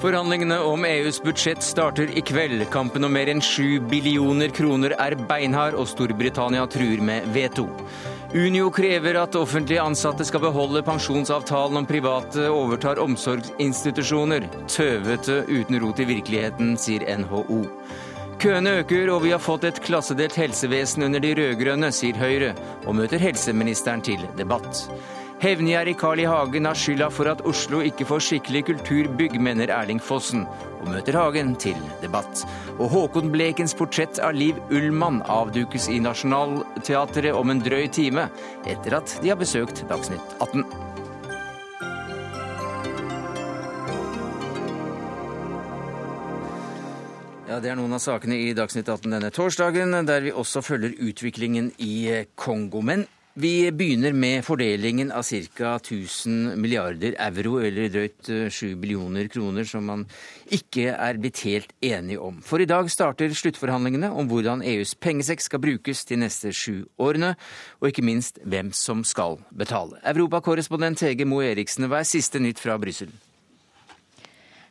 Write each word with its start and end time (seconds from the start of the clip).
Forhandlingene 0.00 0.56
om 0.64 0.84
EUs 0.84 1.18
budsjett 1.22 1.62
starter 1.62 2.08
i 2.16 2.20
kveld. 2.24 2.62
Kampen 2.72 3.04
om 3.04 3.12
mer 3.12 3.28
enn 3.28 3.42
sju 3.44 3.82
billioner 3.84 4.48
kroner 4.56 4.94
er 4.96 5.12
beinhard, 5.28 5.76
og 5.76 5.90
Storbritannia 5.90 6.64
truer 6.72 7.02
med 7.04 7.26
veto. 7.34 7.66
Unio 8.32 8.70
krever 8.72 9.18
at 9.20 9.36
offentlige 9.36 9.82
ansatte 9.84 10.24
skal 10.24 10.40
beholde 10.46 10.80
pensjonsavtalen 10.86 11.82
om 11.82 11.88
private 11.88 12.48
overtar 12.48 13.02
omsorgsinstitusjoner. 13.02 14.48
Tøvete 14.72 15.42
uten 15.50 15.80
rot 15.84 16.00
i 16.00 16.08
virkeligheten, 16.14 16.78
sier 16.80 17.04
NHO. 17.20 17.60
Køene 18.40 18.70
øker, 18.80 19.10
og 19.12 19.18
vi 19.20 19.34
har 19.34 19.40
fått 19.42 19.66
et 19.68 19.78
klassedelt 19.84 20.32
helsevesen 20.40 21.04
under 21.04 21.20
de 21.20 21.34
rød-grønne, 21.36 21.90
sier 21.92 22.16
Høyre, 22.16 22.54
og 22.88 22.96
møter 22.96 23.20
helseministeren 23.20 24.00
til 24.00 24.22
debatt. 24.38 24.86
Hevngjerrig 25.42 25.98
Carl 26.00 26.22
I. 26.22 26.24
Hagen 26.24 26.64
har 26.64 26.76
skylda 26.76 27.10
for 27.12 27.28
at 27.28 27.44
Oslo 27.48 27.82
ikke 27.84 28.06
får 28.08 28.24
skikkelig 28.24 28.62
kulturbygg, 28.70 29.36
mener 29.44 29.72
Erling 29.76 30.00
Fossen, 30.00 30.46
og 30.80 30.88
møter 30.88 31.20
Hagen 31.20 31.52
til 31.60 31.76
debatt. 32.00 32.46
Og 32.78 32.88
Håkon 32.94 33.28
Blekens 33.32 33.76
portrett 33.76 34.20
av 34.24 34.32
Liv 34.36 34.56
Ullmann 34.72 35.20
avdukes 35.28 35.90
i 35.92 36.00
Nationaltheatret 36.00 37.36
om 37.36 37.52
en 37.52 37.60
drøy 37.60 37.90
time, 37.92 38.30
etter 38.64 39.02
at 39.02 39.18
de 39.20 39.34
har 39.34 39.40
besøkt 39.40 39.84
Dagsnytt 39.92 40.40
18. 40.40 40.64
Det 47.60 47.68
er 47.68 47.76
noen 47.76 47.92
av 47.92 48.00
sakene 48.00 48.38
i 48.40 48.52
Dagsnytt 48.56 48.88
18 48.88 49.12
denne 49.12 49.28
torsdagen, 49.36 49.92
der 50.08 50.22
vi 50.24 50.30
også 50.32 50.62
følger 50.64 50.94
utviklingen 50.96 51.66
i 51.84 52.24
Kongo. 52.38 52.80
Men 52.80 53.04
vi 53.36 53.68
begynner 53.68 54.16
med 54.16 54.46
fordelingen 54.46 55.12
av 55.12 55.26
ca. 55.28 55.74
1000 55.76 56.56
milliarder 56.56 57.18
euro, 57.20 57.58
eller 57.60 57.92
drøyt 57.92 58.30
7 58.48 58.74
billioner 58.80 59.28
kroner, 59.28 59.68
som 59.68 59.84
man 59.92 60.06
ikke 60.48 60.88
er 60.94 61.20
blitt 61.20 61.44
helt 61.44 61.76
enige 61.84 62.18
om. 62.24 62.40
For 62.40 62.64
i 62.64 62.68
dag 62.70 62.88
starter 62.88 63.28
sluttforhandlingene 63.36 64.08
om 64.08 64.30
hvordan 64.32 64.64
EUs 64.64 64.96
pengesekk 64.96 65.44
skal 65.44 65.60
brukes 65.60 66.06
de 66.08 66.22
neste 66.24 66.56
sju 66.56 66.86
årene, 66.96 67.34
og 67.82 67.92
ikke 67.92 68.06
minst 68.08 68.40
hvem 68.40 68.72
som 68.72 69.04
skal 69.04 69.36
betale. 69.52 70.00
Europakorrespondent 70.00 71.04
Hege 71.04 71.28
Moe 71.28 71.52
Eriksen, 71.52 71.92
hva 71.92 72.00
er 72.00 72.08
siste 72.08 72.40
nytt 72.40 72.62
fra 72.62 72.80
Brussel? 72.80 73.12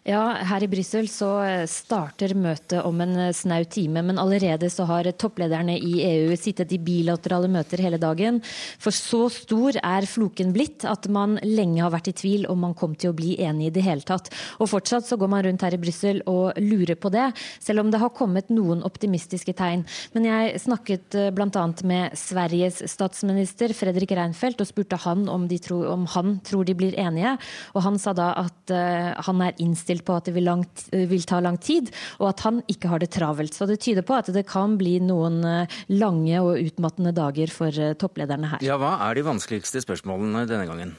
Ja, 0.10 0.40
Her 0.42 0.64
i 0.66 0.68
Brussel 0.72 1.06
så 1.12 1.28
starter 1.70 2.32
møtet 2.34 2.82
om 2.82 2.98
en 3.04 3.28
snau 3.36 3.62
time, 3.70 4.02
men 4.02 4.18
allerede 4.18 4.66
så 4.74 4.88
har 4.90 5.06
topplederne 5.22 5.76
i 5.78 6.00
EU 6.02 6.32
sittet 6.40 6.72
i 6.74 6.80
bilaterale 6.82 7.46
møter 7.52 7.84
hele 7.84 8.00
dagen. 8.02 8.40
For 8.82 8.96
så 8.96 9.28
stor 9.30 9.78
er 9.78 10.08
floken 10.10 10.50
blitt 10.56 10.82
at 10.90 11.06
man 11.14 11.36
lenge 11.46 11.84
har 11.84 11.94
vært 11.94 12.10
i 12.10 12.16
tvil 12.24 12.48
om 12.50 12.58
man 12.66 12.74
kom 12.80 12.96
til 12.98 13.12
å 13.12 13.18
bli 13.20 13.36
enig 13.46 13.68
i 13.68 13.76
det 13.76 13.84
hele 13.86 14.02
tatt. 14.02 14.32
Og 14.58 14.72
fortsatt 14.72 15.06
så 15.06 15.20
går 15.20 15.30
man 15.30 15.44
rundt 15.46 15.68
her 15.68 15.78
i 15.78 15.82
Brussel 15.84 16.24
og 16.26 16.58
lurer 16.58 16.98
på 16.98 17.14
det, 17.14 17.28
selv 17.62 17.84
om 17.84 17.94
det 17.94 18.02
har 18.02 18.16
kommet 18.18 18.50
noen 18.50 18.82
optimistiske 18.88 19.54
tegn. 19.62 19.86
Men 20.18 20.26
jeg 20.26 20.64
snakket 20.66 21.20
eh, 21.22 21.30
bl.a. 21.38 21.68
med 21.86 22.18
Sveriges 22.18 22.82
statsminister 22.90 23.78
Fredrik 23.78 24.16
Reinfeldt 24.18 24.66
og 24.66 24.72
spurte 24.72 24.98
han 25.06 25.30
om, 25.30 25.46
tro, 25.62 25.84
om, 25.94 26.10
han 26.18 26.40
tror 26.50 26.66
de 26.66 26.80
blir 26.82 26.98
enige, 26.98 27.38
og 27.76 27.86
han 27.86 28.02
sa 28.02 28.18
da 28.18 28.32
at 28.48 28.59
uh, 28.74 29.12
han 29.28 29.44
er 29.46 29.58
innstilt 29.64 30.06
på 30.08 30.16
at 30.18 30.30
det 30.30 30.36
vil, 30.38 30.48
langt, 30.48 30.88
vil, 30.92 31.26
ta 31.28 31.42
lang 31.44 31.60
tid, 31.62 31.92
og 32.20 32.32
at 32.32 32.46
han 32.48 32.62
ikke 32.72 32.92
har 32.92 33.04
det 33.04 33.12
travelt. 33.16 33.56
Så 33.56 33.68
det 33.70 33.80
tyder 33.84 34.06
på 34.06 34.18
at 34.18 34.32
det 34.34 34.46
kan 34.50 34.78
bli 34.80 34.98
noen 35.04 35.42
eh, 35.46 35.80
lange 35.96 36.42
og 36.44 36.60
utmattende 36.60 37.14
dager 37.16 37.52
for 37.54 37.74
eh, 37.74 37.96
topplederne 38.00 38.56
her. 38.56 38.66
Ja, 38.66 38.80
Hva 38.82 38.98
er 39.08 39.18
de 39.18 39.28
vanskeligste 39.28 39.84
spørsmålene 39.84 40.48
denne 40.50 40.68
gangen? 40.70 40.96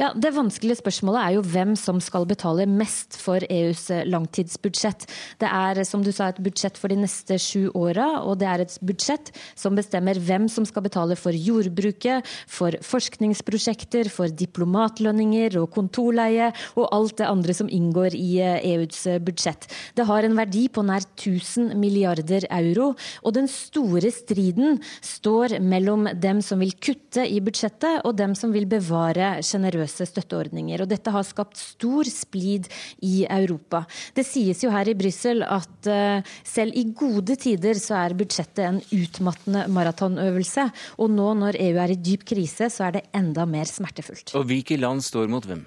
Ja, 0.00 0.14
Det 0.16 0.30
vanskelige 0.32 0.78
spørsmålet 0.78 1.20
er 1.20 1.34
jo 1.34 1.42
hvem 1.44 1.74
som 1.76 1.98
skal 2.00 2.24
betale 2.24 2.64
mest 2.64 3.18
for 3.20 3.44
EUs 3.52 3.82
eh, 3.92 4.06
langtidsbudsjett. 4.08 5.02
Det 5.36 5.48
er 5.52 5.82
som 5.84 6.00
du 6.00 6.08
sa, 6.08 6.30
et 6.30 6.38
budsjett 6.40 6.78
for 6.80 6.88
de 6.88 6.96
neste 7.02 7.36
sju 7.36 7.66
åra, 7.76 8.22
og 8.24 8.38
det 8.40 8.48
er 8.48 8.62
et 8.64 8.76
budsjett 8.80 9.28
som 9.52 9.76
bestemmer 9.76 10.16
hvem 10.16 10.46
som 10.48 10.64
skal 10.64 10.86
betale 10.86 11.18
for 11.20 11.36
jordbruket, 11.36 12.24
for 12.48 12.78
forskningsprosjekter, 12.80 14.08
for 14.08 14.32
diplomatlønninger 14.32 15.58
og 15.60 15.68
kontorleie 15.74 16.48
og 16.80 16.88
alt 16.96 17.18
det 17.20 17.28
andre 17.28 17.58
som 17.60 17.68
inngår 17.68 18.16
i 18.16 18.30
EUs 18.40 19.02
eh, 19.04 19.20
e 19.20 19.24
budsjett. 19.28 19.68
Det 20.00 20.08
har 20.08 20.24
en 20.24 20.40
verdi 20.40 20.64
på 20.72 20.86
nær 20.88 21.04
1000 21.10 21.76
milliarder 21.76 22.48
euro, 22.48 22.94
og 23.20 23.36
den 23.36 23.52
store 23.52 24.08
striden 24.16 24.80
står 25.04 25.58
mellom 25.60 26.08
dem 26.16 26.40
som 26.40 26.64
vil 26.64 26.72
kutte 26.80 27.28
i 27.28 27.44
budsjettet, 27.44 28.00
og 28.08 28.16
dem 28.16 28.32
som 28.32 28.56
vil 28.56 28.64
bevare 28.64 29.36
sjenerøse 29.44 29.89
generøse 29.90 30.08
støtteordninger. 30.08 30.82
Og 30.82 30.88
dette 30.90 31.10
har 31.10 31.24
skapt 31.24 31.58
stor 31.58 32.04
splid 32.04 32.68
i 33.02 33.26
Europa. 33.28 33.84
Det 34.14 34.24
sies 34.26 34.62
jo 34.62 34.70
her 34.70 34.88
i 34.88 34.94
Brussel 34.94 35.42
at 35.42 35.88
uh, 35.88 36.22
selv 36.44 36.72
i 36.74 36.84
gode 36.92 37.36
tider 37.36 37.74
så 37.78 37.98
er 38.04 38.14
budsjettet 38.14 38.64
en 38.66 38.80
utmattende 38.92 39.66
maratonøvelse. 39.68 40.70
Og 40.98 41.10
nå 41.10 41.34
når 41.34 41.58
EU 41.60 41.80
er 41.80 41.94
i 41.94 41.98
dyp 41.98 42.24
krise, 42.24 42.70
så 42.70 42.88
er 42.88 42.98
det 42.98 43.06
enda 43.14 43.46
mer 43.46 43.66
smertefullt. 43.66 44.34
Og 44.34 44.46
hvilke 44.46 44.78
land 44.78 45.02
står 45.02 45.30
mot 45.30 45.44
hvem? 45.44 45.66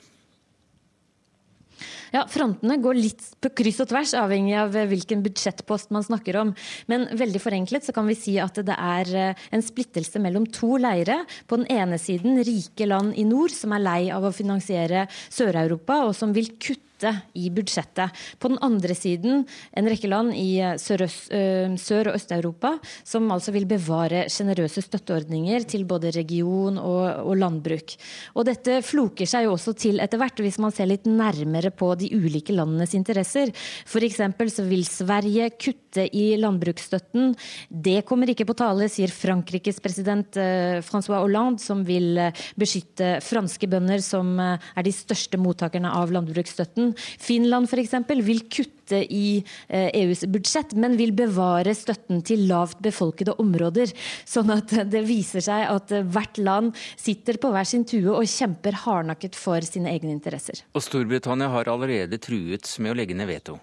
Ja, 2.13 2.28
Frontene 2.29 2.75
går 2.78 2.94
litt 2.94 3.24
på 3.41 3.50
kryss 3.57 3.79
og 3.81 3.88
tvers, 3.90 4.12
avhengig 4.13 4.53
av 4.62 4.75
hvilken 4.91 5.24
budsjettpost 5.25 5.90
man 5.96 6.06
snakker 6.06 6.38
om. 6.44 6.51
Men 6.85 7.07
veldig 7.18 7.41
forenklet 7.41 7.88
så 7.88 7.96
kan 7.96 8.06
vi 8.06 8.18
si 8.19 8.35
at 8.38 8.59
det 8.62 8.75
er 8.78 9.09
eh, 9.18 9.41
en 9.50 9.66
splittelse 9.66 10.22
mellom 10.22 10.46
to 10.53 10.75
leire. 10.78 11.24
På 11.50 11.57
den 11.57 11.66
ene 11.74 11.97
siden 11.97 12.38
rike 12.46 12.85
land 12.85 13.18
i 13.18 13.25
nord 13.25 13.56
som 13.56 13.74
er 13.74 13.81
lei 13.81 14.01
av 14.13 14.29
å 14.29 14.34
finansiere 14.35 15.07
Sør-Europa, 15.34 16.03
og 16.06 16.13
som 16.13 16.38
vil 16.38 16.53
kutte 16.53 16.93
i 17.36 17.50
budsjettet. 17.54 18.14
På 18.40 18.52
den 18.52 18.59
andre 18.64 18.96
siden 18.96 19.44
en 19.74 19.90
rekke 19.90 20.09
land 20.12 20.34
i 20.38 20.62
Sør-, 20.80 21.06
eh, 21.34 21.76
Sør- 21.80 22.12
og 22.12 22.16
Øst-Europa 22.16 22.76
som 23.04 23.31
altså 23.31 23.54
vil 23.56 23.68
bevare 23.70 24.26
sjenerøse 24.31 24.84
støtteordninger 24.86 25.68
til 25.68 25.86
både 25.86 26.14
region 26.16 26.78
og, 26.78 27.06
og, 27.26 27.36
landbruk. 27.38 27.96
Og 28.36 28.48
dette 28.48 28.81
floker 28.86 29.30
seg 29.30 29.48
jo 29.48 29.56
også 29.58 29.76
til 29.76 30.00
etter 30.04 30.22
hvert, 30.22 30.40
hvis 30.40 30.59
man 30.64 30.72
ser 30.72 30.90
litt 30.90 31.08
nærmere 31.09 31.74
på 31.74 31.94
de 32.00 32.12
ulike 32.16 32.56
landenes 32.56 32.96
interesser. 32.98 33.52
F.eks. 33.86 34.22
så 34.54 34.68
vil 34.68 34.86
Sverige 34.88 35.50
kutte 35.58 35.82
i 36.02 36.26
landbruksstøtten. 36.42 37.34
Det 37.70 38.02
kommer 38.08 38.31
ikke 38.31 38.48
på 38.50 38.58
tale, 38.58 38.90
sier 38.92 39.12
Frankrikes 39.14 39.81
president 39.84 40.38
eh, 40.40 40.80
Francois 40.86 41.22
Hollande, 41.22 41.62
som 41.64 41.84
vil 41.88 42.18
beskytte 42.59 43.18
franske 43.24 43.70
bønder, 43.70 44.02
som 44.04 44.36
er 44.42 44.86
de 44.86 44.94
største 44.94 45.40
mottakerne 45.42 45.92
av 45.94 46.14
landbruksstøtten. 46.14 46.94
Finland 47.22 47.70
f.eks. 47.70 47.96
vil 48.26 48.44
kutte 48.50 49.00
i 49.02 49.44
EUs 49.70 50.24
eh, 50.24 50.28
e 50.28 50.31
budsjett, 50.31 50.74
men 50.76 50.98
vil 51.00 51.14
bevare 51.16 51.74
støtten 51.78 52.22
til 52.25 52.48
lavt 52.50 52.81
befolkede 52.84 53.36
områder. 53.42 53.94
Sånn 54.25 54.52
at 54.54 54.74
det 54.92 55.04
viser 55.08 55.44
seg 55.46 55.68
at 55.70 55.94
hvert 56.14 56.40
land 56.42 56.74
sitter 56.96 57.40
på 57.42 57.54
hver 57.54 57.68
sin 57.68 57.86
tue 57.88 58.12
og 58.12 58.28
kjemper 58.30 58.78
hardnakket 58.86 59.38
for 59.40 59.64
sine 59.66 59.94
egne 59.94 60.14
interesser. 60.16 60.64
Og 60.74 60.84
Storbritannia 60.84 61.52
har 61.54 61.72
allerede 61.72 62.20
truet 62.22 62.68
med 62.80 62.94
å 62.94 62.98
legge 62.98 63.18
ned 63.18 63.30
veto. 63.30 63.60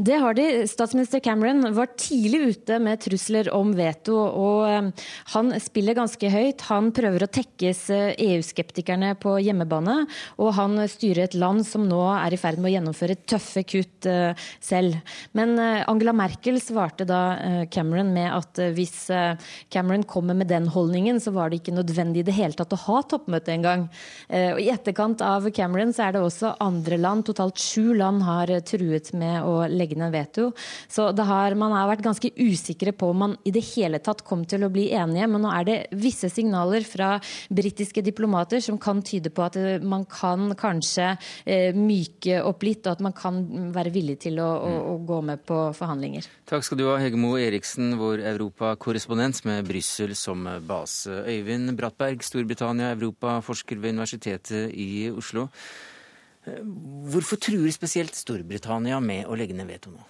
Det 0.00 0.16
har 0.16 0.32
de. 0.34 0.44
Statsminister 0.64 1.20
Cameron 1.20 1.74
var 1.76 1.90
tidlig 2.00 2.38
ute 2.40 2.78
med 2.80 3.02
trusler 3.04 3.50
om 3.52 3.74
veto, 3.76 4.14
og 4.16 4.62
eh, 4.64 5.08
han 5.34 5.50
spiller 5.60 5.98
ganske 5.98 6.30
høyt. 6.32 6.62
Han 6.70 6.88
prøver 6.96 7.26
å 7.26 7.28
tekkes 7.28 7.82
eh, 7.92 8.14
EU-skeptikerne 8.30 9.10
på 9.20 9.34
hjemmebane, 9.44 9.98
og 10.40 10.54
han 10.56 10.80
styrer 10.88 11.26
et 11.26 11.36
land 11.36 11.66
som 11.68 11.84
nå 11.84 11.98
er 12.14 12.32
i 12.32 12.38
ferd 12.40 12.62
med 12.62 12.70
å 12.70 12.72
gjennomføre 12.78 13.18
tøffe 13.28 13.64
kutt 13.68 14.08
eh, 14.08 14.46
selv. 14.64 14.96
Men 15.36 15.60
Angela 15.60 16.16
Merkel 16.16 16.56
svarte 16.64 17.04
da 17.04 17.20
Cameron 17.68 18.14
med 18.14 18.30
at 18.32 18.58
hvis 18.72 19.10
Cameron 19.72 20.06
kommer 20.08 20.36
med 20.38 20.48
den 20.48 20.70
holdningen, 20.72 21.20
så 21.20 21.34
var 21.36 21.50
det 21.50 21.60
ikke 21.60 21.76
nødvendig 21.76 22.24
i 22.24 22.28
det 22.30 22.38
hele 22.38 22.56
tatt 22.56 22.72
å 22.72 22.80
ha 22.86 23.02
toppmøte 23.10 23.52
engang. 23.52 23.86
Og 24.30 24.60
I 24.62 24.70
etterkant 24.72 25.22
av 25.24 25.48
Cameron 25.54 25.92
så 25.94 26.06
er 26.06 26.16
det 26.16 26.24
også 26.24 26.54
andre 26.62 26.98
land, 27.00 27.26
totalt 27.28 27.60
sju 27.60 27.92
land, 27.98 28.24
har 28.26 28.52
truet 28.66 29.12
med 29.16 29.44
å 29.44 29.56
legge 29.68 29.89
legge 29.90 29.98
ned 29.98 30.12
veto. 30.12 30.52
Så 30.88 31.10
har, 31.16 31.54
man 31.54 31.72
har 31.72 31.88
vært 31.90 32.04
ganske 32.04 32.30
usikre 32.38 32.92
på 32.92 33.10
om 33.10 33.18
man 33.24 33.36
i 33.44 33.50
det 33.50 33.62
hele 33.74 33.98
tatt 33.98 34.22
kom 34.24 34.44
til 34.44 34.64
å 34.64 34.70
bli 34.70 34.90
enige. 34.94 35.28
Men 35.28 35.42
nå 35.44 35.50
er 35.52 35.66
det 35.66 35.78
visse 35.92 36.30
signaler 36.30 36.84
fra 36.86 37.18
britiske 37.50 38.02
diplomater 38.02 38.60
som 38.60 38.78
kan 38.78 39.02
tyde 39.02 39.30
på 39.30 39.44
at 39.44 39.56
eh, 39.56 39.82
man 39.82 40.06
kan 40.10 40.54
kanskje 40.58 41.14
eh, 41.44 41.74
myke 41.74 42.40
opp 42.46 42.64
litt, 42.66 42.86
og 42.86 42.96
at 42.96 43.04
man 43.04 43.16
kan 43.16 43.42
være 43.74 43.92
villig 43.94 44.20
til 44.26 44.40
å, 44.42 44.48
å, 44.48 44.72
å 44.94 44.96
gå 45.06 45.20
med 45.26 45.44
på 45.46 45.60
forhandlinger. 45.76 46.28
Takk 46.50 46.66
skal 46.66 46.80
du 46.80 46.86
ha, 46.88 46.98
Hegemo 47.00 47.36
Eriksen, 47.40 47.94
vår 48.00 48.24
europakorrespondent 48.34 49.42
med 49.48 49.68
Brussel 49.68 50.14
som 50.18 50.46
base. 50.66 51.22
Øyvind 51.30 51.74
Brattberg, 51.78 52.24
Storbritannia, 52.26 52.92
europaforsker 52.96 53.80
ved 53.80 53.96
Universitetet 53.96 54.74
i 54.74 55.08
Oslo. 55.10 55.48
Hvorfor 56.44 57.36
truer 57.36 57.68
spesielt 57.74 58.16
Storbritannia 58.16 59.00
med 59.04 59.28
å 59.28 59.36
legge 59.36 59.56
ned 59.56 59.68
veto 59.68 59.92
nå? 59.92 60.06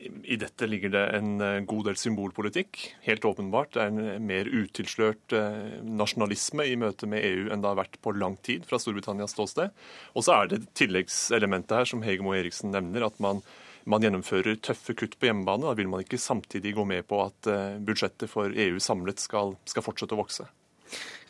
I 0.00 0.36
dette 0.40 0.64
ligger 0.64 0.92
det 0.94 1.02
en 1.18 1.32
eh, 1.44 1.58
god 1.68 1.90
del 1.90 1.98
symbolpolitikk. 2.00 2.78
Helt 3.04 3.24
åpenbart. 3.28 3.74
Det 3.74 3.82
er 3.82 3.90
en 3.90 4.24
mer 4.24 4.48
utilslørt 4.48 5.34
eh, 5.36 5.74
nasjonalisme 5.84 6.64
i 6.70 6.78
møte 6.80 7.08
med 7.10 7.24
EU 7.26 7.50
enn 7.50 7.60
det 7.60 7.68
har 7.68 7.80
vært 7.82 7.98
på 8.00 8.14
lang 8.16 8.38
tid 8.46 8.64
fra 8.68 8.80
Storbritannias 8.80 9.34
ståsted. 9.36 9.74
Og 10.16 10.24
så 10.24 10.38
er 10.38 10.52
det 10.52 10.62
tilleggselementet 10.78 11.76
her 11.82 11.90
som 11.90 12.04
Hegemo 12.06 12.32
Eriksen 12.36 12.72
nevner, 12.72 13.04
at 13.10 13.20
man, 13.20 13.42
man 13.84 14.06
gjennomfører 14.06 14.56
tøffe 14.64 14.96
kutt 14.96 15.18
på 15.20 15.28
hjemmebane. 15.28 15.68
Da 15.68 15.76
vil 15.76 15.92
man 15.92 16.06
ikke 16.06 16.20
samtidig 16.22 16.72
gå 16.78 16.86
med 16.88 17.04
på 17.10 17.20
at 17.26 17.50
eh, 17.52 17.76
budsjettet 17.84 18.32
for 18.32 18.56
EU 18.56 18.80
samlet 18.80 19.20
skal, 19.20 19.58
skal 19.68 19.84
fortsette 19.84 20.16
å 20.16 20.22
vokse. 20.22 20.48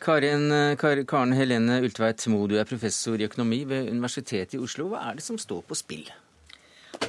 Karin, 0.01 0.49
Karen 0.79 1.33
Helene 1.37 1.81
Ultveit 1.85 2.25
Moe, 2.33 2.49
du 2.49 2.57
er 2.57 2.65
professor 2.65 3.19
i 3.21 3.27
økonomi 3.27 3.63
ved 3.69 3.91
Universitetet 3.91 4.57
i 4.57 4.61
Oslo. 4.61 4.87
Hva 4.91 5.05
er 5.09 5.19
det 5.19 5.25
som 5.27 5.37
står 5.37 5.61
på 5.67 5.77
spill? 5.77 6.09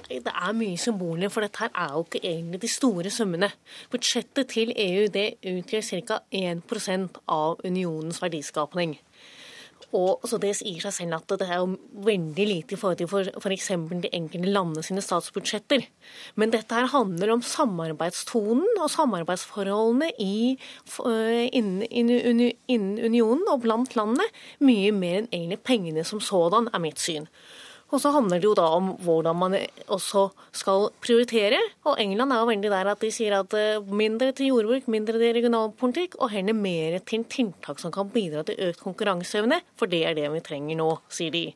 Det 0.09 0.33
er 0.33 0.53
mye 0.57 0.77
symboler, 0.81 1.29
for 1.33 1.45
dette 1.45 1.65
her 1.65 1.73
er 1.77 1.95
jo 1.95 2.03
ikke 2.05 2.21
egentlig 2.25 2.61
de 2.63 2.69
store 2.69 3.11
summene. 3.13 3.49
Budsjettet 3.93 4.49
til 4.53 4.73
EU 4.77 5.09
det 5.13 5.27
utgjør 5.41 6.05
ca. 6.09 6.19
1% 6.33 7.21
av 7.29 7.61
unionens 7.65 8.21
verdiskapning. 8.23 8.99
Og 9.93 10.25
så 10.29 10.39
Det 10.43 10.53
sier 10.57 10.81
seg 10.85 10.95
selv 10.97 11.19
at 11.19 11.35
det 11.41 11.49
er 11.49 11.61
jo 11.61 11.77
veldig 12.07 12.47
lite 12.49 12.77
i 12.77 12.81
forhold 12.81 13.01
til 13.01 13.09
f.eks. 13.11 13.69
For 13.73 14.03
de 14.03 14.11
enkelte 14.15 14.53
landene 14.53 14.85
sine 14.87 15.05
statsbudsjetter. 15.05 15.87
Men 16.41 16.55
dette 16.55 16.75
her 16.75 16.91
handler 16.93 17.35
om 17.35 17.45
samarbeidstonen 17.47 18.81
og 18.81 18.93
samarbeidsforholdene 18.93 20.13
i, 20.23 20.59
innen, 21.53 21.83
innen, 21.91 22.53
innen 22.67 22.95
unionen 23.03 23.49
og 23.53 23.65
blant 23.67 23.97
landene, 23.99 24.29
mye 24.65 24.93
mer 24.95 25.23
enn 25.23 25.33
egentlig 25.33 25.63
pengene 25.67 26.07
som 26.07 26.23
sådan, 26.23 26.71
er 26.73 26.83
mitt 26.83 27.03
syn. 27.03 27.29
Og 27.93 28.01
så 28.01 28.11
handler 28.15 28.41
det 28.41 28.49
jo 28.49 28.55
da 28.57 28.65
om 28.73 28.95
hvordan 29.05 29.37
man 29.37 29.55
også 29.93 30.25
skal 30.57 30.89
prioritere. 31.05 31.59
Og 31.85 32.01
England 32.01 32.33
er 32.33 32.41
jo 32.41 32.49
veldig 32.49 32.71
der 32.73 32.91
at 32.95 33.05
de 33.05 33.11
sier 33.13 33.37
at 33.37 33.53
eh, 33.59 33.85
mindre 33.85 34.31
til 34.37 34.49
jordbruk, 34.49 34.89
mindre 34.93 35.21
til 35.21 35.35
regionalpolitikk, 35.37 36.17
og 36.25 36.33
heller 36.33 36.57
mer 36.57 36.97
til 37.05 37.27
tiltak 37.29 37.83
som 37.83 37.93
kan 37.93 38.09
bidra 38.13 38.47
til 38.49 38.57
økt 38.71 38.81
konkurranseevne. 38.81 39.61
For 39.77 39.93
det 39.93 40.07
er 40.09 40.17
det 40.17 40.31
vi 40.33 40.45
trenger 40.45 40.81
nå, 40.81 40.89
sier 41.13 41.35
de. 41.35 41.51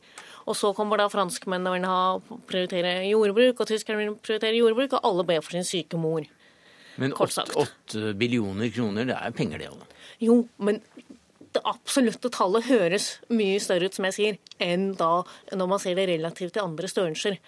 Og 0.47 0.55
så 0.61 0.75
kommer 0.77 1.01
da 1.01 1.09
franskmennene 1.11 1.73
vil 1.73 1.89
ha 1.89 2.01
prioritere 2.47 2.99
jordbruk, 3.09 3.65
og 3.65 3.73
tyskerne 3.73 4.03
vil 4.03 4.19
prioritere 4.21 4.61
jordbruk, 4.61 4.99
og 4.99 5.09
alle 5.09 5.27
ber 5.33 5.43
for 5.43 5.57
sin 5.57 5.67
syke 5.67 5.99
mor. 5.99 6.29
Men 7.01 7.17
åtte 7.17 8.13
billioner 8.17 8.71
kroner, 8.73 9.09
det 9.09 9.17
er 9.17 9.35
penger 9.37 9.65
det 9.65 9.73
òg? 9.73 9.83
Jo, 10.23 10.37
men 10.65 10.79
det 11.57 11.65
absolutte 11.69 12.31
tallet 12.33 12.69
høres 12.69 13.17
mye 13.33 13.59
større 13.63 13.89
ut, 13.89 13.97
som 13.97 14.07
jeg 14.09 14.17
sier, 14.17 14.39
enn 14.63 14.93
da 14.99 15.23
når 15.57 15.73
man 15.73 15.83
ser 15.83 15.97
det 15.99 16.09
relativt 16.13 16.57
til 16.57 16.65
andre 16.67 16.91
størrelser. 16.91 17.41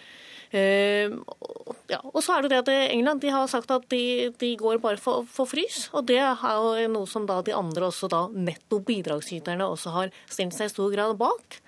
Uh, 0.49 1.13
ja. 1.93 1.99
Og 2.09 2.23
så 2.25 2.39
er 2.39 2.47
det 2.47 2.55
det 2.55 2.61
at 2.63 2.71
England 2.95 3.21
de 3.21 3.33
har 3.35 3.49
sagt 3.53 3.71
at 3.75 3.85
de, 3.93 4.31
de 4.41 4.55
går 4.57 4.81
bare 4.81 5.01
for, 5.01 5.27
for, 5.29 5.49
frys. 5.51 5.89
Og 5.93 6.07
det 6.09 6.21
er 6.25 6.41
jo 6.41 6.89
noe 6.95 7.09
som 7.11 7.27
da 7.29 7.43
de 7.45 7.57
andre 7.57 7.91
også 7.91 8.09
da 8.13 8.25
netto 8.33 8.81
bidragsyterne 8.85 9.69
også 9.69 9.93
har 9.93 10.15
stilt 10.31 10.57
seg 10.57 10.71
i 10.71 10.73
stor 10.73 10.95
grad 10.95 11.19
bak. 11.21 11.61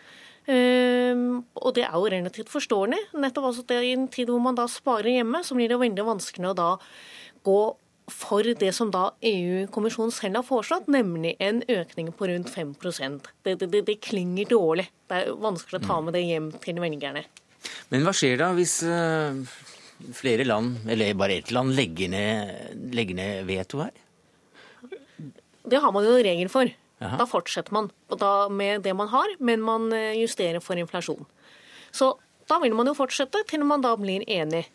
Uh, 0.48 1.44
og 1.60 1.76
det 1.76 1.84
er 1.84 1.92
jo 1.92 2.08
relativt 2.16 2.52
forståelig. 2.52 3.02
Nettopp 3.20 3.50
også 3.52 3.68
det 3.68 3.82
I 3.84 3.94
en 3.98 4.08
tid 4.12 4.32
hvor 4.32 4.40
man 4.42 4.56
da 4.56 4.64
sparer 4.70 5.18
hjemme, 5.18 5.44
så 5.44 5.58
blir 5.58 5.68
det 5.70 5.80
veldig 5.80 6.08
vanskelig 6.14 6.52
å 6.52 6.56
da 6.56 6.72
gå 7.44 7.60
for 8.12 8.46
det 8.60 8.70
som 8.76 8.90
da 8.92 9.10
EU-kommisjonen 9.26 10.12
selv 10.14 10.40
har 10.40 10.46
foreslått, 10.46 10.88
nemlig 10.90 11.36
en 11.42 11.62
økning 11.70 12.10
på 12.16 12.28
rundt 12.30 12.50
5% 12.52 13.30
det, 13.46 13.56
det, 13.62 13.82
det, 13.86 13.96
klinger 14.04 14.48
dårlig. 14.50 14.88
Det 15.10 15.22
er 15.22 15.32
vanskelig 15.40 15.80
å 15.80 15.86
ta 15.86 15.98
med 16.04 16.16
det 16.16 16.24
hjem 16.26 16.50
til 16.62 16.80
velgerne. 16.82 17.24
Men 17.92 18.06
hva 18.06 18.14
skjer 18.16 18.40
da 18.40 18.50
hvis 18.56 18.78
uh, 18.86 19.36
flere 20.16 20.46
land, 20.48 20.84
eller 20.90 21.16
bare 21.18 21.40
ett 21.40 21.52
land, 21.54 21.74
legger 21.76 22.12
ned, 22.12 22.92
legger 22.96 23.18
ned 23.18 23.48
veto 23.48 23.82
her? 23.84 23.92
Det 25.70 25.80
har 25.80 25.92
man 25.92 26.06
jo 26.06 26.16
regel 26.16 26.50
for. 26.52 26.70
Aha. 27.00 27.16
Da 27.20 27.26
fortsetter 27.28 27.72
man 27.72 27.88
da 28.20 28.48
med 28.52 28.84
det 28.84 28.92
man 28.96 29.08
har, 29.12 29.36
men 29.40 29.62
man 29.64 29.88
eh, 29.96 30.18
justerer 30.20 30.60
for 30.60 30.76
inflasjon. 30.80 31.24
Så 31.96 32.12
da 32.50 32.58
vil 32.60 32.74
man 32.76 32.90
jo 32.90 32.96
fortsette 32.98 33.40
til 33.48 33.64
man 33.64 33.84
da 33.84 33.94
blir 33.96 34.24
enig. 34.28 34.66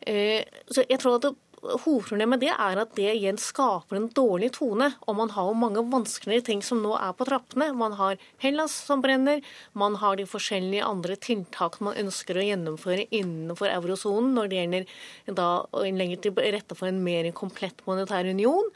Eh, 0.00 0.44
så 0.70 0.84
jeg 0.88 1.00
tror 1.02 1.18
at 1.18 1.34
Hovedproblemet 1.64 2.28
med 2.34 2.42
det 2.44 2.50
er 2.52 2.80
at 2.82 2.90
det 2.98 3.08
igjen 3.14 3.38
skaper 3.40 3.96
en 3.96 4.08
dårlig 4.12 4.50
tone. 4.58 4.90
Og 5.08 5.16
man 5.16 5.32
har 5.32 5.48
jo 5.48 5.56
mange 5.56 5.84
vanskeligere 5.92 6.44
ting 6.50 6.64
som 6.64 6.82
nå 6.84 6.92
er 6.98 7.14
på 7.16 7.26
trappene. 7.28 7.70
Man 7.76 7.96
har 7.98 8.18
Hellas 8.42 8.74
som 8.88 9.00
brenner, 9.04 9.40
man 9.72 9.96
har 10.02 10.18
de 10.20 10.26
forskjellige 10.28 10.84
andre 10.84 11.16
tiltakene 11.16 11.88
man 11.90 12.02
ønsker 12.04 12.38
å 12.38 12.44
gjennomføre 12.44 13.08
innenfor 13.14 13.70
eurosonen 13.72 14.34
når 14.36 14.50
det 14.50 14.60
gjelder 14.60 15.32
da 15.40 15.48
å 15.64 15.86
legge 15.88 16.20
til 16.24 16.36
rette 16.36 16.76
for 16.76 16.90
en 16.90 17.02
mer 17.04 17.30
komplett 17.36 17.80
monetær 17.88 18.28
union. 18.28 18.68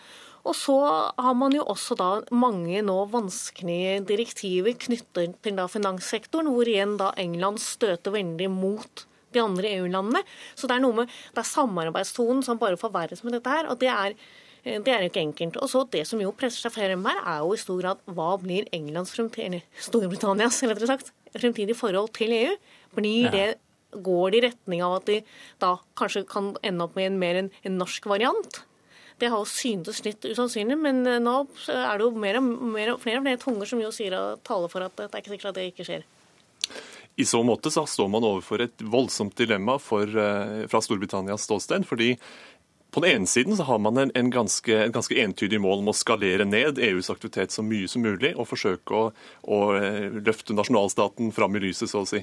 Og 0.49 0.56
så 0.56 0.79
har 1.19 1.35
man 1.37 1.52
jo 1.52 1.67
også 1.69 1.96
da 1.99 2.08
mange 2.32 2.81
nå 2.85 2.96
vanskelige 3.12 3.99
direktiver 4.08 4.76
knyttet 4.81 5.37
til 5.44 5.58
da 5.58 5.67
finanssektoren, 5.69 6.49
hvor 6.55 6.69
igjen 6.69 6.96
da 7.00 7.12
England 7.20 7.61
støter 7.61 8.14
veldig 8.14 8.49
mot 8.55 9.07
de 9.34 9.42
andre 9.42 9.72
EU-landene. 9.76 10.25
Så 10.58 10.69
det 10.69 10.76
er 10.76 10.84
noe 10.84 11.00
med 11.00 11.14
det 11.34 11.42
er 11.42 11.48
samarbeidstonen 11.48 12.44
som 12.46 12.60
bare 12.60 12.80
forverres 12.80 13.25
med 13.25 13.36
dette 13.36 13.52
her. 13.52 13.70
og 13.70 13.80
det 13.80 13.90
er 13.92 14.14
eh, 14.64 14.80
det 14.82 14.92
er 14.92 15.04
jo 15.04 15.12
ikke 15.12 15.26
enkelt. 15.26 15.56
Og 15.62 15.70
så 15.70 15.84
Det 15.90 16.06
som 16.06 16.20
jo 16.20 16.32
presser 16.32 16.66
seg 16.66 16.72
frem 16.72 17.04
her, 17.04 17.22
er 17.25 17.38
jo 17.44 17.54
i 17.54 17.62
stor 17.62 17.80
grad 17.80 17.98
hva 18.06 18.36
blir 18.40 18.69
Englands 18.72 19.14
fremtidige, 19.14 19.62
Storbritannias 19.78 20.62
eller 20.62 20.86
sagt, 20.86 21.12
fremtidige 21.36 21.76
forhold 21.76 22.12
til 22.12 22.32
EU. 22.32 22.56
Blir 22.94 23.30
det, 23.30 23.48
Går 23.88 24.30
det 24.30 24.36
i 24.36 24.46
retning 24.50 24.82
av 24.84 24.98
at 24.98 25.06
de 25.08 25.22
da 25.62 25.78
kanskje 25.96 26.26
kan 26.28 26.50
ende 26.62 26.84
opp 26.84 26.94
med 26.94 27.06
en 27.06 27.19
mer 27.19 27.38
en, 27.40 27.50
en 27.64 27.78
norsk 27.80 28.04
variant? 28.04 28.58
Det 29.19 29.30
har 29.32 29.40
jo 29.40 29.48
syntes 29.50 30.02
litt 30.04 30.22
usannsynlig, 30.28 30.76
men 30.78 31.00
eh, 31.08 31.19
nå 31.22 31.40
er 31.72 31.98
det 31.98 32.04
jo 32.04 32.10
mer 32.12 32.38
og, 32.38 32.50
mer, 32.75 32.92
flere 33.02 33.22
og 33.22 33.26
flere 33.26 33.40
tunger 33.42 33.70
som 33.70 33.80
jo 33.82 33.90
sier 33.94 34.14
og 34.19 34.42
taler 34.46 34.70
for 34.70 34.84
at 34.84 34.94
det 35.00 35.08
er 35.08 35.22
ikke 35.22 35.34
sikkert 35.34 35.50
at 35.50 35.58
det 35.58 35.66
ikke 35.72 35.88
skjer. 35.88 36.04
I 37.19 37.25
så 37.26 37.41
måte 37.43 37.70
så 37.75 37.82
står 37.87 38.09
man 38.12 38.23
overfor 38.23 38.62
et 38.62 38.82
voldsomt 38.87 39.35
dilemma 39.37 39.75
for, 39.82 40.06
eh, 40.06 40.69
fra 40.70 40.81
Storbritannias 40.81 41.49
ståsted. 41.49 41.87
fordi 41.87 42.17
på 42.90 43.02
den 43.05 43.19
ene 43.19 43.29
siden 43.29 43.56
så 43.56 43.67
har 43.69 43.79
man 43.85 43.99
en, 44.00 44.11
en 44.17 44.31
ganske, 44.32 44.73
en 44.73 44.93
ganske 44.94 45.17
entydig 45.20 45.61
mål 45.61 45.82
om 45.82 45.90
å 45.93 45.96
skalere 45.96 46.46
ned 46.49 46.79
EUs 46.81 47.11
aktivitet 47.12 47.52
så 47.52 47.61
mye 47.64 47.88
som 47.90 48.00
mulig, 48.05 48.31
og 48.32 48.49
forsøke 48.49 48.96
å, 48.96 49.11
å 49.44 49.58
eh, 49.76 50.06
løfte 50.25 50.56
nasjonalstaten 50.56 51.29
fram 51.37 51.58
i 51.58 51.62
lyset, 51.67 51.90
så 51.93 52.06
å 52.06 52.08
si. 52.08 52.23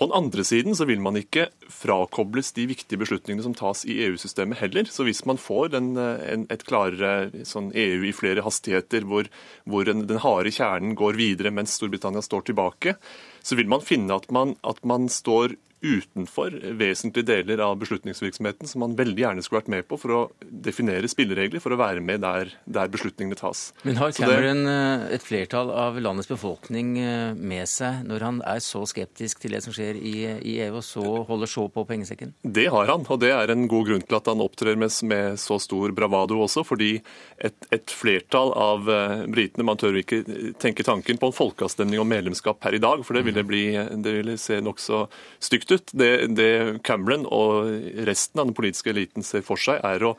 På 0.00 0.08
den 0.08 0.16
andre 0.16 0.46
siden 0.48 0.78
så 0.78 0.88
vil 0.88 1.02
man 1.04 1.20
ikke 1.20 1.50
frakobles 1.68 2.54
de 2.56 2.64
viktige 2.70 3.02
beslutningene 3.02 3.44
som 3.44 3.56
tas 3.58 3.84
i 3.84 3.98
EU-systemet 4.06 4.62
heller. 4.62 4.88
Så 4.88 5.04
hvis 5.04 5.24
man 5.28 5.40
får 5.42 5.76
en, 5.76 5.92
en, 6.00 6.48
et 6.48 6.64
klarere 6.64 7.44
sånn 7.44 7.68
EU 7.76 8.08
i 8.08 8.16
flere 8.16 8.46
hastigheter, 8.46 9.04
hvor, 9.04 9.28
hvor 9.68 9.84
den 9.84 10.06
harde 10.24 10.54
kjernen 10.54 10.96
går 10.96 11.20
videre 11.20 11.52
mens 11.52 11.76
Storbritannia 11.76 12.24
står 12.24 12.48
tilbake, 12.48 12.96
så 13.44 13.60
vil 13.60 13.68
man 13.68 13.84
finne 13.84 14.16
at 14.16 14.30
man, 14.32 14.56
at 14.64 14.80
man 14.88 15.10
står 15.12 15.58
utenfor 15.80 16.54
vesentlige 16.78 17.26
deler 17.28 17.60
av 17.62 17.76
beslutningsvirksomheten 17.78 18.68
som 18.68 18.82
man 18.82 18.96
veldig 18.98 19.22
gjerne 19.22 19.44
skulle 19.44 19.60
vært 19.60 19.70
med 19.72 19.86
på 19.88 19.98
for 20.00 20.14
å 20.14 20.20
definere 20.42 21.10
spilleregler, 21.10 21.62
for 21.62 21.74
å 21.74 21.78
være 21.78 22.02
med 22.04 22.24
der, 22.24 22.50
der 22.66 22.90
beslutningene 22.90 23.38
tas. 23.38 23.68
Men 23.86 24.00
har 24.00 24.14
Cameron 24.16 24.64
det, 24.66 24.74
eh, 24.74 25.04
et 25.18 25.26
flertall 25.26 25.70
av 25.70 26.00
landets 26.02 26.30
befolkning 26.30 26.96
eh, 26.98 27.34
med 27.38 27.68
seg 27.70 28.02
når 28.08 28.26
han 28.26 28.40
er 28.42 28.62
så 28.64 28.82
skeptisk 28.90 29.44
til 29.44 29.54
det 29.54 29.62
som 29.64 29.74
skjer 29.74 30.00
i, 30.00 30.16
i 30.42 30.56
EU, 30.66 30.80
og 30.80 30.84
så 30.86 31.04
holder 31.28 31.50
så 31.50 31.68
på 31.70 31.86
pengesekken? 31.88 32.34
Det 32.42 32.66
har 32.74 32.90
han, 32.90 33.06
og 33.06 33.22
det 33.22 33.32
er 33.36 33.54
en 33.54 33.68
god 33.70 33.92
grunn 33.92 34.04
til 34.04 34.18
at 34.18 34.32
han 34.32 34.42
opptrer 34.42 34.78
med, 34.78 34.90
med 35.06 35.38
så 35.38 35.60
stor 35.62 35.94
bravado 35.94 36.40
også. 36.42 36.66
fordi 36.66 36.96
et, 37.38 37.70
et 37.74 37.94
flertall 37.94 38.50
av 38.58 38.88
uh, 38.90 39.24
britene 39.30 39.66
Man 39.68 39.78
tør 39.78 39.98
ikke 40.00 40.22
tenke 40.58 40.82
tanken 40.86 41.18
på 41.20 41.28
en 41.28 41.36
folkeavstemning 41.36 42.00
om 42.00 42.08
medlemskap 42.08 42.62
her 42.64 42.74
i 42.74 42.82
dag, 42.82 43.04
for 43.06 43.14
det 43.14 43.24
ville, 43.26 43.44
bli, 43.46 43.64
det 43.76 44.14
ville 44.20 44.36
se 44.40 44.58
nokså 44.64 45.04
stygt 45.44 45.67
ut. 45.74 45.92
Det, 45.92 46.10
det 46.38 46.50
Cameron 46.86 47.26
og 47.26 47.70
resten 48.08 48.42
av 48.42 48.50
den 48.50 48.56
politiske 48.58 48.92
eliten 48.94 49.26
ser 49.26 49.44
for 49.46 49.60
seg, 49.60 49.82
er 49.84 50.04
å 50.06 50.16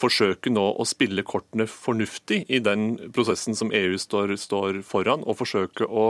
forsøke 0.00 0.52
nå 0.52 0.64
å 0.80 0.86
spille 0.88 1.24
kortene 1.26 1.66
fornuftig 1.68 2.44
i 2.48 2.62
den 2.64 2.94
prosessen 3.14 3.58
som 3.58 3.72
EU 3.74 3.98
står, 4.00 4.36
står 4.40 4.80
foran, 4.86 5.24
og 5.26 5.40
forsøke 5.42 5.88
å 5.88 6.06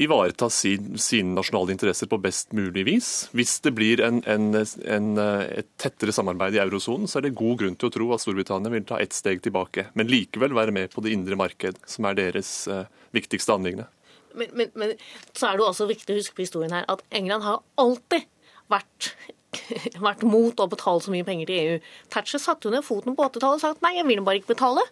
ivareta 0.00 0.48
sin, 0.50 0.94
sine 0.98 1.34
nasjonale 1.36 1.74
interesser 1.74 2.08
på 2.08 2.18
best 2.22 2.54
mulig 2.56 2.84
vis. 2.88 3.10
Hvis 3.36 3.58
det 3.64 3.74
blir 3.76 4.00
en, 4.04 4.22
en, 4.24 4.48
en, 4.56 5.10
et 5.44 5.68
tettere 5.80 6.14
samarbeid 6.16 6.56
i 6.56 6.62
eurosonen, 6.62 7.10
så 7.10 7.20
er 7.20 7.28
det 7.28 7.36
god 7.38 7.60
grunn 7.60 7.76
til 7.76 7.90
å 7.90 7.94
tro 7.94 8.08
at 8.14 8.24
Storbritannia 8.24 8.72
vil 8.72 8.86
ta 8.88 9.00
ett 9.02 9.14
steg 9.16 9.44
tilbake, 9.44 9.90
men 9.98 10.10
likevel 10.10 10.56
være 10.56 10.74
med 10.74 10.94
på 10.94 11.04
det 11.04 11.12
indre 11.14 11.38
marked, 11.38 11.82
som 11.86 12.08
er 12.08 12.16
deres 12.18 12.54
uh, 12.72 12.86
viktigste 13.14 13.54
anliggende. 13.54 13.90
Men, 14.38 14.54
men, 14.58 14.72
men, 14.78 14.96
så 15.36 15.48
er 15.48 15.56
det 15.56 15.64
jo 15.64 15.68
også 15.70 15.88
viktig 15.90 16.14
å 16.14 16.18
huske 16.20 16.36
på 16.36 16.44
historien 16.46 16.74
her 16.74 16.88
at 16.92 17.04
England 17.14 17.46
har 17.46 17.60
alltid 17.80 18.26
vært, 18.72 19.12
vært 20.08 20.24
mot 20.26 20.62
å 20.62 20.70
betale 20.72 21.04
så 21.04 21.12
mye 21.14 21.26
penger 21.26 21.50
til 21.50 21.60
EU. 21.60 21.92
Thatcher 22.14 22.42
satte 22.42 22.68
jo 22.68 22.74
ned 22.74 22.86
foten 22.86 23.16
på 23.18 23.28
80-tallet 23.28 23.60
og 23.60 23.64
sa 23.64 23.72
at 23.76 23.84
nei, 23.84 23.96
jeg 23.98 24.08
vil 24.08 24.24
bare 24.24 24.40
ikke 24.42 24.54
betale. 24.54 24.84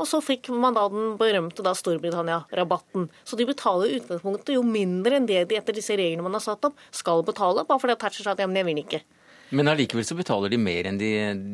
Og 0.00 0.08
så 0.08 0.22
fikk 0.24 0.48
man 0.56 0.76
da 0.76 0.86
den 0.88 1.16
berømte 1.20 1.64
da 1.64 1.74
Storbritannia-rabatten. 1.76 3.10
Så 3.28 3.36
de 3.36 3.44
betaler 3.48 3.90
i 3.90 3.98
utgangspunktet 3.98 4.54
jo 4.56 4.62
mindre 4.64 5.18
enn 5.18 5.28
det 5.28 5.42
de 5.50 5.58
etter 5.58 5.76
disse 5.76 5.92
reglene 5.92 6.24
man 6.24 6.38
har 6.38 6.44
satt 6.44 6.64
opp, 6.70 6.78
skal 6.94 7.20
betale, 7.26 7.66
bare 7.68 7.82
fordi 7.82 7.98
Thatcher 8.00 8.24
sa 8.24 8.32
at 8.32 8.40
ja, 8.40 8.48
men 8.48 8.62
jeg 8.62 8.70
vil 8.70 8.80
ikke. 8.80 9.02
Men 9.50 9.68
allikevel 9.70 10.04
så 10.06 10.14
betaler 10.14 10.52
de 10.52 10.58
mer 10.62 10.86
enn 10.86 10.98
de, 11.00 11.10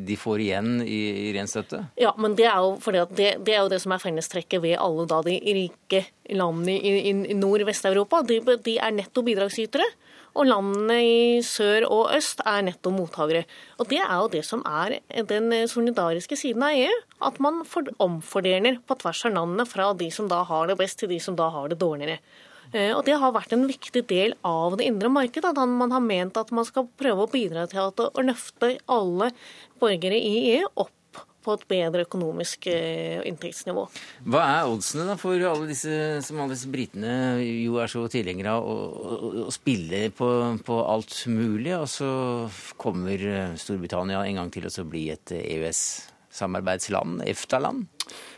de 0.09 0.17
får 0.21 0.43
igjen 0.45 0.73
i, 0.85 1.01
i 1.27 1.29
ren 1.37 1.49
støtte? 1.49 1.81
Ja, 2.01 2.13
men 2.21 2.37
det 2.37 2.45
er, 2.51 2.59
jo 2.61 2.77
det, 3.09 3.31
det, 3.47 3.55
er 3.55 3.63
jo 3.63 3.71
det 3.73 3.81
som 3.83 3.95
er 3.97 4.03
fellestrekket 4.03 4.61
ved 4.65 4.77
alle 4.81 5.07
da 5.09 5.23
de 5.25 5.37
rike 5.41 6.03
landene 6.37 6.77
i, 6.77 6.93
i, 7.01 7.15
i 7.33 7.37
Nord-Vest-Europa. 7.39 8.21
De, 8.29 8.43
de, 8.61 8.77
er 8.77 8.93
netto 8.97 9.25
bidragsytere. 9.25 9.87
Og 10.37 10.45
landene 10.45 10.97
i 11.01 11.21
sør 11.41 11.87
og 11.89 12.11
øst 12.13 12.43
er 12.45 12.67
netto 12.67 12.93
mottakere. 12.93 13.47
Og 13.81 13.89
det 13.89 14.03
er 14.03 14.13
jo 14.13 14.29
det 14.35 14.43
som 14.45 14.61
er 14.69 14.99
den 15.31 15.55
solidariske 15.71 16.37
siden 16.37 16.67
av 16.67 16.77
EU. 16.77 16.99
At 17.25 17.41
man 17.41 17.63
omfordeler 17.97 18.83
på 18.85 18.99
tvers 19.01 19.25
av 19.25 19.33
landene 19.39 19.65
fra 19.65 19.89
de 19.97 20.11
som 20.13 20.29
da 20.29 20.43
har 20.45 20.69
det 20.69 20.77
best, 20.77 21.01
til 21.01 21.15
de 21.15 21.21
som 21.23 21.39
da 21.39 21.49
har 21.55 21.73
det 21.73 21.81
dårligere. 21.81 22.21
Eh, 22.73 22.93
og 22.97 23.05
Det 23.07 23.17
har 23.21 23.35
vært 23.35 23.55
en 23.57 23.67
viktig 23.69 24.05
del 24.11 24.37
av 24.47 24.77
det 24.79 24.89
indre 24.89 25.11
markedet. 25.13 25.53
At 25.53 25.71
man 25.71 25.95
har 25.95 26.05
ment 26.05 26.37
at 26.41 26.53
man 26.55 26.67
skal 26.69 26.89
prøve 26.99 27.27
å 27.27 27.33
bidra 27.33 27.67
til 27.71 27.91
å 27.91 28.27
løfte 28.27 28.77
alle 28.91 29.33
borgere 29.81 30.19
i 30.19 30.57
EU 30.57 30.69
opp 30.75 30.93
på 31.47 31.55
et 31.55 31.67
bedre 31.71 32.03
økonomisk 32.03 32.67
eh, 32.73 33.23
inntektsnivå. 33.29 33.85
Hva 34.27 34.43
er 34.57 34.71
oddsene 34.71 35.07
da 35.07 35.15
for 35.21 35.39
alle 35.39 35.69
disse 35.71 36.19
som 36.27 36.41
alle 36.43 36.57
disse 36.57 36.71
britene 36.73 37.39
jo 37.45 37.79
er 37.83 37.93
så 37.93 38.03
tilhengere 38.11 38.57
av 38.59 38.67
å, 38.67 38.75
å, 38.75 39.31
å 39.47 39.55
spille 39.55 40.09
på, 40.17 40.29
på, 40.67 40.81
alt 40.83 41.21
mulig, 41.31 41.71
og 41.79 41.87
så 41.91 42.11
kommer 42.81 43.23
eh, 43.31 43.55
Storbritannia 43.63 44.25
en 44.27 44.43
gang 44.43 44.53
til 44.55 44.67
å 44.67 44.91
bli 44.91 45.07
et 45.15 45.37
EØS-samarbeidsland, 46.37 47.23
EFTA-land? 47.27 47.87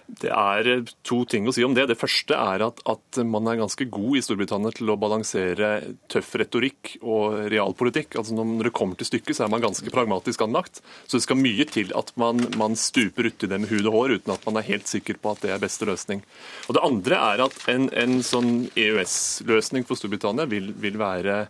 Det 0.09 0.31
er 0.33 0.69
eh, 0.71 0.91
to 1.05 1.25
ting 1.29 1.45
å 1.49 1.53
si 1.53 1.65
om 1.67 1.75
det. 1.77 1.85
Det 1.91 1.99
første 1.99 2.33
er 2.33 2.63
at, 2.65 2.81
at, 2.89 3.19
man 3.29 3.47
er 3.51 3.59
ganske 3.61 3.85
god 3.93 4.17
i 4.17 4.23
Storbritannia 4.25 4.73
til 4.73 4.89
å 4.89 4.97
balansere 4.97 5.73
tøff 6.09 6.31
retorikk 6.41 6.95
og 7.03 7.51
realpolitikk. 7.53 8.17
Altså 8.17 8.39
Når 8.39 8.71
det 8.71 8.75
kommer 8.79 8.97
til 8.97 9.11
stykket, 9.11 9.37
så 9.37 9.45
er 9.45 9.53
man 9.53 9.65
ganske 9.65 9.93
pragmatisk 9.93 10.47
anlagt. 10.47 10.81
Så 11.05 11.19
det 11.19 11.27
skal 11.27 11.41
mye 11.41 11.69
til 11.69 11.93
at 11.99 12.15
man, 12.17 12.41
man 12.57 12.79
stuper 12.79 13.29
uti 13.29 13.51
det 13.51 13.61
med 13.61 13.69
hud 13.69 13.85
og 13.85 13.99
hår 13.99 14.17
uten 14.17 14.37
at 14.39 14.49
man 14.49 14.61
er 14.61 14.71
helt 14.71 14.89
sikker 14.89 15.21
på 15.21 15.35
at 15.35 15.45
det 15.45 15.53
er 15.53 15.63
beste 15.63 15.89
løsning. 15.89 16.25
Og 16.69 16.79
Det 16.79 16.87
andre 16.89 17.23
er 17.35 17.45
at 17.45 17.61
en, 17.69 17.91
en 17.93 18.21
sånn 18.25 18.53
EØS-løsning 18.73 19.85
for 19.85 20.01
Storbritannia 20.01 20.49
vil, 20.49 20.73
vil 20.81 20.97
være 21.01 21.43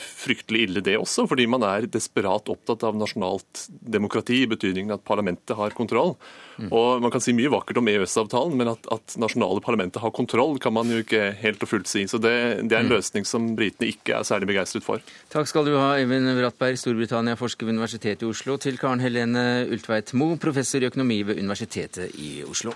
fryktelig 0.00 0.66
ille, 0.66 0.80
det 0.84 0.96
også, 0.98 1.26
fordi 1.30 1.46
man 1.50 1.62
er 1.66 1.86
desperat 1.90 2.48
opptatt 2.50 2.82
av 2.86 2.96
nasjonalt 2.98 3.66
demokrati, 3.70 4.42
i 4.42 4.48
betydningen 4.50 4.94
at 4.96 5.04
parlamentet 5.06 5.54
har 5.56 5.74
kontroll. 5.76 6.16
Mm. 6.58 6.68
Og 6.72 7.02
Man 7.02 7.12
kan 7.12 7.22
si 7.22 7.34
mye 7.36 7.50
vakkert 7.52 7.78
om 7.80 7.88
EØS-avtalen, 7.88 8.56
men 8.58 8.72
at, 8.72 8.86
at, 8.92 9.16
nasjonale 9.20 9.62
parlamentet 9.64 10.02
har 10.02 10.12
kontroll, 10.14 10.58
kan 10.62 10.74
man 10.74 10.90
jo 10.90 11.02
ikke 11.02 11.32
helt 11.42 11.62
og 11.62 11.70
fullt 11.70 11.90
si. 11.90 12.06
Så 12.10 12.20
det, 12.22 12.34
det 12.68 12.76
er 12.76 12.82
en 12.82 12.90
mm. 12.90 12.94
løsning 12.96 13.28
som 13.28 13.52
britene 13.58 13.92
ikke 13.92 14.18
er 14.18 14.26
særlig 14.28 14.50
begeistret 14.52 14.86
for. 14.86 15.04
Takk 15.32 15.50
skal 15.50 15.68
du 15.68 15.76
ha, 15.76 15.92
Eivind 16.00 16.32
Brattberg, 16.38 16.80
Storbritannia-forsker 16.80 17.68
ved 17.68 17.78
Universitetet 17.78 18.26
i 18.26 18.32
Oslo, 18.32 18.58
til 18.62 18.80
Karen 18.80 19.04
Helene 19.04 19.66
Ultveit 19.70 20.14
Moe, 20.18 20.40
professor 20.40 20.82
i 20.82 20.90
økonomi 20.90 21.22
ved 21.28 21.40
Universitetet 21.42 22.18
i 22.18 22.40
Oslo. 22.48 22.74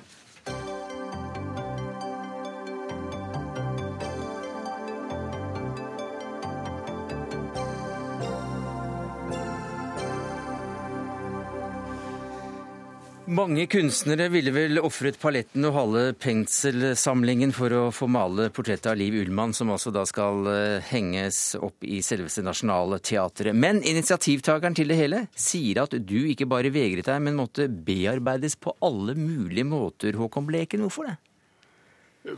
Mange 13.27 13.65
kunstnere 13.67 14.29
ville 14.31 14.53
vel 14.55 14.79
ofret 14.79 15.17
paletten 15.19 15.67
og 15.67 15.73
halve 15.75 16.03
penselsamlingen 16.23 17.51
for 17.51 17.75
å 17.75 17.81
få 17.91 18.07
male 18.07 18.53
portrettet 18.55 18.87
av 18.93 19.01
Liv 19.01 19.17
Ullmann, 19.19 19.51
som 19.51 19.73
altså 19.75 19.91
da 19.91 20.05
skal 20.07 20.47
eh, 20.47 20.85
henges 20.93 21.57
opp 21.59 21.83
i 21.83 21.99
selveste 22.07 22.45
Nasjonale 22.47 23.01
Teatret. 23.03 23.51
Men 23.51 23.81
initiativtakeren 23.83 24.79
til 24.79 24.95
det 24.95 24.99
hele 25.01 25.25
sier 25.35 25.83
at 25.83 25.97
du 25.99 26.21
ikke 26.31 26.47
bare 26.47 26.71
vegret 26.71 27.11
deg, 27.11 27.25
men 27.27 27.41
måtte 27.41 27.67
bearbeides 27.67 28.55
på 28.63 28.77
alle 28.87 29.17
mulige 29.19 29.67
måter. 29.67 30.15
Håkon 30.15 30.47
Bleken, 30.47 30.87
hvorfor 30.87 31.11
det? 31.11 31.17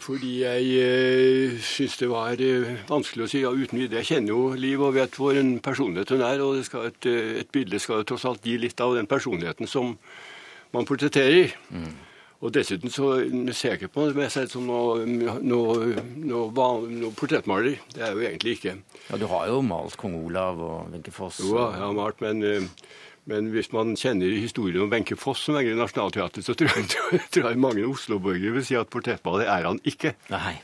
Fordi 0.01 0.33
jeg 0.41 0.73
eh, 0.87 1.61
syns 1.69 2.01
det 2.01 2.09
var 2.09 2.41
eh, 2.41 2.81
vanskelig 2.89 3.27
å 3.27 3.31
si 3.35 3.45
ja, 3.45 3.53
uten 3.53 3.85
videre. 3.85 4.01
Jeg 4.01 4.15
kjenner 4.15 4.33
jo 4.33 4.57
Liv 4.57 4.89
og 4.89 4.97
vet 4.97 5.21
hvor 5.21 5.37
en 5.37 5.59
personlighet 5.61 6.17
hun 6.17 6.25
er, 6.25 6.41
og 6.41 6.81
et, 6.81 7.13
et 7.45 7.53
bilde 7.53 7.77
skal 7.77 8.01
jo 8.01 8.09
tross 8.15 8.25
alt 8.33 8.49
gi 8.49 8.57
litt 8.57 8.81
av 8.81 8.97
den 8.97 9.09
personligheten 9.11 9.69
som 9.69 9.99
man 10.75 10.87
portretterer. 10.89 11.55
Mm. 11.71 11.97
Og 12.39 12.53
dessuten 12.55 12.93
så 12.95 13.17
ser 13.51 13.73
jeg 13.73 13.81
ikke 13.81 13.95
på 13.97 14.05
meg 14.15 14.31
selv 14.31 14.53
som 14.53 14.69
noe, 14.69 15.03
noe, 15.09 15.41
noe, 15.43 16.53
noe, 16.55 17.11
portrettmaler. 17.19 17.81
Det 17.91 17.99
er 17.99 18.13
jeg 18.13 18.15
jo 18.15 18.27
egentlig 18.29 18.55
ikke. 18.59 18.75
Ja, 19.09 19.19
Du 19.19 19.27
har 19.33 19.49
jo 19.51 19.59
malt 19.67 19.99
kong 19.99 20.15
Olav 20.21 20.63
og 20.63 20.93
Wenche 20.93 21.15
Foss. 21.15 21.41
Jo, 21.43 21.57
jeg 21.59 21.83
har 21.83 21.97
malt, 21.99 22.23
men, 22.23 22.45
eh, 22.47 22.69
men, 23.27 23.51
hvis 23.51 23.73
man 23.75 23.97
kjenner 23.99 24.31
historien 24.39 24.87
om 24.87 24.93
Wenche 24.93 25.19
Foss 25.19 25.49
som 25.49 25.59
eier 25.59 25.75
Nationaltheatret, 25.75 26.47
så 26.47 26.55
tror 26.55 26.71
jeg, 26.77 26.87
tror 27.35 27.51
jeg 27.51 27.59
mange 27.59 27.87
Oslo-borgere 27.91 28.55
vil 28.55 28.67
si 28.71 28.79
at 28.79 28.93
portrettmaler 28.95 29.51
er 29.51 29.67
han 29.67 29.83
ikke. 29.83 30.15
Nei. 30.31 30.61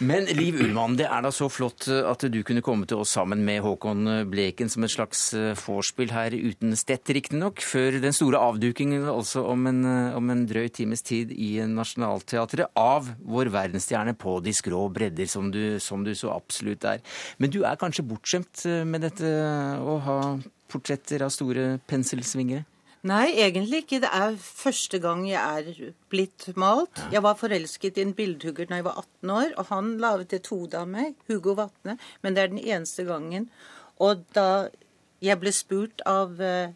Men 0.00 0.24
Liv 0.32 0.56
Ullmann, 0.56 0.94
det 0.96 1.04
er 1.12 1.20
da 1.20 1.28
så 1.28 1.50
flott 1.52 1.84
eh, 1.92 2.06
at 2.08 2.22
du 2.32 2.38
kunne 2.46 2.62
komme 2.64 2.86
til 2.88 3.02
oss 3.02 3.10
sammen 3.18 3.42
med 3.44 3.60
Håkon 3.60 4.08
Bleken 4.32 4.70
som 4.72 4.86
et 4.86 4.94
slags 4.94 5.26
eh, 5.36 5.52
vorspiel 5.60 6.14
her, 6.14 6.32
uten 6.32 6.72
stett 6.78 7.12
riktignok, 7.12 7.60
før 7.60 7.98
den 8.00 8.16
store 8.16 8.40
avdukingen 8.40 9.04
altså 9.12 9.44
om 9.52 9.68
en, 9.68 9.82
eh, 9.84 10.16
om 10.16 10.32
en 10.32 10.46
drøy 10.48 10.70
times 10.72 11.04
tid 11.04 11.34
i 11.36 11.50
Nationaltheatret 11.68 12.72
av 12.80 13.12
vår 13.20 13.52
verdensstjerne 13.52 14.16
på 14.16 14.38
de 14.40 14.56
skrå 14.56 14.86
bredder, 14.88 15.28
som 15.28 15.52
du, 15.52 15.76
som 15.84 16.00
du 16.06 16.14
så 16.16 16.32
absolutt 16.32 16.88
er. 16.88 17.04
Men 17.36 17.52
du 17.52 17.60
er 17.60 17.76
kanskje 17.76 18.08
bortskjemt 18.08 18.64
med 18.88 19.04
dette 19.04 19.36
å 19.84 20.00
ha 20.06 20.18
portretter 20.72 21.28
av 21.28 21.34
store 21.34 21.74
penselsvingere? 21.90 22.64
Nei, 23.08 23.30
egentlig 23.40 23.84
ikke. 23.84 24.02
Det 24.02 24.10
er 24.12 24.34
første 24.36 24.98
gang 25.00 25.22
jeg 25.24 25.40
er 25.40 25.92
blitt 26.12 26.50
malt. 26.60 27.00
Jeg 27.12 27.22
var 27.24 27.38
forelsket 27.40 27.96
i 27.96 28.04
en 28.04 28.12
bildhugger 28.16 28.68
da 28.68 28.80
jeg 28.80 28.84
var 28.84 28.98
18 29.00 29.30
år, 29.32 29.54
og 29.56 29.70
han 29.70 29.94
laget 30.02 30.34
et 30.36 30.50
hode 30.52 30.76
av 30.76 30.90
meg, 30.90 31.14
Hugo 31.30 31.54
Vatne, 31.56 31.96
men 32.20 32.36
det 32.36 32.42
er 32.42 32.52
den 32.52 32.60
eneste 32.60 33.06
gangen. 33.08 33.48
Og 34.04 34.26
da 34.36 34.68
jeg 35.24 35.40
ble 35.40 35.52
spurt 35.52 36.04
av 36.08 36.36
uh, 36.44 36.68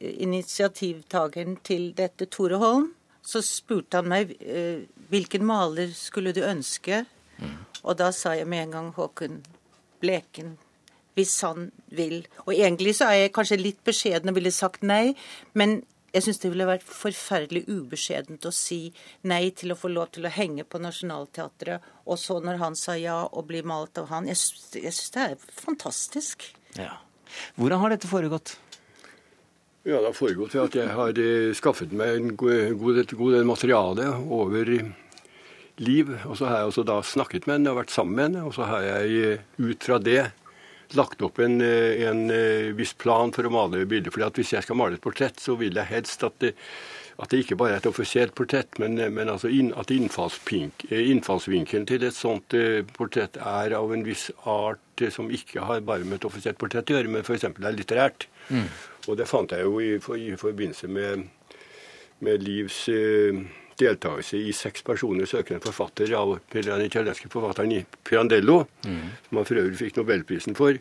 initiativtakeren 0.00 1.56
til 1.64 1.88
dette, 1.96 2.28
Tore 2.28 2.60
Holm, 2.60 2.90
så 3.24 3.40
spurte 3.44 4.02
han 4.02 4.12
meg 4.12 4.36
uh, 4.44 4.84
hvilken 5.08 5.44
maler 5.48 5.96
skulle 5.96 6.36
du 6.36 6.42
ønske, 6.44 7.06
mm. 7.40 7.56
og 7.82 7.96
da 7.96 8.12
sa 8.12 8.36
jeg 8.36 8.48
med 8.48 8.66
en 8.66 8.76
gang 8.76 8.94
Håkon 8.96 9.40
Bleken 10.04 10.58
hvis 11.16 11.34
han 11.46 11.70
vil. 11.96 12.22
Og 12.46 12.54
egentlig 12.54 12.96
så 12.98 13.10
er 13.10 13.24
jeg 13.24 13.34
kanskje 13.36 13.60
litt 13.60 13.82
beskjeden 13.86 14.30
og 14.30 14.38
ville 14.38 14.52
sagt 14.54 14.84
nei, 14.86 15.14
men 15.56 15.80
jeg 16.16 16.24
syns 16.24 16.38
det 16.40 16.50
ville 16.52 16.68
vært 16.68 16.84
forferdelig 16.86 17.66
ubeskjedent 17.68 18.46
å 18.48 18.52
si 18.54 18.86
nei 19.28 19.50
til 19.56 19.74
å 19.74 19.76
få 19.76 19.90
lov 19.92 20.14
til 20.14 20.24
å 20.28 20.32
henge 20.32 20.64
på 20.64 20.80
Nationaltheatret, 20.80 21.84
og 22.06 22.20
så 22.20 22.38
når 22.40 22.60
han 22.62 22.78
sa 22.78 22.94
ja 22.96 23.18
og 23.26 23.48
bli 23.50 23.60
malt 23.66 23.98
av 24.00 24.08
han. 24.12 24.28
Jeg, 24.30 24.38
syns 24.40 25.10
det 25.12 25.24
er 25.24 25.50
fantastisk. 25.60 26.46
Ja. 26.78 26.94
Hvordan 27.56 27.82
har 27.82 27.92
dette 27.92 28.08
foregått? 28.08 28.54
Ja, 29.86 30.00
Det 30.00 30.08
har 30.08 30.16
foregått 30.18 30.54
ved 30.56 30.64
at 30.64 30.78
jeg 30.80 30.94
har 30.98 31.18
eh, 31.22 31.52
skaffet 31.54 31.92
meg 31.94 32.16
en 32.16 32.32
god, 32.34 32.72
god, 32.80 33.02
god 33.18 33.36
del 33.36 33.44
materiale 33.46 34.08
over 34.34 34.72
liv. 35.76 36.10
Og 36.26 36.34
så 36.38 36.48
har 36.48 36.58
jeg 36.58 36.72
også 36.72 36.86
da 36.88 36.96
snakket 37.06 37.46
med 37.46 37.60
henne 37.60 37.74
og 37.74 37.78
vært 37.84 37.94
sammen 37.94 38.16
med 38.16 38.24
henne. 38.26 38.48
Og 38.48 38.56
så 38.56 38.66
har 38.66 38.82
jeg 38.82 39.20
eh, 39.20 39.44
ut 39.62 39.86
fra 39.86 40.00
det 40.02 40.24
lagt 40.94 41.22
opp 41.22 41.38
en, 41.38 41.60
eh, 41.60 42.08
en, 42.08 42.30
eh, 42.30 42.72
viss 42.76 42.92
plan 42.92 43.32
for 43.32 43.44
å 43.44 43.50
male 43.50 43.86
bilder. 43.86 44.10
For 44.10 44.30
Hvis 44.30 44.52
jeg 44.52 44.62
skal 44.62 44.76
male 44.76 44.94
et 44.94 45.00
portrett, 45.00 45.36
så 45.40 45.56
vil 45.58 45.74
jeg 45.74 45.86
helst 45.86 46.22
at 46.24 46.38
det, 46.38 46.54
at 47.18 47.28
det 47.30 47.44
ikke 47.44 47.56
bare 47.56 47.72
er 47.72 47.76
et 47.76 47.86
offisielt 47.86 48.34
portrett, 48.34 48.78
men, 48.78 48.98
eh, 48.98 49.08
men 49.08 49.28
altså 49.28 49.48
inn, 49.48 49.72
at 49.74 49.86
innfallsvinkelen 49.88 51.86
til 51.86 52.04
et 52.04 52.14
sånt 52.14 52.48
portrett 52.92 53.36
er 53.36 53.72
av 53.74 53.92
en 53.92 54.04
viss 54.04 54.30
art 54.44 54.78
som 55.10 55.30
ikke 55.30 55.60
har 55.64 55.80
bare 55.80 56.04
med 56.04 56.14
et 56.14 56.24
offisielt 56.24 56.58
portrett 56.58 56.90
å 56.90 56.94
gjøre, 56.94 57.08
men 57.08 57.22
f.eks. 57.22 57.44
er 57.44 57.72
litterært. 57.72 58.26
Mm. 58.50 58.68
Og 59.08 59.16
det 59.16 59.28
fant 59.28 59.50
jeg 59.50 59.62
jo 59.62 59.78
i, 59.80 59.98
for, 59.98 60.16
i 60.16 60.36
forbindelse 60.36 60.88
med, 60.88 61.28
med 62.20 62.42
Livs 62.42 62.88
uh, 62.88 63.44
deltakelse 63.80 64.38
i 64.38 64.52
seks 64.56 64.84
personer 64.86 65.28
søkende 65.28 65.62
forfatter 65.64 66.12
av 66.18 66.36
den 66.52 66.86
italienske 66.86 67.30
forfatteren 67.32 67.84
Pirandello, 68.06 68.64
mm. 68.86 69.02
som 69.28 69.40
han 69.40 69.48
for 69.48 69.62
øvrig 69.62 69.80
fikk 69.80 70.00
nobelprisen 70.00 70.56
for. 70.58 70.78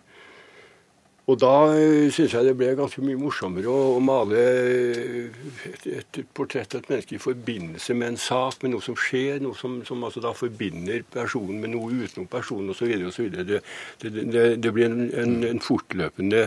Og 1.25 1.39
da 1.41 1.73
eh, 1.73 2.11
syns 2.13 2.35
jeg 2.35 2.45
det 2.45 2.51
ble 2.57 2.67
ganske 2.77 3.01
mye 3.01 3.17
morsommere 3.17 3.65
å, 3.71 3.95
å 3.97 3.99
male 4.03 4.37
et, 4.37 5.85
et, 5.89 6.19
portrett 6.37 6.75
av 6.75 6.83
et 6.83 6.89
menneske 6.91 7.15
i 7.17 7.21
forbindelse 7.21 7.93
med 7.97 8.07
en 8.11 8.19
sak, 8.21 8.61
med 8.61 8.71
noe 8.75 8.83
som 8.85 8.95
skjer, 8.99 9.39
noe 9.41 9.55
som, 9.57 9.79
som 9.87 10.03
altså 10.05 10.21
da 10.21 10.33
forbinder 10.37 11.01
personen 11.15 11.59
med 11.63 11.69
noe 11.73 11.89
utenom 12.05 12.27
personen 12.29 12.69
osv. 12.75 12.85
Det, 13.33 13.43
det, 13.49 13.59
det, 14.03 14.43
det 14.61 14.71
blir 14.75 14.85
en, 14.91 15.01
en, 15.17 15.33
en, 15.49 15.61
fortløpende 15.65 16.41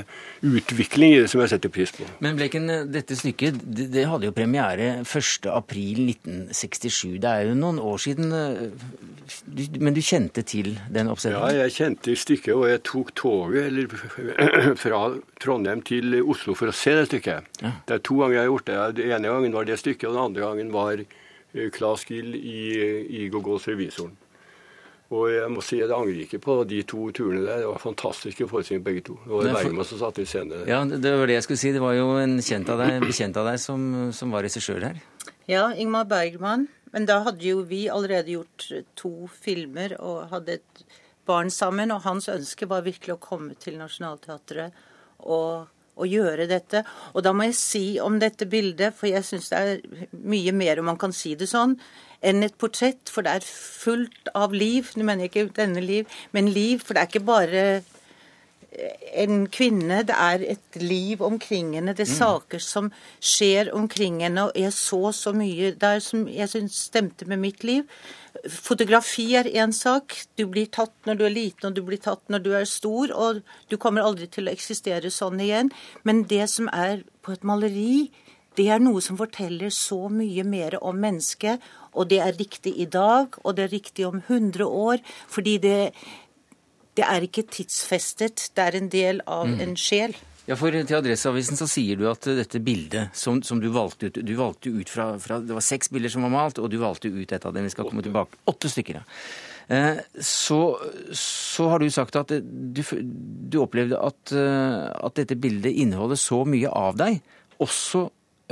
utvikling 0.47 1.11
i 1.17 1.21
det 1.25 1.31
som 1.33 1.41
jeg 1.43 1.51
setter 1.57 1.71
pris 1.75 1.91
på. 1.97 2.05
Men 2.23 2.39
Bleken, 2.39 2.71
dette 2.95 3.15
stykket 3.19 3.55
det, 3.67 4.07
hadde 4.07 4.31
jo 4.31 4.37
premiere 4.37 5.03
1.4.1967. 5.03 7.19
Det 7.19 7.31
er 7.33 7.43
jo 7.51 7.55
noen 7.59 7.83
år 7.83 7.99
siden. 8.05 8.31
Men 9.83 9.95
du 9.97 10.03
kjente 10.05 10.43
til 10.47 10.79
den 10.95 11.11
oppsetningen? 11.11 11.51
Ja, 11.51 11.67
jeg 11.67 11.75
kjente 11.75 12.15
stykket, 12.15 12.55
og 12.55 12.71
jeg 12.71 12.79
tok 12.87 13.11
toget, 13.19 13.67
eller 13.73 13.87
fra 14.83 15.01
Trondheim 15.43 15.83
til 15.87 16.21
Oslo 16.23 16.55
for 16.59 16.71
å 16.71 16.77
se 16.77 16.95
det 16.99 17.09
stykket. 17.09 17.61
Ja. 17.63 17.75
Det 17.89 17.99
er 17.99 18.05
to 18.05 18.21
ganger 18.21 18.39
jeg 18.39 18.45
har 18.45 18.53
gjort 18.53 18.71
det. 18.71 18.79
Den 19.01 19.17
ene 19.19 19.35
gangen 19.35 19.59
var 19.59 19.69
det 19.69 19.81
stykket, 19.81 20.09
og 20.11 20.17
den 20.17 20.25
andre 20.29 20.47
gangen 20.47 20.73
var 20.75 21.05
Claes 21.75 22.05
Gill 22.09 22.35
i, 22.37 22.63
i 23.23 23.29
Gogos 23.33 23.69
Revisoren. 23.71 24.17
Og 25.09 25.31
jeg 25.33 25.49
må 25.49 25.63
si 25.65 25.79
jeg 25.79 25.89
angrer 25.89 26.19
ikke 26.27 26.41
på 26.45 26.59
de 26.69 26.83
to 26.85 27.07
turene 27.17 27.41
der. 27.47 27.63
Det 27.63 27.69
var 27.71 27.81
fantastiske 27.81 28.45
forestillinger 28.51 28.85
begge 28.85 29.05
to. 29.07 29.15
Det 29.25 29.33
var 29.33 29.55
Bergman 29.57 29.89
som 29.89 30.03
satte 30.03 30.21
i 30.21 30.29
scene. 30.29 30.67
Ja, 30.69 30.83
Det 30.85 31.13
var 31.17 31.31
det 31.31 31.39
jeg 31.39 31.47
skulle 31.47 31.63
si. 31.63 31.73
Det 31.73 31.81
var 31.81 31.95
jo 31.97 32.11
en 32.21 32.37
kjent 32.45 32.69
av 32.69 32.83
deg, 32.83 32.99
bekjent 33.07 33.39
av 33.41 33.49
deg 33.49 33.63
som, 33.63 33.87
som 34.13 34.35
var 34.37 34.45
regissør 34.45 34.85
her. 34.85 35.01
Ja, 35.49 35.71
Ingmar 35.73 36.05
Bergman. 36.11 36.69
Men 36.93 37.09
da 37.09 37.23
hadde 37.25 37.45
jo 37.45 37.63
vi 37.69 37.87
allerede 37.93 38.33
gjort 38.37 38.69
to 38.97 39.13
filmer 39.33 39.95
og 39.97 40.29
hadde 40.33 40.59
et 40.59 40.85
barn 41.29 41.53
sammen. 41.55 41.93
Og 41.95 42.05
hans 42.07 42.31
ønske 42.33 42.69
var 42.71 42.87
virkelig 42.87 43.17
å 43.17 43.23
komme 43.23 43.57
til 43.61 43.79
Nationaltheatret 43.81 44.85
og, 45.19 45.69
og, 45.99 46.07
gjøre 46.09 46.49
dette. 46.51 46.85
Og 47.15 47.25
da 47.27 47.35
må 47.37 47.49
jeg 47.49 47.59
si 47.61 47.87
om 48.03 48.19
dette 48.23 48.49
bildet, 48.51 48.97
for 48.97 49.11
jeg 49.11 49.27
syns 49.27 49.53
det 49.53 49.63
er 49.63 50.07
mye 50.13 50.55
mer 50.57 50.81
om 50.81 50.91
man 50.93 51.01
kan 51.01 51.15
si 51.15 51.35
det 51.39 51.51
sånn 51.51 51.79
enn 52.19 52.43
et 52.43 52.57
portrett, 52.59 53.11
for 53.13 53.23
det 53.23 53.37
er 53.39 53.45
fullt 53.47 54.33
av 54.35 54.55
liv. 54.57 54.89
Nå 54.99 55.05
mener 55.07 55.29
jeg 55.29 55.31
ikke 55.31 55.61
denne 55.61 55.85
liv, 55.85 56.19
men 56.35 56.51
liv. 56.51 56.83
For 56.83 56.97
det 56.97 57.05
er 57.05 57.13
ikke 57.13 57.29
bare 57.29 57.63
en 59.17 59.47
kvinne, 59.51 60.03
det 60.07 60.15
er 60.15 60.45
et 60.55 60.79
liv 60.83 61.23
omkring 61.25 61.73
henne. 61.75 61.95
Det 61.97 62.05
er 62.05 62.13
mm. 62.13 62.19
saker 62.19 62.63
som 62.63 62.91
skjer 63.21 63.73
omkring 63.75 64.21
henne. 64.23 64.49
Og 64.49 64.59
jeg 64.59 64.73
så 64.77 65.13
så 65.17 65.33
mye 65.37 65.73
der 65.81 66.03
som 66.05 66.27
jeg 66.29 66.51
syns 66.53 66.83
stemte 66.91 67.27
med 67.27 67.41
mitt 67.43 67.65
liv. 67.65 67.87
Fotografi 68.47 69.33
er 69.39 69.49
én 69.51 69.75
sak. 69.75 70.15
Du 70.39 70.47
blir 70.47 70.71
tatt 70.71 70.95
når 71.09 71.19
du 71.19 71.27
er 71.27 71.35
liten, 71.35 71.69
og 71.69 71.75
du 71.75 71.83
blir 71.83 72.01
tatt 72.03 72.23
når 72.31 72.45
du 72.45 72.53
er 72.55 72.69
stor. 72.69 73.13
Og 73.15 73.43
du 73.71 73.77
kommer 73.81 74.07
aldri 74.07 74.31
til 74.31 74.49
å 74.49 74.55
eksistere 74.55 75.11
sånn 75.11 75.43
igjen. 75.43 75.73
Men 76.05 76.27
det 76.31 76.47
som 76.53 76.71
er 76.73 77.03
på 77.23 77.35
et 77.35 77.45
maleri, 77.47 78.11
det 78.59 78.71
er 78.75 78.81
noe 78.83 79.03
som 79.05 79.19
forteller 79.19 79.71
så 79.71 80.09
mye 80.11 80.43
mer 80.47 80.81
om 80.83 80.97
mennesket 80.99 81.63
og 81.99 82.09
det 82.11 82.21
er 82.23 82.37
riktig 82.39 82.75
i 82.79 82.87
dag, 82.87 83.35
og 83.45 83.57
det 83.57 83.67
er 83.67 83.75
riktig 83.75 84.07
om 84.07 84.21
100 84.21 84.67
år. 84.67 85.03
Fordi 85.29 85.59
det, 85.59 85.93
det 86.97 87.05
er 87.05 87.27
ikke 87.27 87.47
tidsfestet. 87.51 88.51
Det 88.55 88.65
er 88.65 88.79
en 88.79 88.91
del 88.93 89.23
av 89.27 89.49
mm. 89.49 89.61
en 89.65 89.77
sjel. 89.77 90.17
Ja, 90.49 90.57
for 90.57 90.73
Til 90.73 90.97
Adresseavisen 90.97 91.59
så 91.61 91.67
sier 91.69 91.99
du 92.01 92.07
at 92.09 92.25
dette 92.25 92.61
bildet 92.65 93.13
som, 93.17 93.43
som 93.45 93.61
du 93.61 93.69
valgte 93.75 94.09
ut 94.09 94.21
Du 94.25 94.33
valgte 94.39 94.73
ut 94.73 94.89
fra, 94.89 95.11
fra, 95.21 95.43
Det 95.45 95.53
var 95.53 95.65
seks 95.65 95.93
bilder 95.93 96.15
som 96.15 96.25
var 96.25 96.33
malt, 96.33 96.61
og 96.63 96.71
du 96.73 96.79
valgte 96.81 97.13
ut 97.13 97.35
et 97.37 97.45
av 97.45 97.53
dem. 97.53 97.69
Vi 97.69 97.75
skal 97.75 97.89
komme 97.91 98.05
tilbake. 98.05 98.41
Åtte 98.49 98.71
stykker, 98.73 99.03
ja. 99.03 99.05
Eh, 99.69 99.99
så, 100.25 100.79
så, 101.13 101.67
har 101.69 101.83
du 101.83 101.91
sagt 101.93 102.17
at 102.17 102.33
du, 102.33 102.81
du 103.53 103.59
opplevde 103.61 103.99
at, 104.01 104.33
eh, 104.33 104.87
at, 104.89 105.19
dette 105.21 105.37
bildet 105.37 105.77
inneholder 105.77 106.17
så 106.17 106.41
mye 106.49 106.73
av 106.73 106.97
deg, 106.97 107.21
også 107.61 108.07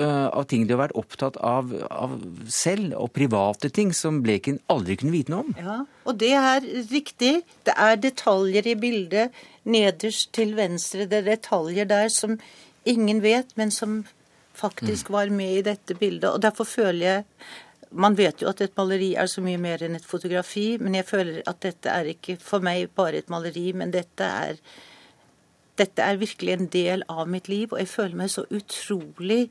av 0.05 0.45
ting 0.51 0.67
de 0.67 0.75
har 0.75 0.83
vært 0.83 0.99
opptatt 1.01 1.39
av, 1.41 1.71
av, 1.89 2.17
selv, 2.53 2.93
og 3.01 3.15
private 3.17 3.71
ting 3.73 3.95
som 3.97 4.19
Bleken 4.25 4.59
aldri 4.73 4.99
kunne 5.01 5.15
vite 5.15 5.33
noe 5.33 5.47
om. 5.47 5.55
Ja, 5.57 5.77
og 6.05 6.19
det 6.21 6.33
er 6.37 6.67
riktig. 6.91 7.33
Det 7.65 7.73
er 7.73 7.97
detaljer 8.01 8.69
i 8.69 8.77
bildet 8.77 9.39
nederst 9.65 10.35
til 10.37 10.53
venstre. 10.59 11.07
Det 11.09 11.23
er 11.23 11.31
detaljer 11.31 11.89
der 11.89 12.11
som 12.13 12.37
ingen 12.87 13.23
vet, 13.25 13.57
men 13.57 13.73
som 13.73 14.03
faktisk 14.57 15.09
mm. 15.09 15.15
var 15.17 15.33
med 15.39 15.55
i 15.59 15.65
dette 15.71 15.97
bildet. 15.99 16.31
Og 16.31 16.43
derfor 16.43 16.65
føler 16.65 17.07
jeg 17.07 17.25
Man 17.97 18.17
vet 18.19 18.43
jo 18.43 18.49
at 18.51 18.61
et 18.61 18.73
maleri 18.77 19.13
er 19.15 19.29
så 19.31 19.41
mye 19.41 19.61
mer 19.63 19.81
enn 19.87 19.95
et 19.95 20.05
fotografi, 20.05 20.75
men 20.83 20.97
jeg 20.99 21.07
føler 21.07 21.37
at 21.47 21.61
dette 21.63 21.89
er 21.89 22.09
ikke 22.11 22.35
for 22.43 22.61
meg 22.61 22.91
bare 22.99 23.23
et 23.23 23.31
maleri, 23.31 23.71
men 23.73 23.95
dette 23.95 24.27
er 24.27 24.59
dette 25.79 26.03
er 26.03 26.19
virkelig 26.19 26.53
en 26.53 26.67
del 26.73 27.05
av 27.09 27.29
mitt 27.31 27.49
liv, 27.49 27.71
og 27.71 27.79
jeg 27.79 27.89
føler 27.89 28.19
meg 28.19 28.33
så 28.33 28.43
utrolig 28.51 29.47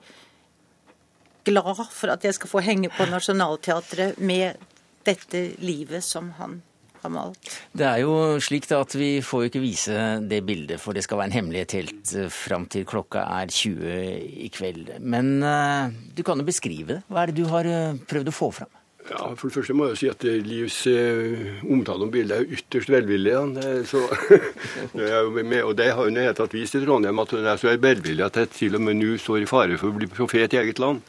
glad 1.45 1.81
for 1.93 2.13
at 2.13 2.25
jeg 2.25 2.37
skal 2.37 2.51
få 2.51 2.63
henge 2.65 2.91
på 2.93 3.07
Nationaltheatret 3.09 4.19
med 4.19 4.61
dette 5.05 5.51
livet 5.61 6.03
som 6.03 6.31
han 6.39 6.59
har 7.05 7.13
malt. 7.13 7.51
Det 7.71 7.85
er 7.85 8.01
jo 8.03 8.37
slik 8.43 8.67
da 8.69 8.81
at 8.83 8.95
vi 8.97 9.09
får 9.25 9.43
jo 9.43 9.51
ikke 9.51 9.63
vise 9.63 10.05
det 10.25 10.41
bildet, 10.47 10.81
for 10.81 10.97
det 10.97 11.05
skal 11.05 11.21
være 11.21 11.31
en 11.31 11.37
hemmelighet 11.39 11.77
helt 11.77 12.15
eh, 12.17 12.31
fram 12.33 12.65
til 12.71 12.87
klokka 12.89 13.27
er 13.39 13.51
20 13.53 14.47
i 14.47 14.49
kveld. 14.53 14.95
Men 15.01 15.37
uh, 15.43 15.93
du 16.15 16.25
kan 16.25 16.41
jo 16.41 16.47
beskrive 16.47 16.97
det. 16.97 17.03
Hva 17.09 17.23
er 17.23 17.31
det 17.31 17.37
du 17.43 17.45
har 17.51 17.69
uh, 17.69 18.01
prøvd 18.09 18.33
å 18.33 18.35
få 18.35 18.51
fram? 18.61 18.73
Ja, 19.05 19.27
For 19.37 19.51
det 19.51 19.53
første 19.59 19.73
må 19.77 19.91
jeg 19.91 19.99
si 19.99 20.07
at 20.09 20.23
Livs 20.25 20.79
eh, 20.89 21.59
omtale 21.69 22.07
om 22.07 22.09
bildet 22.09 22.39
er 22.39 22.55
ytterst 22.57 22.89
velvillig. 22.89 23.35
Ja. 23.35 23.73
Så, 23.85 24.01
og 25.67 25.75
det 25.77 25.91
har 25.91 26.01
hun 26.01 26.17
helt 26.17 26.39
tatt 26.39 26.55
vist 26.57 26.77
i 26.77 26.81
Trondheim, 26.81 27.21
at 27.21 27.35
hun 27.35 27.45
er 27.45 27.59
så 27.61 27.75
velvillig 27.77 28.25
at 28.25 28.39
jeg 28.41 28.49
til 28.55 28.79
og 28.79 28.81
med 28.87 28.97
nå 28.97 29.11
står 29.21 29.43
i 29.43 29.49
fare 29.49 29.77
for 29.77 29.93
å 29.93 29.99
bli 29.99 30.09
profet 30.09 30.57
i 30.57 30.61
eget 30.63 30.81
land. 30.81 31.05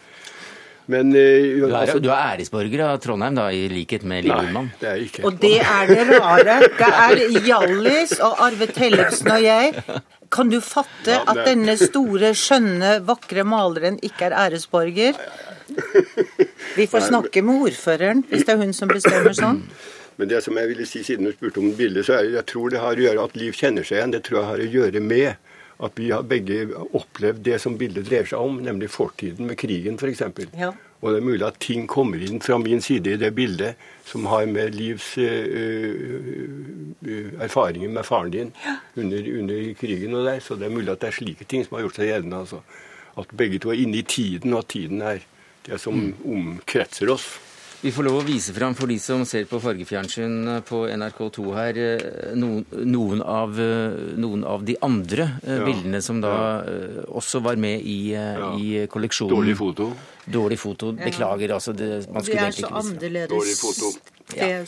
Men, 0.92 1.10
uh, 1.10 1.18
du, 1.18 1.64
er, 1.66 1.76
altså, 1.80 1.98
du, 2.02 2.10
er, 2.12 2.36
æresborger 2.36 2.82
av 2.86 3.00
Trondheim, 3.02 3.34
da, 3.38 3.46
i 3.50 3.64
likhet 3.72 4.04
med 4.06 4.26
Liv 4.26 4.36
Ullmann? 4.36 4.68
det 4.80 4.90
er 4.92 5.02
ikke. 5.02 5.24
Og 5.26 5.40
det 5.42 5.56
er 5.62 5.90
det 5.90 6.04
rare. 6.12 6.60
Det 6.78 6.90
er 6.90 7.22
Hjallis 7.48 8.14
og 8.20 8.44
Arve 8.46 8.68
Tellefsen 8.70 9.32
og 9.34 9.42
jeg. 9.42 9.74
Kan 10.32 10.50
du 10.50 10.60
fatte 10.62 11.18
ja, 11.18 11.24
at 11.30 11.42
denne 11.46 11.76
store, 11.80 12.32
skjønne, 12.38 12.96
vakre 13.06 13.44
maleren 13.46 13.98
ikke 14.06 14.28
er 14.28 14.38
æresborger? 14.46 15.18
Vi 16.76 16.86
får 16.90 17.08
snakke 17.10 17.42
med 17.42 17.68
ordføreren, 17.68 18.24
hvis 18.30 18.46
det 18.46 18.54
er 18.54 18.62
hun 18.62 18.74
som 18.76 18.90
bestemmer 18.90 19.34
sånn. 19.36 19.62
Men 20.16 20.30
det 20.30 20.40
som 20.44 20.56
jeg 20.56 20.70
ville 20.70 20.86
si, 20.88 21.02
siden 21.04 21.28
du 21.28 21.34
spurte 21.34 21.60
om 21.60 21.74
bildet, 21.76 22.06
så 22.06 22.20
er 22.20 22.30
jeg 22.38 22.46
tror 22.48 22.72
det 22.72 22.80
har 22.80 22.96
å 22.96 23.04
gjøre 23.06 23.26
at 23.28 23.36
Liv 23.36 23.56
kjenner 23.56 23.84
seg 23.84 23.98
igjen. 23.98 24.14
Det 24.14 24.22
tror 24.24 24.40
jeg 24.40 24.48
har 24.50 24.62
å 24.62 24.70
gjøre 24.78 25.02
med 25.04 25.52
at 25.76 25.98
vi 26.00 26.10
har 26.10 26.24
begge 26.24 26.64
opplevd 26.96 27.42
det 27.44 27.58
som 27.60 27.76
bildet 27.76 28.08
dreier 28.08 28.28
seg 28.28 28.40
om, 28.40 28.60
nemlig 28.64 28.88
fortiden 28.94 29.48
med 29.48 29.58
krigen 29.60 29.98
f.eks. 30.00 30.22
Ja. 30.56 30.72
Og 31.04 31.12
det 31.12 31.20
er 31.20 31.26
mulig 31.26 31.44
at 31.44 31.58
ting 31.60 31.84
kommer 31.90 32.22
inn 32.24 32.40
fra 32.40 32.56
min 32.58 32.80
side 32.82 33.12
i 33.12 33.20
det 33.20 33.30
bildet 33.36 33.76
som 34.08 34.24
har 34.30 34.46
med 34.48 34.74
livs 34.74 35.12
uh, 35.20 36.16
uh, 37.04 37.32
erfaringer 37.44 37.92
med 37.92 38.08
faren 38.08 38.32
din 38.32 38.52
ja. 38.64 38.78
under, 38.96 39.28
under, 39.38 39.72
krigen 39.76 40.16
og 40.16 40.24
der. 40.24 40.40
Så 40.40 40.56
det 40.56 40.70
er 40.70 40.76
mulig 40.76 40.94
at 40.94 41.04
det 41.04 41.10
er 41.10 41.18
slike 41.18 41.44
ting 41.44 41.66
som 41.66 41.76
har 41.76 41.84
gjort 41.84 42.00
seg 42.00 42.10
gjeldende. 42.10 42.40
Altså. 42.46 42.62
At 43.20 43.36
begge 43.36 43.60
to 43.60 43.74
er 43.74 43.82
inne 43.84 44.00
i 44.00 44.06
tiden, 44.08 44.56
og 44.56 44.64
at 44.64 44.72
tiden 44.72 45.04
er 45.04 45.20
det 45.68 45.80
som 45.82 45.98
mm. 46.00 46.24
omkretser 46.24 47.12
oss. 47.12 47.28
Vi 47.80 47.92
får 47.92 48.06
lov 48.06 48.16
å 48.22 48.24
vise 48.24 48.54
fram 48.56 48.74
for 48.74 48.88
de 48.88 48.96
som 49.02 49.20
ser 49.28 49.44
på 49.50 49.58
fargefjernsyn 49.60 50.62
på 50.66 50.78
NRK2 50.88 51.42
her, 51.54 51.78
eh, 51.78 52.32
noen, 52.38 52.64
noen, 52.88 53.20
av, 53.20 53.52
eh, 53.60 54.16
noen 54.16 54.44
av, 54.48 54.64
de 54.64 54.78
andre 54.80 55.28
eh, 55.42 55.58
ja. 55.58 55.66
bildene 55.66 56.00
som 56.02 56.22
da 56.24 56.32
ja. 56.32 57.04
også 57.20 57.42
var 57.44 57.60
med 57.60 57.84
i, 57.84 57.98
ja. 58.14 58.54
i, 58.56 58.86
kolleksjonen. 58.90 59.36
Dårlig 59.36 59.56
foto. 59.60 59.90
Dårlig 60.24 60.58
foto. 60.58 60.92
Beklager, 60.96 61.56
altså. 61.58 61.76
Det, 61.76 61.90
man 62.10 62.24
skulle 62.24 62.48
egentlig 62.48 62.64
ikke 62.64 62.84
vise 62.88 63.26
Dårlig 63.34 63.56
foto. 63.60 63.92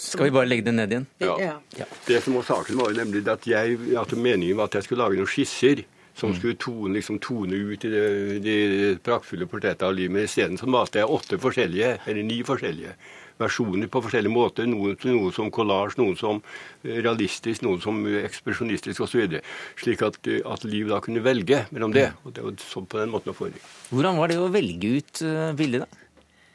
Skal 0.04 0.28
vi 0.28 0.34
bare 0.36 0.50
legge 0.52 0.68
det 0.68 0.76
ned 0.76 0.92
igjen? 0.92 1.08
Ja. 1.24 1.86
Det 2.06 2.20
som 2.22 2.36
var 2.38 2.46
saken, 2.52 2.78
var 2.78 2.92
jo 2.92 3.00
nemlig 3.00 3.24
at, 3.26 3.48
jeg, 3.48 3.80
at 3.98 4.12
meningen 4.14 4.60
var 4.60 4.68
at 4.68 4.78
jeg 4.78 4.90
skulle 4.90 5.08
lage 5.08 5.18
noen 5.18 5.32
skisser 5.32 5.86
som 6.18 6.34
skulle 6.34 6.58
tone, 6.58 6.96
liksom, 6.96 7.20
tone 7.22 7.54
ut 7.54 7.84
i 7.86 7.92
det, 7.92 8.02
de 8.44 8.56
praktfulle 9.04 9.46
portrettene 9.50 9.88
av 9.88 9.96
livet. 9.96 10.14
Men 10.16 10.26
isteden 10.26 10.58
malte 10.70 11.02
jeg 11.02 11.14
åtte 11.18 11.38
forskjellige, 11.42 11.94
eller 12.06 12.26
ni 12.26 12.40
forskjellige 12.46 12.96
versjoner 13.38 13.86
på 13.86 14.02
forskjellige 14.02 14.34
måter. 14.34 14.66
Noen, 14.66 14.96
noen 15.06 15.34
som 15.34 15.52
collage, 15.54 15.94
noen 16.00 16.18
som 16.18 16.42
realistisk, 16.82 17.62
noen 17.62 17.78
som 17.84 18.02
ekspresjonistisk 18.24 19.06
osv. 19.06 19.38
Slik 19.78 20.02
at, 20.06 20.18
at 20.26 20.66
Liv 20.66 20.90
da 20.90 20.98
kunne 21.04 21.22
velge 21.22 21.62
mellom 21.70 21.94
det. 21.94 22.10
og 22.24 22.34
det 22.34 22.44
var 22.44 22.58
sånn 22.66 22.90
på 22.90 22.98
den 22.98 23.14
måten 23.14 23.32
å 23.32 23.38
foregikk. 23.38 23.70
Hvordan 23.92 24.18
var 24.18 24.32
det 24.32 24.40
å 24.42 24.50
velge 24.52 24.98
ut 24.98 25.24
bildet, 25.58 25.86
da? 25.86 26.04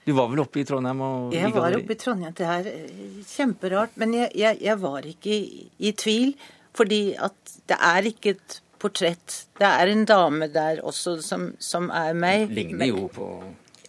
Du 0.04 0.12
var 0.12 0.28
vel 0.28 0.42
oppe 0.44 0.60
i 0.60 0.66
Trondheim? 0.68 1.00
og 1.02 1.32
Jeg 1.36 1.54
var 1.56 1.78
oppe 1.78 1.96
i 1.96 2.00
Trondheim. 2.00 2.34
Det 2.36 2.44
er 2.44 2.68
eh, 2.74 3.22
kjemperart. 3.24 3.96
Men 4.02 4.18
jeg, 4.18 4.34
jeg, 4.36 4.60
jeg 4.66 4.80
var 4.82 5.08
ikke 5.08 5.32
i, 5.32 5.64
i 5.80 5.94
tvil. 5.96 6.34
Fordi 6.76 7.02
at 7.22 7.56
det 7.70 7.78
er 7.78 8.10
ikke 8.10 8.34
et 8.36 8.58
portrett. 8.84 9.44
Det 9.60 9.68
er 9.68 9.92
en 9.92 10.06
dame 10.10 10.50
der 10.52 10.84
også 10.84 11.18
som, 11.24 11.52
som 11.60 11.92
er 11.94 12.16
meg. 12.18 12.50
Ligner 12.54 12.92
jo 12.92 13.10
på 13.14 13.34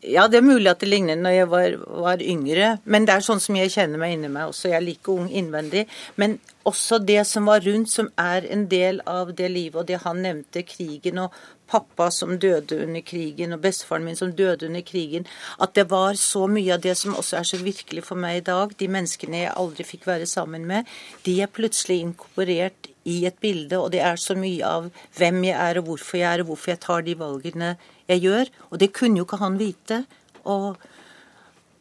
Ja, 0.05 0.27
det 0.29 0.37
er 0.37 0.45
mulig 0.45 0.69
at 0.69 0.83
det 0.83 0.91
ligner 0.91 1.17
når 1.17 1.33
jeg 1.33 1.49
var, 1.49 1.77
var, 2.05 2.23
yngre. 2.23 2.75
Men 2.85 3.07
det 3.09 3.15
er 3.15 3.25
sånn 3.25 3.41
som 3.41 3.57
jeg 3.57 3.73
kjenner 3.73 4.01
meg 4.01 4.19
inni 4.19 4.29
meg 4.29 4.51
også. 4.51 4.69
Jeg 4.69 4.77
er 4.77 4.85
like 4.85 5.13
ung 5.15 5.31
innvendig. 5.33 5.87
Men 6.21 6.37
også 6.69 6.99
det 7.01 7.23
som 7.29 7.49
var 7.49 7.65
rundt, 7.65 7.89
som 7.93 8.11
er 8.21 8.45
en 8.53 8.67
del 8.69 9.01
av 9.09 9.33
det 9.37 9.49
livet, 9.49 9.79
og 9.81 9.89
det 9.89 10.03
han 10.05 10.21
nevnte, 10.25 10.67
krigen 10.69 11.23
og 11.25 11.33
pappa 11.71 12.11
som 12.13 12.37
døde 12.39 12.83
under 12.85 13.01
krigen, 13.01 13.55
og 13.57 13.63
bestefaren 13.65 14.05
min 14.05 14.17
som 14.17 14.33
døde 14.37 14.69
under 14.69 14.85
krigen. 14.85 15.27
At 15.61 15.75
det 15.75 15.89
var 15.91 16.15
så 16.21 16.47
mye 16.47 16.77
av 16.77 16.85
det 16.85 16.97
som 17.01 17.17
også 17.17 17.41
er 17.41 17.49
så 17.49 17.61
virkelig 17.65 18.05
for 18.05 18.21
meg 18.21 18.43
i 18.43 18.47
dag. 18.49 18.75
De 18.79 18.89
menneskene 18.89 19.47
jeg 19.47 19.57
aldri 19.57 19.89
fikk 19.89 20.09
være 20.11 20.29
sammen 20.29 20.69
med, 20.69 20.91
de 21.25 21.41
er 21.43 21.53
plutselig 21.53 22.03
inkorporert 22.05 22.91
i 23.05 23.27
et 23.29 23.37
bilde, 23.41 23.79
og 23.79 23.91
det 23.93 24.01
er 24.01 24.17
så 24.17 24.35
mye 24.39 24.65
av 24.65 24.91
hvem 25.19 25.43
jeg 25.45 25.57
er, 25.61 25.79
og 25.79 25.85
hvorfor 25.91 26.17
jeg 26.19 26.29
er, 26.35 26.41
og 26.41 26.47
hvorfor 26.53 26.71
jeg 26.73 26.81
tar 26.81 27.03
de 27.05 27.15
valgene 27.21 27.77
jeg 28.09 28.21
gjør. 28.25 28.51
Og 28.71 28.81
det 28.81 28.93
kunne 28.97 29.19
jo 29.21 29.25
ikke 29.27 29.37
han 29.43 29.59
vite. 29.61 29.99
Og, 30.45 30.77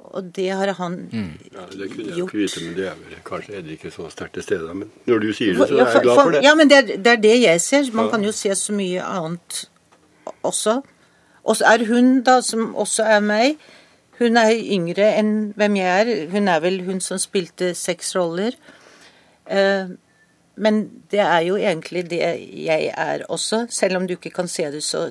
og 0.03 0.23
det 0.35 0.49
har 0.51 0.73
han 0.77 0.97
gjort. 1.11 1.45
Ja, 1.53 1.65
det 1.71 1.89
kunne 1.93 2.07
jeg 2.09 2.17
gjort. 2.17 2.33
ikke 2.33 2.37
vite, 2.43 2.63
men 2.65 2.75
det 2.77 2.87
er 2.91 2.97
vel 2.99 3.21
kanskje 3.25 3.55
er 3.57 3.61
det 3.67 3.71
ikke 3.77 3.91
så 3.95 4.09
sterkt 4.11 4.33
til 4.39 4.43
stede. 4.43 4.73
Men 4.75 4.91
når 5.07 5.19
du 5.23 5.29
sier 5.33 5.53
det, 5.55 5.67
så 5.69 5.77
Ja, 5.79 5.85
er 5.85 5.93
jeg 5.95 6.03
glad 6.09 6.19
for 6.21 6.31
det. 6.35 6.43
Ja, 6.43 6.55
men 6.59 6.69
det 6.69 6.77
er, 6.81 6.97
det 6.97 7.13
er 7.13 7.21
det 7.27 7.35
jeg 7.41 7.61
ser. 7.61 7.87
Man 7.93 8.05
Ja. 8.05 8.11
kan 8.11 8.23
jo 8.27 8.31
se 8.31 8.55
så 8.55 8.73
mye 8.75 9.01
annet 9.03 9.63
også. 10.43 10.81
Og 11.43 11.55
så 11.59 11.65
er 11.73 11.85
hun, 11.87 12.21
da, 12.23 12.41
som 12.41 12.75
også 12.75 13.03
er 13.03 13.19
meg, 13.19 13.57
hun 14.19 14.37
er 14.37 14.51
yngre 14.55 15.09
enn 15.19 15.53
hvem 15.57 15.75
jeg 15.75 15.87
er. 16.03 16.29
Hun 16.31 16.47
er 16.47 16.59
vel 16.63 16.81
hun 16.85 16.99
som 17.01 17.17
spilte 17.19 17.73
seks 17.75 18.13
roller. 18.15 18.51
Men 20.55 20.83
det 21.11 21.21
er 21.23 21.41
jo 21.47 21.57
egentlig 21.57 22.05
det 22.11 22.21
jeg 22.21 22.91
er 22.93 23.25
også, 23.31 23.65
selv 23.73 23.97
om 23.97 24.07
du 24.07 24.15
ikke 24.17 24.33
kan 24.33 24.47
se 24.51 24.67
det 24.71 24.83
så 24.85 25.07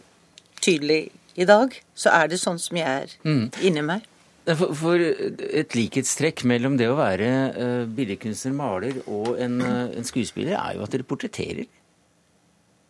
tydelig 0.63 1.11
i 1.35 1.47
dag. 1.49 1.75
Så 1.95 2.13
er 2.15 2.31
det 2.31 2.39
sånn 2.43 2.61
som 2.63 2.79
jeg 2.79 2.87
er 2.87 3.15
inni 3.65 3.83
meg. 3.87 4.07
For, 4.43 4.73
for 4.75 4.99
et 4.99 5.75
likhetstrekk 5.79 6.43
mellom 6.51 6.75
det 6.79 6.89
å 6.91 6.97
være 6.99 7.29
uh, 7.55 7.83
billedkunstner, 7.95 8.55
maler 8.59 8.97
og 9.05 9.37
en, 9.39 9.61
eh, 9.63 9.93
en 10.01 10.07
skuespiller, 10.07 10.57
er 10.59 10.79
jo 10.79 10.83
at 10.83 10.95
dere 10.95 11.07
portretterer. 11.07 11.69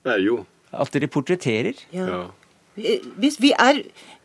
Det 0.02 0.14
er 0.14 0.22
jo. 0.24 0.38
At 0.72 0.94
dere 0.94 1.10
portretterer. 1.12 1.82
Ja. 1.92 2.22
Hvis 3.20 3.36
vi 3.42 3.52
er 3.52 3.82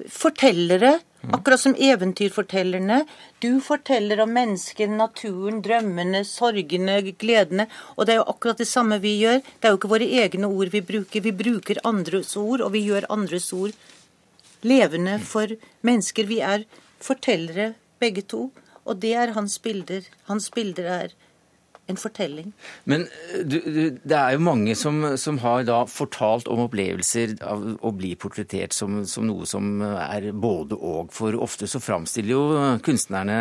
fortellere, 0.07 0.93
akkurat 1.33 1.59
som 1.59 1.75
eventyrfortellerne. 1.75 3.01
Du 3.39 3.59
forteller 3.61 4.21
om 4.23 4.31
mennesker, 4.33 4.87
naturen, 4.87 5.61
drømmene, 5.65 6.23
sorgene, 6.27 7.01
gledene. 7.19 7.67
Og 7.95 8.05
det 8.05 8.15
er 8.15 8.21
jo 8.21 8.29
akkurat 8.31 8.61
det 8.61 8.69
samme 8.69 8.99
vi 9.03 9.17
gjør. 9.21 9.41
Det 9.43 9.67
er 9.67 9.75
jo 9.75 9.79
ikke 9.81 9.93
våre 9.93 10.09
egne 10.23 10.49
ord 10.49 10.73
vi 10.73 10.83
bruker. 10.91 11.25
Vi 11.25 11.35
bruker 11.43 11.81
andres 11.87 12.35
ord, 12.37 12.61
og 12.61 12.73
vi 12.75 12.85
gjør 12.87 13.09
andres 13.13 13.51
ord 13.53 13.75
levende 14.67 15.19
for 15.19 15.53
mennesker. 15.85 16.27
Vi 16.29 16.39
er 16.39 16.65
fortellere 17.03 17.73
begge 17.99 18.23
to. 18.23 18.49
Og 18.87 19.01
det 19.03 19.13
er 19.19 19.35
hans 19.35 19.59
bilder. 19.59 20.05
Hans 20.31 20.49
bilder 20.53 20.91
er 21.03 21.15
en 21.87 21.99
fortelling. 21.99 22.53
Men 22.85 23.07
eh, 23.07 23.43
du, 23.47 23.59
du, 23.63 23.83
det 24.03 24.17
er 24.17 24.35
jo 24.35 24.45
mange 24.47 24.75
som, 24.75 25.03
som 25.19 25.39
har 25.43 25.67
da 25.67 25.83
fortalt 25.89 26.49
om 26.51 26.65
opplevelser 26.67 27.37
av 27.47 27.67
å 27.79 27.93
bli 27.95 28.15
portrettert 28.19 28.75
som, 28.75 29.03
som 29.07 29.27
noe 29.27 29.47
som 29.49 29.79
er 29.83 30.31
både 30.33 30.77
og. 30.77 31.13
For 31.15 31.37
ofte 31.39 31.69
så 31.69 31.81
framstiller 31.83 32.33
jo 32.33 32.41
kunstnerne 32.83 33.37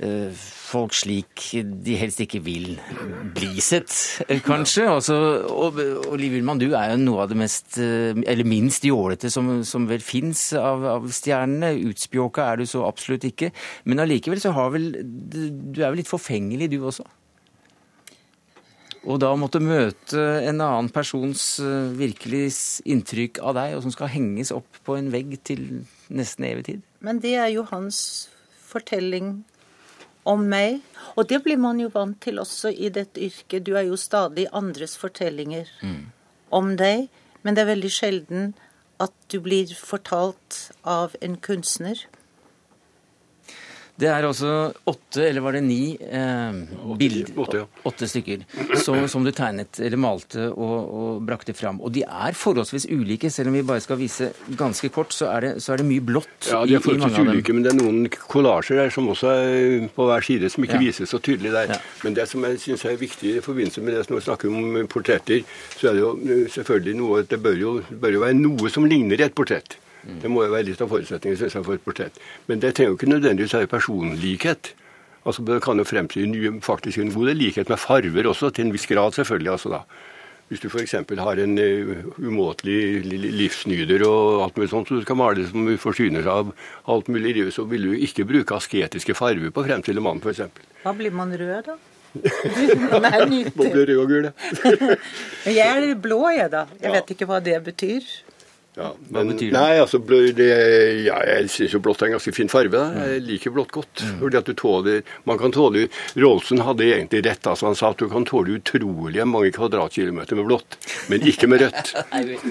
eh, 0.00 0.32
folk 0.68 0.96
slik 0.96 1.44
de 1.84 1.98
helst 2.00 2.22
ikke 2.24 2.40
vil 2.46 2.70
bli 3.36 3.60
sett, 3.64 3.92
eh, 4.28 4.40
kanskje. 4.44 4.86
Altså, 4.88 5.18
og, 5.52 5.82
og 6.08 6.16
Liv 6.20 6.38
Ullmann, 6.38 6.62
du 6.62 6.70
er 6.70 6.94
jo 6.94 7.02
noe 7.02 7.26
av 7.26 7.32
det 7.32 7.40
mest, 7.40 7.76
eller 7.78 8.48
minst 8.48 8.88
jålete 8.88 9.32
som, 9.34 9.58
som 9.68 9.90
vel 9.90 10.04
fins 10.04 10.48
av, 10.56 10.88
av 10.96 11.12
stjernene. 11.12 11.74
Utspjåka 11.92 12.48
er 12.48 12.62
du 12.62 12.68
så 12.70 12.86
absolutt 12.88 13.28
ikke. 13.28 13.52
Men 13.84 14.06
allikevel 14.06 14.40
så 14.40 14.56
har 14.56 14.72
vel 14.72 14.90
Du 15.04 15.82
er 15.82 15.90
vel 15.90 16.00
litt 16.00 16.10
forfengelig, 16.10 16.72
du 16.72 16.80
også? 16.80 17.04
Og 19.08 19.20
da 19.22 19.30
å 19.32 19.38
måtte 19.40 19.60
møte 19.64 20.20
en 20.44 20.60
annen 20.60 20.90
persons 20.92 21.44
eh, 21.64 21.92
virkelig 21.96 22.50
inntrykk 22.84 23.40
av 23.40 23.56
deg, 23.56 23.76
og 23.76 23.86
som 23.86 23.94
skal 23.94 24.12
henges 24.12 24.52
opp 24.52 24.82
på 24.84 24.98
en 24.98 25.08
vegg 25.14 25.38
til 25.48 25.62
nesten 26.12 26.44
evig 26.50 26.66
tid. 26.66 26.82
Men 27.00 27.22
det 27.24 27.32
er 27.40 27.48
jo 27.54 27.64
hans 27.70 28.00
fortelling 28.68 29.38
om 30.28 30.44
meg. 30.50 30.82
Og 31.16 31.28
det 31.30 31.40
blir 31.46 31.56
man 31.60 31.80
jo 31.80 31.88
vant 31.94 32.18
til 32.20 32.40
også 32.42 32.72
i 32.74 32.90
dette 32.92 33.22
yrket. 33.24 33.64
Du 33.64 33.72
er 33.78 33.88
jo 33.88 33.96
stadig 33.96 34.48
andres 34.52 34.98
fortellinger 35.00 35.70
om 36.52 36.74
deg. 36.76 37.08
Men 37.42 37.56
det 37.56 37.64
er 37.64 37.72
veldig 37.72 37.92
sjelden 37.92 38.52
at 39.00 39.14
du 39.32 39.38
blir 39.40 39.72
fortalt 39.72 40.58
av 40.84 41.14
en 41.24 41.38
kunstner. 41.40 42.02
Det 43.98 44.06
er 44.06 44.22
altså 44.28 44.50
åtte, 44.86 45.24
eller 45.26 45.42
var 45.42 45.56
det 45.56 45.62
ni, 45.66 45.96
eh, 45.98 46.58
bild, 47.00 47.32
åtte, 47.34 47.64
ja. 47.64 47.64
åtte 47.90 48.06
stykker 48.06 48.44
som, 48.78 49.00
som 49.10 49.24
du 49.26 49.32
tegnet 49.34 49.80
eller 49.82 49.98
malte 49.98 50.44
og, 50.52 50.76
og 51.00 51.24
brakte 51.26 51.50
fram. 51.58 51.80
Og 51.82 51.90
de 51.96 52.04
er 52.06 52.36
forholdsvis 52.38 52.86
ulike, 52.94 53.26
selv 53.34 53.50
om 53.50 53.56
vi 53.58 53.64
bare 53.66 53.82
skal 53.82 53.98
vise 53.98 54.30
ganske 54.60 54.92
kort, 54.94 55.10
så 55.16 55.32
er 55.32 55.48
det, 55.48 55.50
så 55.64 55.74
er 55.74 55.82
det 55.82 55.88
mye 55.88 56.04
blått 56.12 56.46
Ja, 56.46 56.60
i, 56.62 56.70
de 56.70 56.76
er 56.78 56.84
forholdsvis 56.84 57.18
ulike, 57.26 57.56
men 57.58 57.66
det 57.66 57.72
er 57.72 57.80
noen 57.80 58.06
kollasjer 58.14 58.78
der 58.84 58.94
som 58.94 59.10
også 59.10 59.34
er 59.34 59.90
på 59.98 60.06
hver 60.12 60.28
side, 60.30 60.52
som 60.54 60.62
ikke 60.68 60.78
Ja. 60.78 60.84
vises 60.86 61.10
så 61.10 61.18
tydelig 61.18 61.50
der. 61.56 61.74
Ja. 61.74 61.80
Men 62.06 62.14
det 62.14 62.28
som 62.30 62.46
jeg 62.46 62.62
syns 62.62 62.86
er 62.86 62.94
viktig 63.02 63.34
i 63.40 63.42
forbindelse 63.42 63.82
med 63.82 63.98
det 63.98 64.06
som 64.06 64.14
vi 64.14 64.22
snakker 64.28 64.54
om 64.54 64.86
portretter, 64.86 65.42
så 65.74 65.90
er 65.90 65.98
det 65.98 66.04
jo 66.06 66.14
eh, 66.22 66.46
selvfølgelig 66.54 66.96
noe 67.02 67.22
Det 67.26 67.42
bør 67.42 67.58
jo, 67.58 67.74
bør 67.90 68.14
jo 68.14 68.22
være 68.22 68.38
noe 68.38 68.70
som 68.70 68.86
ligner 68.86 69.26
et 69.26 69.34
portrett. 69.34 69.74
Mm. 70.08 70.18
Det 70.22 70.30
må 70.32 70.44
jo 70.46 70.52
være 70.54 70.64
litt 70.70 70.80
av 70.80 70.88
forutsetningen 70.88 71.36
synes 71.36 71.54
jeg, 71.58 71.64
for 71.66 71.76
et 71.76 71.84
portrett. 71.84 72.14
Men 72.48 72.60
det 72.64 72.74
trenger 72.74 72.94
jo 72.94 72.98
ikke 72.98 73.10
nødvendigvis 73.12 73.54
være 73.58 73.68
personlikhet. 73.76 74.72
Altså 75.28 75.42
Det 75.44 75.58
kan 75.62 75.76
jo 75.76 75.84
fremsi 75.84 76.22
faktisk 76.64 76.98
en 77.02 77.10
god 77.12 77.34
likhet 77.36 77.68
med 77.68 77.76
farver 77.78 78.26
også, 78.30 78.48
til 78.54 78.66
en 78.66 78.72
viss 78.72 78.86
grad 78.88 79.12
selvfølgelig. 79.12 79.50
altså 79.52 79.68
da. 79.74 79.82
Hvis 80.48 80.60
du 80.64 80.68
f.eks. 80.72 80.92
har 81.20 81.36
en 81.44 81.58
uh, 81.58 82.06
umåtelig 82.24 83.04
li- 83.04 83.18
li- 83.20 83.32
livsnyter 83.36 84.00
og 84.08 84.44
alt 84.46 84.56
mulig 84.56 84.70
sånt, 84.70 84.88
så 84.88 84.96
du 84.96 85.02
skal 85.04 85.18
male 85.20 85.36
det 85.42 85.50
som 85.50 85.66
forsyner 85.76 86.22
seg 86.24 86.32
av 86.32 86.54
alt 86.88 87.08
mulig 87.12 87.34
i 87.34 87.36
livet, 87.42 87.52
så 87.52 87.66
vil 87.68 87.84
du 87.84 87.92
ikke 87.92 88.24
bruke 88.24 88.56
asketiske 88.56 89.12
farver 89.18 89.50
på 89.52 89.60
å 89.60 89.66
fremstille 89.68 90.00
mannen, 90.00 90.24
f.eks. 90.24 90.40
Da 90.86 90.94
blir 90.96 91.12
man 91.12 91.36
rød, 91.36 91.68
da? 91.68 91.76
Man 93.04 93.28
blir. 93.28 93.50
Både 93.54 93.84
rød 93.84 93.98
og 94.00 94.08
gul. 94.08 94.30
ja. 94.30 94.32
Men 95.44 95.52
jeg 95.54 95.68
er 95.90 95.94
blå, 96.00 96.22
jeg, 96.32 96.48
da. 96.56 96.64
Jeg 96.80 96.94
vet 96.96 97.12
ikke 97.12 97.28
hva 97.28 97.42
det 97.44 97.58
betyr. 97.68 98.08
Ja, 98.78 98.92
Hva 99.10 99.24
betyr 99.26 99.48
det? 99.50 99.54
Nei, 99.56 99.78
altså, 99.82 99.98
blå, 99.98 100.20
det, 100.38 100.46
ja, 101.02 101.16
jeg 101.26 101.48
syns 101.50 101.72
jo 101.74 101.80
blått 101.82 102.02
er 102.04 102.12
en 102.12 102.14
ganske 102.14 102.32
fin 102.36 102.50
farge. 102.52 102.70
Da. 102.70 103.06
Jeg 103.10 103.24
liker 103.26 103.54
blått 103.54 103.72
godt. 103.74 104.04
Fordi 104.20 104.38
at 104.38 104.46
du 104.46 104.54
tåler, 104.58 105.00
man 105.26 105.40
kan 105.40 105.54
tåle, 105.54 105.88
Rolsen 106.18 106.62
hadde 106.62 106.86
egentlig 106.86 107.24
rett. 107.26 107.46
altså 107.50 107.66
Han 107.66 107.78
sa 107.78 107.90
at 107.90 107.98
du 107.98 108.06
kan 108.12 108.26
tåle 108.28 108.58
utrolig 108.60 109.24
mange 109.26 109.50
kvadratkilometer 109.56 110.38
med 110.38 110.46
blått, 110.46 110.78
men 111.10 111.26
ikke 111.26 111.50
med 111.50 111.64
rødt. 111.66 111.94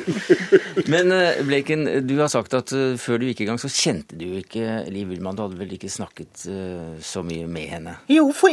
Men 0.92 1.12
eh, 1.12 1.40
Bleken, 1.48 1.86
du 2.08 2.14
har 2.20 2.30
sagt 2.32 2.54
at 2.58 2.72
eh, 2.76 2.96
før 3.02 3.22
du 3.22 3.28
gikk 3.30 3.42
i 3.44 3.48
gang, 3.50 3.60
så 3.62 3.70
kjente 3.72 4.18
du 4.20 4.26
ikke 4.40 4.84
Liv 4.94 5.10
Ullmann. 5.16 5.38
Du 5.38 5.46
hadde 5.46 5.60
vel 5.60 5.74
ikke 5.78 5.90
snakket 5.92 6.44
eh, 6.52 6.98
så 7.04 7.24
mye 7.26 7.48
med 7.52 7.72
henne? 7.72 7.96
Jo, 8.12 8.28
for 8.36 8.52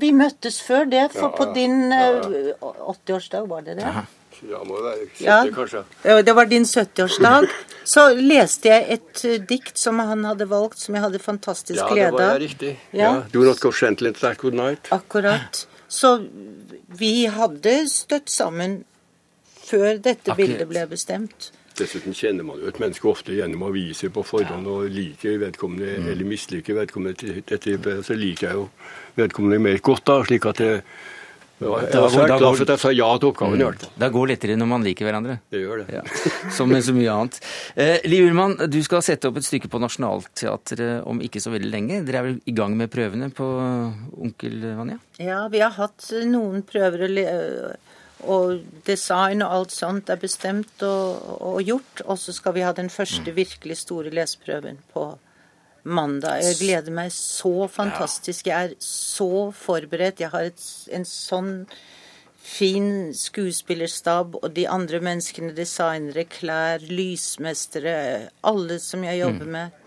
vi 0.00 0.12
møttes 0.16 0.60
før 0.64 0.88
det, 0.90 1.06
for 1.14 1.34
på 1.36 1.50
din 1.56 1.92
eh, 1.94 2.56
80-årsdag, 2.60 3.48
var 3.50 3.68
det 3.68 3.78
det? 3.80 3.86
Aha. 3.90 4.06
Ja, 4.48 4.62
må 4.64 4.80
være 4.82 5.08
Ja. 5.20 5.44
kanskje. 5.52 5.84
Det 6.24 6.34
var 6.34 6.44
din 6.46 6.64
70-årsdag. 6.64 7.48
Så 7.84 8.14
leste 8.16 8.68
jeg 8.68 8.86
et 8.90 9.24
eh, 9.24 9.38
dikt 9.38 9.76
som 9.78 9.98
han 9.98 10.24
hadde 10.24 10.46
valgt, 10.48 10.78
som 10.78 10.94
jeg 10.94 11.02
hadde 11.02 11.18
fantastisk 11.18 11.76
Ja, 11.80 11.88
det 11.88 11.94
glede 11.94 12.12
var 12.12 12.22
av. 12.22 12.40
jeg 12.40 12.50
riktig. 12.50 12.76
Ja. 12.92 12.98
Ja. 13.14 13.22
Do 13.32 13.44
not 13.44 13.60
go 13.60 13.70
gently 13.72 14.08
into 14.08 14.20
that 14.20 14.38
good 14.38 14.54
night. 14.54 14.88
Akkurat. 14.90 15.66
Så 15.88 16.26
vi 16.88 17.26
hadde 17.26 17.88
støtt 17.90 18.30
sammen 18.30 18.84
før 19.66 19.98
dette 20.02 20.30
Akkurat. 20.30 20.36
bildet 20.36 20.68
ble 20.68 20.86
bestemt. 20.86 21.50
Dessuten 21.78 22.12
kjenner 22.12 22.44
man 22.44 22.58
jo 22.60 22.66
et 22.68 22.78
menneske 22.80 23.04
ofte 23.08 23.32
gjennom 23.32 23.62
aviser 23.62 24.10
på 24.12 24.24
forhånd 24.26 24.66
og 24.66 24.88
liker 24.90 25.38
vedkommende 25.38 25.98
Mm. 25.98 26.08
eller 26.10 26.24
misliker 26.24 26.74
vedkommende. 26.74 27.16
til- 27.16 28.02
Så 28.02 28.14
liker 28.18 28.46
jeg 28.48 28.54
jo 28.54 28.68
vedkommende 29.16 29.60
mer 29.60 29.78
godt, 29.78 30.04
da, 30.04 30.22
slik 30.24 30.44
at 30.46 30.58
jeg, 30.60 30.82
jeg 31.60 31.68
var 31.68 31.82
Da 31.92 32.00
går- 32.00 32.10
svært 32.14 32.28
da 32.32 32.38
glad 32.40 32.56
for 32.56 32.62
at 32.62 32.68
jeg 32.74 32.78
sa 32.80 32.90
ja 32.90 33.08
til 33.18 33.28
oppgaven. 33.30 33.60
i 33.60 33.64
hvert. 33.64 33.84
Det 34.00 34.08
går 34.12 34.26
lettere 34.32 34.56
når 34.56 34.66
man 34.70 34.82
liker 34.86 35.04
hverandre. 35.06 35.38
Det 35.52 35.60
gjør 35.60 35.84
det. 35.84 35.94
Ja, 35.94 36.02
Som 36.56 36.68
med 36.72 36.82
så 36.82 36.94
mye 36.96 37.10
annet. 37.12 37.40
Eh, 37.76 37.98
Liv 38.08 38.24
Ullmann, 38.30 38.56
du 38.70 38.82
skal 38.82 39.02
sette 39.02 39.28
opp 39.28 39.36
et 39.36 39.44
stykke 39.44 39.68
på 39.68 39.80
Nationaltheatret 39.80 41.06
om 41.06 41.20
ikke 41.20 41.40
så 41.42 41.52
veldig 41.52 41.70
lenge. 41.70 42.00
Dere 42.06 42.16
er 42.18 42.22
vel 42.30 42.40
i 42.46 42.52
gang 42.56 42.76
med 42.76 42.90
prøvene 42.90 43.30
på 43.32 43.46
Onkel 44.20 44.60
Vanja? 44.76 44.98
Ja, 45.18 45.46
vi 45.48 45.60
har 45.60 45.70
hatt 45.76 46.10
eh, 46.12 46.24
noen 46.26 46.62
prøver, 46.62 47.06
og 47.68 47.76
og 48.20 48.60
design 48.84 49.40
og 49.40 49.50
alt 49.50 49.70
sånt 49.72 50.10
er 50.12 50.16
bestemt 50.20 50.82
og, 50.84 51.22
og 51.40 51.62
gjort. 51.64 52.02
Og 52.04 52.18
så 52.20 52.34
skal 52.36 52.52
vi 52.52 52.60
ha 52.60 52.72
den 52.76 52.90
første 52.92 53.32
virkelig 53.32 53.78
store 53.80 54.10
leseprøven 54.12 54.76
på 54.92 55.06
mandag. 55.84 56.42
Jeg 56.44 56.58
gleder 56.60 56.94
meg 56.94 57.12
så 57.14 57.68
fantastisk. 57.70 58.50
Jeg 58.50 58.70
er 58.70 58.74
så 58.84 59.50
forberedt. 59.56 60.22
Jeg 60.24 60.32
har 60.34 60.50
et, 60.50 60.66
en 60.92 61.06
sånn 61.08 61.54
fin 62.40 63.12
skuespillerstab, 63.14 64.38
og 64.40 64.54
de 64.56 64.66
andre 64.68 65.00
menneskene, 65.04 65.54
designere, 65.56 66.24
klær, 66.28 66.82
lysmestere, 66.88 67.94
alle 68.46 68.80
som 68.82 69.04
jeg 69.06 69.20
jobber 69.22 69.52
med. 69.56 69.80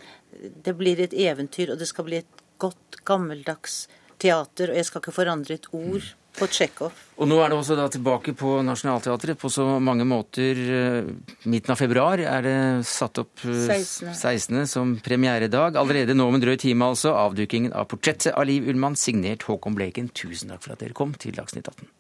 Det 0.66 0.76
blir 0.78 1.02
et 1.04 1.14
eventyr, 1.14 1.74
og 1.74 1.82
det 1.82 1.90
skal 1.90 2.08
bli 2.08 2.22
et 2.22 2.44
godt, 2.62 3.02
gammeldags 3.06 3.86
teater. 4.22 4.72
Og 4.72 4.80
jeg 4.80 4.90
skal 4.90 5.04
ikke 5.04 5.18
forandre 5.22 5.58
et 5.60 5.72
ord 5.74 6.14
på 6.34 6.48
Tsjekhov. 6.50 6.92
Og 7.22 7.28
nå 7.30 7.38
er 7.44 7.52
det 7.52 7.58
også 7.60 7.76
da 7.78 7.86
tilbake 7.94 8.34
på 8.38 8.56
Nationaltheatret 8.66 9.38
på 9.38 9.50
så 9.54 9.66
mange 9.80 10.06
måter. 10.10 10.58
eh, 10.58 11.12
Midten 11.46 11.72
av 11.76 11.78
februar 11.78 12.18
er 12.20 12.42
det 12.42 12.56
satt 12.90 13.22
opp 13.22 13.44
eh, 13.46 13.68
16.. 13.70 14.16
16. 14.18 14.66
som 14.68 14.96
premieredag. 15.06 15.78
Allerede 15.78 16.16
nå 16.18 16.26
om 16.28 16.40
en 16.40 16.42
drøy 16.42 16.58
time, 16.58 16.90
altså. 16.90 17.14
Avdukingen 17.14 17.74
av 17.78 17.86
portrettet 17.92 18.34
av 18.34 18.48
Liv 18.50 18.66
Ullmann, 18.68 18.98
signert 18.98 19.46
Håkon 19.46 19.78
Bleken. 19.78 20.10
Tusen 20.10 20.50
takk 20.50 20.66
for 20.66 20.74
at 20.74 20.82
dere 20.82 20.98
kom 20.98 21.14
til 21.14 21.38
Dagsnytt 21.38 21.70
18. 21.70 21.94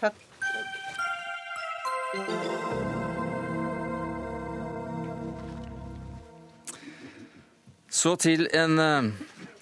Takk. 0.00 0.26
Så 7.90 8.14
til 8.22 8.46
en 8.54 8.78
eh, 8.78 9.08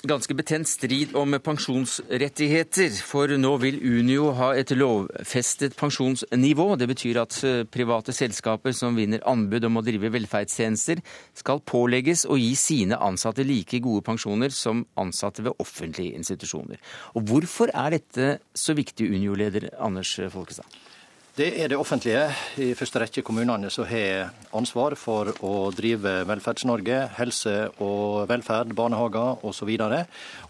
ganske 0.09 0.35
betent 0.37 0.69
strid 0.69 1.15
om 1.19 1.37
pensjonsrettigheter. 1.45 2.91
For 3.05 3.31
nå 3.41 3.53
vil 3.63 3.79
Unio 3.85 4.33
ha 4.39 4.51
et 4.57 4.73
lovfestet 4.75 5.77
pensjonsnivå. 5.79 6.69
Det 6.81 6.89
betyr 6.91 7.21
at 7.23 7.39
eh, 7.47 7.63
private 7.69 8.15
selskaper 8.17 8.75
som 8.77 8.99
vinner 8.99 9.25
anbud 9.29 9.69
om 9.69 9.81
å 9.81 9.85
drive 9.85 10.13
velferdstjenester, 10.15 11.03
skal 11.37 11.63
pålegges 11.63 12.25
å 12.29 12.39
gi 12.41 12.55
sine 12.59 12.99
ansatte 12.99 13.47
like 13.47 13.83
gode 13.85 14.07
pensjoner 14.09 14.55
som 14.55 14.87
ansatte 15.01 15.45
ved 15.47 15.57
offentlige 15.63 16.17
institusjoner. 16.19 16.81
Og 17.15 17.27
Hvorfor 17.29 17.71
er 17.77 17.99
dette 17.99 18.39
så 18.57 18.75
viktig, 18.75 19.11
Unio-leder 19.13 19.69
Anders 19.85 20.15
Folkestad? 20.33 20.67
Det 21.39 21.53
er 21.63 21.69
det 21.71 21.77
offentlige, 21.79 22.23
i 22.59 22.73
første 22.75 22.99
rekke 22.99 23.23
kommunene, 23.23 23.69
som 23.71 23.87
har 23.87 24.33
ansvar 24.59 24.97
for 24.99 25.29
å 25.47 25.69
drive 25.71 26.25
Velferds-Norge. 26.27 26.97
Helse 27.15 27.53
og 27.79 28.25
velferd, 28.27 28.73
barnehager 28.75 29.47
osv. 29.47 29.71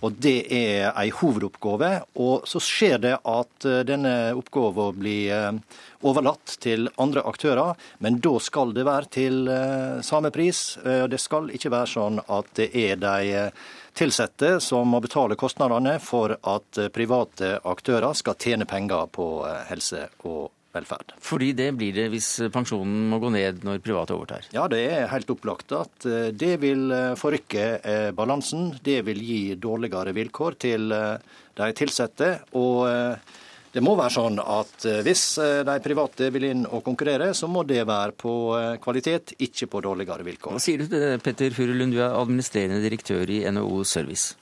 Og 0.00 0.16
det 0.16 0.38
er 0.48 0.88
en 0.88 1.12
hovedoppgave. 1.18 1.92
Og 2.24 2.48
så 2.48 2.64
skjer 2.64 3.04
det 3.04 3.12
at 3.20 3.68
eh, 3.68 3.82
denne 3.84 4.32
oppgaven 4.40 4.96
blir 4.96 5.28
eh, 5.36 5.78
overlatt 6.08 6.56
til 6.64 6.88
andre 6.96 7.26
aktører, 7.28 7.76
men 8.00 8.16
da 8.24 8.38
skal 8.40 8.72
det 8.72 8.88
være 8.88 9.12
til 9.12 9.44
eh, 9.44 10.00
samme 10.00 10.32
pris. 10.32 10.78
Det 10.80 11.20
skal 11.20 11.52
ikke 11.52 11.74
være 11.74 11.96
sånn 11.98 12.22
at 12.24 12.54
det 12.56 12.72
er 12.72 12.96
de 12.96 13.50
tilsatte 13.98 14.56
som 14.64 14.88
må 14.88 15.04
betale 15.04 15.36
kostnadene 15.36 15.98
for 16.00 16.32
at 16.32 16.86
private 16.96 17.58
aktører 17.68 18.16
skal 18.16 18.40
tjene 18.40 18.64
penger 18.64 19.10
på 19.12 19.34
helse 19.68 20.06
og 20.24 20.54
velferd. 20.78 21.14
Fordi 21.24 21.52
det 21.56 21.72
blir 21.78 21.96
det 21.96 22.08
hvis 22.12 22.30
pensjonen 22.54 23.08
må 23.10 23.20
gå 23.22 23.32
ned 23.34 23.64
når 23.66 23.82
private 23.84 24.16
overtar? 24.16 24.48
Ja, 24.54 24.68
det 24.70 24.84
er 24.86 25.10
helt 25.12 25.30
opplagt 25.34 25.74
at 25.76 26.06
eh, 26.08 26.30
det 26.36 26.54
vil 26.62 26.88
eh, 26.94 27.16
forrykke 27.18 27.66
eh, 27.78 28.08
balansen. 28.16 28.72
Det 28.84 29.02
vil 29.08 29.20
gi 29.24 29.42
dårligere 29.60 30.14
vilkår 30.16 30.58
til 30.62 30.88
de 30.88 31.68
ansatte. 31.68 32.30
Og 32.58 32.86
det 33.72 33.82
må 33.84 33.94
være 33.98 34.14
sånn 34.14 34.38
at 34.40 34.86
hvis 35.04 35.22
de 35.66 35.74
private 35.84 36.30
vil 36.34 36.46
inn 36.48 36.64
og 36.64 36.82
konkurrere, 36.86 37.30
så 37.36 37.50
må 37.50 37.64
det 37.68 37.82
være 37.86 38.14
på 38.18 38.32
kvalitet, 38.82 39.34
ikke 39.44 39.68
på 39.70 39.82
dårligere 39.84 40.26
vilkår. 40.26 40.56
Hva 40.56 40.62
sier 40.62 40.80
du 40.80 40.88
til 40.88 41.02
det, 41.02 41.18
Petter 41.24 41.54
Furulund, 41.54 41.94
du 41.94 42.00
er 42.00 42.16
administrerende 42.16 42.80
direktør 42.84 43.28
i 43.34 43.42
NHO 43.50 43.82
Service? 43.86 44.38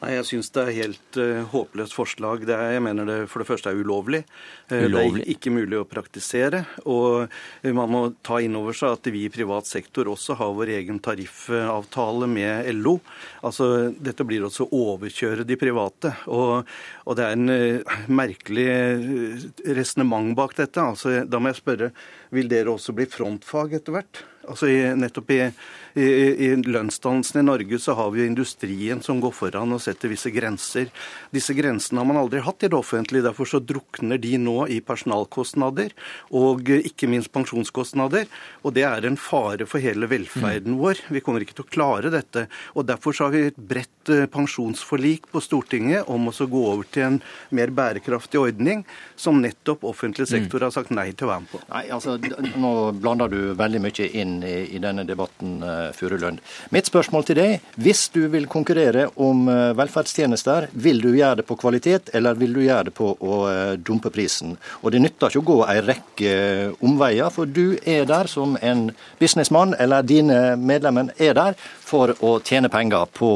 Nei, 0.00 0.14
Jeg 0.14 0.26
syns 0.30 0.48
det 0.54 0.62
er 0.62 0.76
helt 0.78 1.18
uh, 1.20 1.42
håpløst 1.52 1.92
forslag. 1.92 2.46
Det 2.48 2.54
er, 2.56 2.76
jeg 2.76 2.84
mener 2.86 3.08
det 3.08 3.16
for 3.28 3.42
det 3.42 3.48
første 3.50 3.68
er 3.68 3.80
ulovlig. 3.80 4.22
Uh, 4.70 4.86
ulovlig. 4.86 5.20
Det 5.20 5.26
er 5.26 5.34
ikke 5.34 5.52
mulig 5.52 5.76
å 5.76 5.88
praktisere. 5.88 6.62
Og 6.88 7.26
uh, 7.26 7.72
man 7.76 7.92
må 7.92 8.00
ta 8.24 8.38
inn 8.40 8.56
over 8.56 8.76
seg 8.76 8.96
at 8.96 9.10
vi 9.12 9.26
i 9.26 9.32
privat 9.32 9.68
sektor 9.68 10.08
også 10.08 10.38
har 10.40 10.54
vår 10.56 10.72
egen 10.78 11.02
tariffavtale 11.04 12.30
med 12.32 12.70
LO. 12.80 12.96
Altså, 13.44 13.90
Dette 13.92 14.24
blir 14.24 14.46
også 14.48 14.70
å 14.70 14.82
overkjøre 14.94 15.44
de 15.44 15.60
private. 15.60 16.14
Og, 16.32 16.64
og 17.04 17.20
det 17.20 17.26
er 17.26 17.36
en 17.36 18.08
merkelig 18.08 18.68
resonnement 19.76 20.32
bak 20.38 20.56
dette. 20.56 20.80
Altså, 20.80 21.20
da 21.28 21.42
må 21.42 21.52
jeg 21.52 21.60
spørre, 21.60 21.92
vil 22.34 22.50
dere 22.50 22.74
også 22.74 22.94
bli 22.96 23.08
frontfag 23.10 23.78
etter 23.80 23.98
hvert? 23.98 24.24
Altså 24.50 24.70
i, 24.70 24.78
nettopp 24.96 25.30
i, 25.34 25.38
i, 26.00 26.06
i 26.46 26.48
lønnsdannelsen 26.64 27.42
i 27.42 27.44
Norge 27.44 27.78
så 27.82 27.94
har 27.98 28.10
vi 28.10 28.22
jo 28.22 28.30
industrien 28.30 29.02
som 29.04 29.20
går 29.22 29.34
foran 29.36 29.74
og 29.76 29.82
setter 29.84 30.10
visse 30.10 30.32
grenser. 30.32 30.88
Disse 31.34 31.54
grensene 31.54 32.00
har 32.00 32.08
man 32.08 32.18
aldri 32.18 32.40
hatt 32.42 32.64
i 32.64 32.70
det 32.70 32.78
offentlige. 32.78 33.26
Derfor 33.28 33.50
så 33.50 33.60
drukner 33.62 34.18
de 34.20 34.32
nå 34.40 34.56
i 34.72 34.80
personalkostnader 34.84 35.92
og 36.40 36.72
ikke 36.72 37.10
minst 37.10 37.30
pensjonskostnader. 37.34 38.30
Og 38.64 38.74
det 38.78 38.86
er 38.88 39.06
en 39.06 39.18
fare 39.20 39.68
for 39.70 39.82
hele 39.82 40.08
velferden 40.10 40.80
vår. 40.80 41.04
Vi 41.12 41.22
kommer 41.24 41.44
ikke 41.44 41.58
til 41.60 41.68
å 41.68 41.74
klare 41.76 42.12
dette. 42.14 42.46
Og 42.74 42.88
derfor 42.88 43.16
så 43.16 43.28
har 43.28 43.36
vi 43.36 43.44
et 43.50 43.60
bredt 43.60 44.12
eh, 44.12 44.26
pensjonsforlik 44.30 45.28
på 45.30 45.44
Stortinget 45.44 46.08
om 46.10 46.30
å 46.32 46.34
gå 46.40 46.64
over 46.64 46.88
til 46.90 47.06
en 47.06 47.20
mer 47.54 47.70
bærekraftig 47.76 48.40
ordning, 48.40 48.86
som 49.20 49.38
nettopp 49.44 49.84
offentlig 49.86 50.30
sektor 50.30 50.64
har 50.64 50.74
sagt 50.74 50.94
nei 50.94 51.10
til 51.12 51.28
å 51.28 51.32
være 51.34 51.44
med 51.44 51.52
på. 51.52 51.62
Nei, 51.70 51.84
altså, 51.92 52.16
Nå 52.60 52.70
blander 53.00 53.30
du 53.32 53.38
veldig 53.58 53.80
mye 53.82 54.08
inn 54.20 54.38
i, 54.44 54.56
i 54.76 54.80
denne 54.82 55.04
debatten, 55.08 55.58
uh, 55.64 55.90
Furulund. 55.96 56.40
Mitt 56.74 56.90
spørsmål 56.90 57.26
til 57.28 57.38
deg, 57.40 57.66
hvis 57.80 58.06
du 58.14 58.22
vil 58.32 58.48
konkurrere 58.50 59.06
om 59.20 59.46
uh, 59.48 59.72
velferdstjenester, 59.78 60.68
vil 60.72 61.00
du 61.02 61.10
gjøre 61.14 61.40
det 61.40 61.46
på 61.48 61.56
kvalitet, 61.60 62.12
eller 62.16 62.38
vil 62.40 62.56
du 62.56 62.62
gjøre 62.64 62.90
det 62.90 62.94
på 62.96 63.12
å 63.14 63.40
uh, 63.46 63.74
dumpe 63.76 64.12
prisen? 64.14 64.56
Og 64.82 64.92
Det 64.94 65.02
nytter 65.02 65.32
ikke 65.32 65.42
å 65.42 65.48
gå 65.50 65.58
en 65.64 65.82
rekke 65.88 66.34
omveier, 66.84 67.32
for 67.32 67.48
du 67.48 67.78
er 67.88 68.06
der 68.10 68.30
som 68.30 68.56
en 68.60 68.88
businessmann, 69.20 69.76
eller 69.78 70.06
dine 70.06 70.40
medlemmer 70.60 71.14
er 71.18 71.36
der 71.38 71.58
for 71.90 72.14
å 72.24 72.36
tjene 72.46 72.70
penger 72.72 73.10
på, 73.16 73.30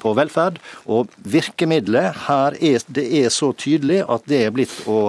på 0.00 0.14
velferd. 0.16 0.58
Og 0.90 1.12
virkemidlet 1.20 2.24
her 2.26 2.56
er, 2.56 2.86
det 2.88 3.06
er 3.20 3.28
så 3.34 3.52
tydelig 3.52 4.00
at 4.08 4.26
det 4.30 4.44
er 4.46 4.54
blitt 4.56 4.74
å 4.88 5.00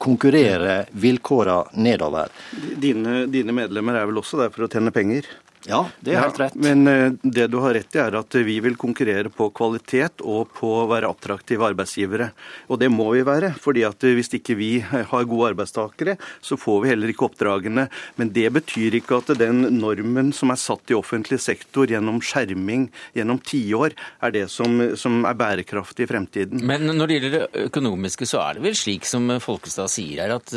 konkurrere 0.00 0.84
vilkårene 0.92 1.84
nedover. 1.84 2.32
Dine, 2.80 3.24
dine 3.30 3.54
medlemmer 3.56 4.00
er 4.00 4.10
vel 4.10 4.20
også 4.22 4.40
der 4.40 4.52
for 4.54 4.66
å 4.66 4.72
tjene 4.72 4.94
penger? 4.94 5.28
Ja, 5.68 5.82
det 6.00 6.14
er 6.14 6.22
helt 6.24 6.38
rett. 6.40 6.54
Ja, 6.56 6.62
men 6.64 6.88
eh, 6.88 7.12
det 7.20 7.50
du 7.52 7.58
har 7.60 7.74
rett 7.76 7.96
i, 7.96 8.00
er 8.00 8.16
at 8.16 8.36
vi 8.46 8.56
vil 8.64 8.78
konkurrere 8.80 9.28
på 9.32 9.50
kvalitet 9.52 10.22
og 10.24 10.54
på 10.56 10.70
å 10.80 10.86
være 10.88 11.10
attraktive 11.12 11.66
arbeidsgivere. 11.68 12.30
Og 12.72 12.80
det 12.80 12.88
må 12.92 13.10
vi 13.12 13.24
være. 13.26 13.52
fordi 13.60 13.84
at 13.84 14.00
hvis 14.00 14.32
ikke 14.38 14.56
vi 14.56 14.70
har 14.80 15.28
gode 15.28 15.50
arbeidstakere, 15.52 16.16
så 16.40 16.56
får 16.56 16.80
vi 16.82 16.92
heller 16.92 17.12
ikke 17.12 17.26
oppdragene. 17.28 17.88
Men 18.16 18.32
det 18.32 18.48
betyr 18.56 18.96
ikke 19.00 19.20
at 19.20 19.34
den 19.40 19.66
normen 19.76 20.32
som 20.36 20.52
er 20.54 20.60
satt 20.60 20.90
i 20.90 20.96
offentlig 20.96 21.40
sektor 21.42 21.90
gjennom 21.90 22.22
skjerming 22.24 22.88
gjennom 23.16 23.42
tiår, 23.44 23.96
er 24.24 24.34
det 24.34 24.46
som, 24.52 24.80
som 24.96 25.24
er 25.28 25.36
bærekraftig 25.36 26.06
i 26.06 26.10
fremtiden. 26.10 26.64
Men 26.64 26.88
når 26.88 27.06
det 27.06 27.18
gjelder 27.18 27.36
det 27.36 27.68
økonomiske, 27.68 28.28
så 28.28 28.40
er 28.46 28.56
det 28.56 28.66
vel 28.70 28.78
slik 28.78 29.08
som 29.08 29.28
Folkestad 29.44 29.92
sier 29.92 30.24
her, 30.24 30.38
at 30.40 30.54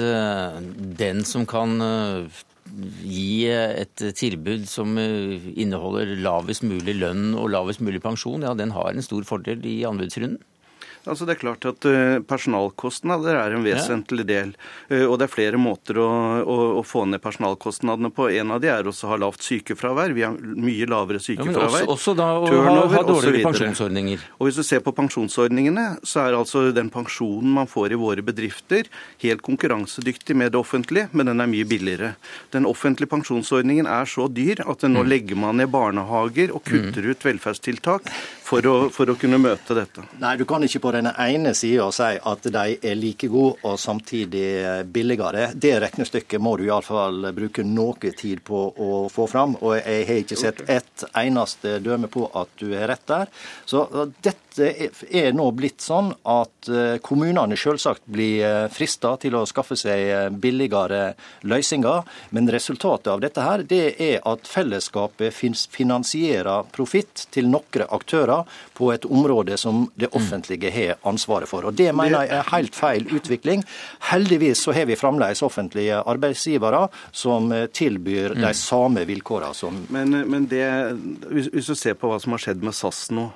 den 1.03 1.23
som 1.27 1.47
kan 1.49 1.75
gi 3.03 3.45
et 3.49 4.03
tilbud 4.17 4.65
som 4.69 4.97
eh, 5.01 5.51
inneholder 5.59 6.15
lavest 6.23 6.65
mulig 6.65 6.95
lønn 6.99 7.33
og 7.37 7.51
lavest 7.53 7.83
mulig 7.83 8.01
pensjon, 8.03 8.45
ja, 8.45 8.53
den 8.57 8.73
har 8.75 8.91
en 8.93 9.05
stor 9.05 9.25
fordel 9.27 9.65
i 9.67 9.81
anbudsrunden? 9.87 10.39
Altså 11.03 11.25
Det 11.27 11.35
er 11.35 11.41
klart 11.41 11.65
at 11.67 11.85
eh, 11.89 12.19
Personalkostnader 12.23 13.35
er 13.35 13.55
en 13.57 13.65
vesentlig 13.65 14.25
del. 14.29 14.53
Eh, 14.87 15.03
og 15.03 15.17
Det 15.19 15.27
er 15.27 15.33
flere 15.33 15.59
måter 15.59 15.99
å, 15.99 16.07
å, 16.39 16.57
å, 16.79 16.83
få 16.87 17.03
ned 17.09 17.21
personalkostnadene 17.23 18.11
på. 18.15 18.29
En 18.31 18.53
av 18.55 18.61
de 18.63 18.71
er 18.71 18.87
også 18.87 19.09
å 19.09 19.13
ha 19.13 19.19
lavt 19.25 19.43
sykefravær. 19.43 20.15
Vi 20.15 20.23
har 20.23 20.37
mye 20.37 20.87
lavere 20.89 21.19
sykefravær. 21.23 21.83
Ja, 21.83 21.89
også, 21.89 21.97
også 21.97 22.15
da 22.19 22.29
å 22.39 22.45
turnover, 22.47 22.95
ha, 22.95 23.03
dårligere 23.07 23.43
pensjonsordninger. 23.49 24.27
Og 24.39 24.47
Hvis 24.47 24.61
du 24.61 24.65
ser 24.67 24.83
på 24.85 24.95
pensjonsordningene, 24.95 25.87
så 26.07 26.23
er 26.23 26.37
altså 26.37 26.65
den 26.75 26.91
pensjonen 26.93 27.51
man 27.59 27.69
får 27.69 27.97
i 27.97 27.99
våre 27.99 28.23
bedrifter, 28.25 28.87
helt 29.23 29.43
konkurransedyktig 29.43 30.37
med 30.39 30.53
det 30.55 30.61
offentlige, 30.61 31.09
men 31.11 31.31
den 31.31 31.43
er 31.43 31.51
mye 31.51 31.67
billigere. 31.67 32.13
Den 32.55 32.67
offentlige 32.69 33.11
pensjonsordningen 33.11 33.89
er 33.91 34.07
så 34.09 34.29
dyr 34.31 34.63
at 34.63 34.87
nå 34.87 35.03
mm. 35.03 35.09
legger 35.09 35.39
man 35.39 35.59
ned 35.59 35.71
barnehager 35.73 36.53
og 36.55 36.63
kutter 36.67 37.03
mm. 37.03 37.11
ut 37.11 37.27
velferdstiltak 37.27 38.07
for 38.53 38.69
å, 38.69 38.75
for 38.93 39.09
å 39.09 39.15
kunne 39.19 39.39
møte 39.41 39.75
dette. 39.77 40.05
Nei, 40.21 40.35
du 40.37 40.45
kan 40.49 40.63
ikke 40.65 40.81
på 40.83 40.93
den 40.95 41.09
ene 41.09 41.53
sida 41.57 41.89
si 41.93 42.09
at 42.17 42.47
de 42.53 42.65
er 42.75 42.99
like 42.99 43.29
gode 43.31 43.63
og 43.65 43.79
samtidig 43.81 44.85
billigere. 44.93 45.49
Det 45.55 45.73
regnestykket 45.83 46.43
må 46.43 46.55
du 46.59 46.67
iallfall 46.67 47.31
bruke 47.35 47.65
noe 47.65 48.13
tid 48.13 48.43
på 48.45 48.63
å 48.71 48.91
få 49.11 49.27
fram. 49.31 49.57
Og 49.61 49.77
jeg 49.79 50.07
har 50.09 50.21
ikke 50.23 50.39
sett 50.39 50.63
ett 50.69 51.05
eneste 51.23 51.79
døme 51.83 52.09
på 52.11 52.27
at 52.29 52.53
du 52.61 52.71
har 52.75 52.89
rett 52.93 53.05
der. 53.09 53.31
Så 53.65 53.85
dette 54.21 54.52
er 54.59 55.33
nå 55.35 55.45
blitt 55.55 55.81
sånn 55.83 56.11
at 56.29 56.69
eh, 56.69 56.97
kommunene 57.03 57.57
selvsagt 57.59 58.05
blir 58.11 58.43
eh, 58.45 58.67
frista 58.73 59.15
til 59.21 59.37
å 59.37 59.43
skaffe 59.49 59.77
seg 59.79 60.03
eh, 60.07 60.29
billigere 60.29 61.13
løsninger. 61.49 62.03
Men 62.35 62.51
resultatet 62.53 63.11
av 63.13 63.23
dette 63.23 63.43
her, 63.45 63.65
det 63.67 63.95
er 64.01 64.21
at 64.29 64.47
fellesskapet 64.49 65.33
finansierer 65.73 66.69
profitt 66.73 67.27
til 67.33 67.49
noen 67.51 67.61
aktører 67.93 68.49
på 68.77 68.89
et 68.93 69.05
område 69.05 69.57
som 69.57 69.85
det 69.99 70.11
offentlige 70.17 70.71
har 70.73 70.97
ansvaret 71.09 71.49
for. 71.49 71.69
Og 71.69 71.77
Det 71.77 71.91
mener 71.95 72.23
jeg 72.25 72.37
er 72.37 72.49
helt 72.51 72.75
feil 72.75 73.07
utvikling. 73.13 73.63
Heldigvis 74.09 74.63
så 74.65 74.75
har 74.75 74.89
vi 74.89 74.99
fremdeles 74.99 75.43
offentlige 75.45 76.01
arbeidsgivere 76.01 76.87
som 77.11 77.51
tilbyr 77.73 78.35
de 78.39 78.53
samme 78.57 79.05
vilkårene 79.09 79.55
som 79.57 79.79
Men, 79.93 80.13
men 80.29 80.45
det, 80.49 80.65
hvis 81.29 81.67
du 81.67 81.75
ser 81.75 81.95
på 81.99 82.09
hva 82.09 82.19
som 82.21 82.35
har 82.35 82.41
skjedd 82.43 82.63
med 82.65 82.75
SAS 82.77 83.07
nå, 83.13 83.29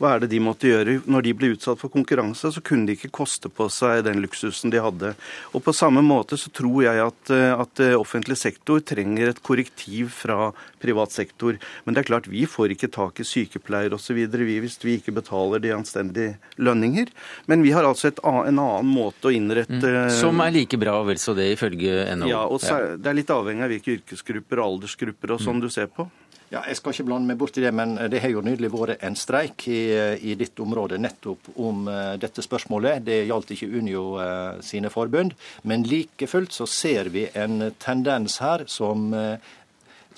hva 0.00 0.14
er 0.14 0.22
det 0.22 0.30
de 0.32 0.40
måtte 0.40 0.68
gjøre? 0.70 0.96
Når 1.04 1.24
de 1.26 1.32
ble 1.36 1.50
utsatt 1.52 1.80
for 1.80 1.92
konkurranse, 1.92 2.48
så 2.54 2.62
kunne 2.64 2.88
de 2.88 2.96
ikke 2.96 3.12
koste 3.20 3.50
på 3.52 3.66
seg 3.72 4.06
den 4.06 4.22
luksusen 4.24 4.72
de 4.72 4.80
hadde. 4.80 5.12
Og 5.52 5.60
På 5.66 5.74
samme 5.76 6.00
måte 6.00 6.38
så 6.40 6.48
tror 6.56 6.78
jeg 6.86 7.02
at, 7.04 7.32
eh, 7.36 7.52
at 7.52 7.82
eh, 7.84 7.96
offentlig 7.98 8.38
sektor 8.40 8.80
trenger 8.80 9.28
et 9.28 9.42
korrektiv 9.44 10.08
fra 10.22 10.54
privat 10.80 11.12
sektor. 11.12 11.58
Men 11.84 11.94
det 11.94 12.02
er 12.02 12.08
klart, 12.08 12.30
vi 12.32 12.46
får 12.48 12.72
ikke 12.72 12.88
tak 12.94 13.20
i 13.20 13.28
sykepleiere 13.28 13.98
osv. 13.98 14.22
hvis 14.24 14.78
vi 14.80 14.96
ikke 14.96 15.12
betaler 15.20 15.60
de 15.60 15.74
anstendige 15.76 16.38
lønninger. 16.56 17.12
Men 17.46 17.62
vi 17.62 17.74
har 17.76 17.84
altså 17.84 18.08
et, 18.08 18.24
en 18.24 18.56
annen 18.56 18.88
måte 18.88 19.28
å 19.28 19.34
innrette 19.34 19.84
mm. 19.84 20.16
Som 20.16 20.40
er 20.40 20.56
like 20.56 20.80
bra, 20.80 20.96
vel 21.04 21.20
så 21.20 21.36
det, 21.36 21.50
ifølge 21.58 22.08
NHO? 22.16 22.32
Ja, 22.32 22.46
og 22.48 22.64
så, 22.64 22.96
det 22.96 23.12
er 23.12 23.20
litt 23.20 23.36
avhengig 23.36 23.68
av 23.68 23.74
hvilke 23.74 23.98
yrkesgrupper 23.98 24.62
og 24.62 24.72
aldersgrupper 24.72 25.36
og 25.36 25.44
sånn 25.44 25.60
mm. 25.60 25.64
du 25.66 25.70
ser 25.76 25.92
på. 25.92 26.08
Ja, 26.50 26.64
Jeg 26.66 26.80
skal 26.80 26.94
ikke 26.94 27.06
blande 27.06 27.30
meg 27.30 27.38
bort 27.38 27.54
i 27.58 27.62
det, 27.62 27.70
men 27.74 27.94
det 28.10 28.20
har 28.24 28.32
jo 28.32 28.42
nydelig 28.42 28.72
vært 28.72 29.04
en 29.06 29.14
streik 29.18 29.68
i, 29.70 29.84
i 30.18 30.34
ditt 30.34 30.58
område 30.58 30.98
nettopp 30.98 31.52
om 31.62 31.86
uh, 31.86 32.16
dette 32.18 32.42
spørsmålet. 32.42 33.04
Det 33.06 33.20
gjaldt 33.28 33.54
ikke 33.54 33.70
Unio 33.70 34.04
uh, 34.18 34.58
sine 34.64 34.90
forbund, 34.90 35.36
men 35.62 35.86
like 35.86 36.26
fullt 36.26 36.56
så 36.56 36.66
ser 36.66 37.12
vi 37.14 37.28
en 37.38 37.70
tendens 37.78 38.40
her 38.42 38.66
som, 38.66 39.12
uh, 39.14 39.38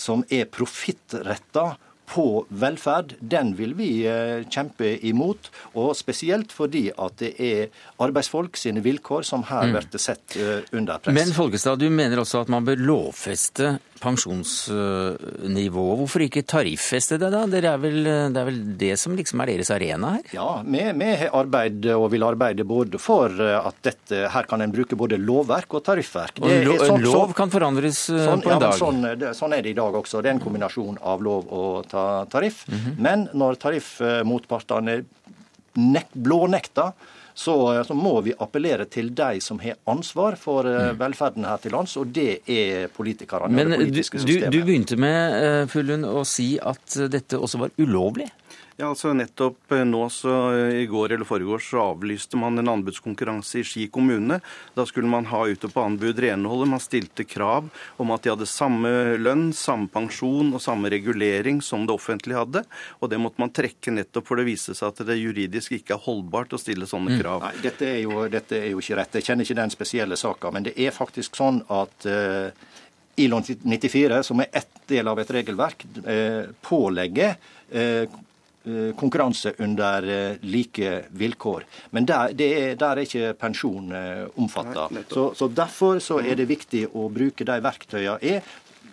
som 0.01 0.25
er 0.33 0.49
profittretta 0.49 1.75
på 2.15 2.45
velferd, 2.49 3.15
den 3.21 3.55
vil 3.57 3.73
vi 3.79 3.89
eh, 4.09 4.43
kjempe 4.51 4.91
imot. 5.09 5.49
Og 5.81 5.95
spesielt 5.97 6.53
fordi 6.53 6.89
at 6.93 7.17
det 7.23 7.33
er 7.41 7.87
arbeidsfolk 8.03 8.59
sine 8.61 8.83
vilkår 8.85 9.25
som 9.29 9.47
her 9.49 9.71
mm. 9.71 9.79
blir 9.79 10.03
sett 10.03 10.37
eh, 10.37 10.61
under 10.77 11.01
press. 11.01 11.17
Men 11.17 11.33
Folkestad, 11.37 11.81
du 11.81 11.89
mener 11.93 12.21
også 12.21 12.45
at 12.45 12.53
man 12.53 12.67
bør 12.69 12.83
lovfeste 12.83 13.77
pensjonsnivået. 14.03 15.99
Hvorfor 16.03 16.25
ikke 16.27 16.43
tariffeste 16.49 17.19
det, 17.21 17.31
da? 17.35 17.45
Det 17.51 17.63
er, 17.63 17.79
vel, 17.81 18.03
det 18.05 18.41
er 18.41 18.49
vel 18.49 18.61
det 18.81 18.93
som 19.01 19.15
liksom 19.19 19.43
er 19.45 19.53
deres 19.55 19.71
arena 19.75 20.17
her? 20.17 20.27
Ja, 20.35 20.49
vi, 20.67 20.83
vi 20.99 21.11
har 21.23 21.37
arbeidet 21.43 21.95
og 21.97 22.09
vil 22.15 22.27
arbeide 22.27 22.67
både 22.69 23.01
for 23.03 23.31
at 23.43 23.79
dette, 23.87 24.27
her 24.33 24.49
kan 24.51 24.65
en 24.65 24.75
bruke 24.75 24.99
både 24.99 25.19
lovverk 25.21 25.79
og 25.79 25.85
tariffverk. 25.87 26.43
Og 26.43 26.51
lo, 26.67 26.77
sånn, 26.83 27.07
lov 27.07 27.35
kan 27.39 27.53
forandres 27.53 28.05
eh, 28.13 28.27
sånn, 28.27 28.45
på 28.45 28.53
en 28.53 28.63
dag? 28.63 28.75
Ja, 28.75 28.81
sånn, 28.83 29.01
det, 29.21 29.33
sånn, 29.39 29.57
er 29.57 29.65
det 29.65 29.75
i 29.75 29.79
dag 29.79 29.97
også. 30.03 30.23
Det 30.23 30.33
er 30.33 30.37
en 30.37 30.45
kombinasjon 30.45 31.01
av 31.13 31.25
lov 31.25 31.51
og 31.53 31.89
ta, 31.91 32.05
tariff. 32.33 32.65
Mm 32.69 32.79
-hmm. 32.79 32.95
Men 33.09 33.29
når 33.33 33.59
tariffmotpartene 33.65 35.03
blånekter 36.13 36.93
så, 37.35 37.85
så, 37.87 37.95
må 37.97 38.15
vi 38.25 38.35
appellere 38.39 38.87
til 38.91 39.13
de 39.17 39.41
som 39.41 39.61
har 39.63 39.79
ansvar 39.91 40.37
for 40.41 40.69
uh, 40.69 40.93
velferden 40.99 41.47
her 41.49 41.61
til 41.63 41.75
lands, 41.75 41.97
og 42.01 42.13
det 42.13 42.43
er 42.51 42.93
politikerne. 42.93 43.53
Men 43.53 43.73
det 43.73 43.81
politiske 43.81 44.23
du, 44.27 44.35
du, 44.53 44.61
begynte 44.67 44.99
med 45.01 45.39
uh, 45.41 45.65
Fullund, 45.73 46.07
å 46.09 46.25
si 46.29 46.55
at 46.61 46.99
dette 47.13 47.41
også 47.41 47.65
var 47.65 47.75
ulovlig? 47.81 48.29
Ja, 48.83 48.89
altså 48.91 49.13
nettopp 49.15 49.71
eh, 49.77 49.85
nå 49.87 50.01
så 50.11 50.33
eh, 50.57 50.81
I 50.81 50.87
går 50.91 51.13
eller 51.15 51.27
foregårs 51.29 51.69
så 51.71 51.85
avlyste 51.93 52.35
man 52.41 52.59
en 52.59 52.71
anbudskonkurranse 52.73 53.61
i 53.61 53.63
Ski 53.63 53.85
kommune. 53.95 54.41
Da 54.75 54.83
skulle 54.91 55.07
man 55.07 55.29
ha 55.31 55.45
ute 55.47 55.69
på 55.71 55.85
anbud 55.87 56.19
renholdet. 56.19 56.71
Man 56.73 56.83
stilte 56.83 57.23
krav 57.23 57.69
om 58.03 58.11
at 58.11 58.25
de 58.25 58.33
hadde 58.33 58.49
samme 58.51 58.91
lønn, 59.23 59.53
samme 59.55 59.87
pensjon 59.93 60.51
og 60.51 60.65
samme 60.65 60.91
regulering 60.91 61.61
som 61.63 61.85
det 61.87 61.95
offentlige 61.95 62.41
hadde. 62.41 62.65
Og 62.99 63.13
det 63.13 63.21
måtte 63.23 63.45
man 63.45 63.53
trekke 63.55 63.95
nettopp 63.95 64.27
for 64.27 64.43
det 64.43 64.49
viste 64.51 64.75
seg 64.75 64.91
at 64.91 65.05
det 65.13 65.19
juridisk 65.21 65.79
ikke 65.79 65.95
er 65.95 66.03
holdbart 66.09 66.59
å 66.59 66.61
stille 66.65 66.91
sånne 66.91 67.15
mm. 67.15 67.21
krav. 67.23 67.47
Nei, 67.47 67.63
dette 67.63 67.87
er, 67.87 68.01
jo, 68.03 68.27
dette 68.35 68.59
er 68.59 68.69
jo 68.73 68.83
ikke 68.83 68.99
rett. 68.99 69.21
Jeg 69.21 69.29
kjenner 69.29 69.47
ikke 69.47 69.61
den 69.61 69.77
spesielle 69.77 70.19
saka. 70.19 70.51
Men 70.59 70.67
det 70.67 70.75
er 70.75 70.99
faktisk 70.99 71.39
sånn 71.39 71.63
at 71.71 72.11
uh, 72.11 72.51
ILO 73.23 73.39
94, 73.47 74.25
som 74.27 74.43
er 74.43 74.51
ett 74.65 74.85
del 74.91 75.15
av 75.15 75.23
et 75.23 75.33
regelverk, 75.39 75.87
uh, 76.03 76.51
pålegger 76.67 77.39
uh, 77.39 77.63
Eh, 77.73 78.09
konkurranse 78.97 79.55
under 79.59 80.09
eh, 80.09 80.37
like 80.43 81.05
vilkår. 81.11 81.65
Men 81.91 82.07
der, 82.07 82.35
er, 82.35 82.75
der 82.79 82.97
er 82.97 83.05
ikke 83.05 83.33
pensjon 83.39 83.93
eh, 83.97 84.27
omfatta. 84.37 84.89
Så, 85.11 85.33
så, 85.39 85.49
derfor 85.49 85.99
så 86.03 86.21
er 86.23 86.39
det 86.39 86.51
viktig 86.51 86.87
å 86.95 87.09
bruke 87.13 87.47
de 87.49 87.59
verktøyene 87.65 88.19
er 88.23 88.43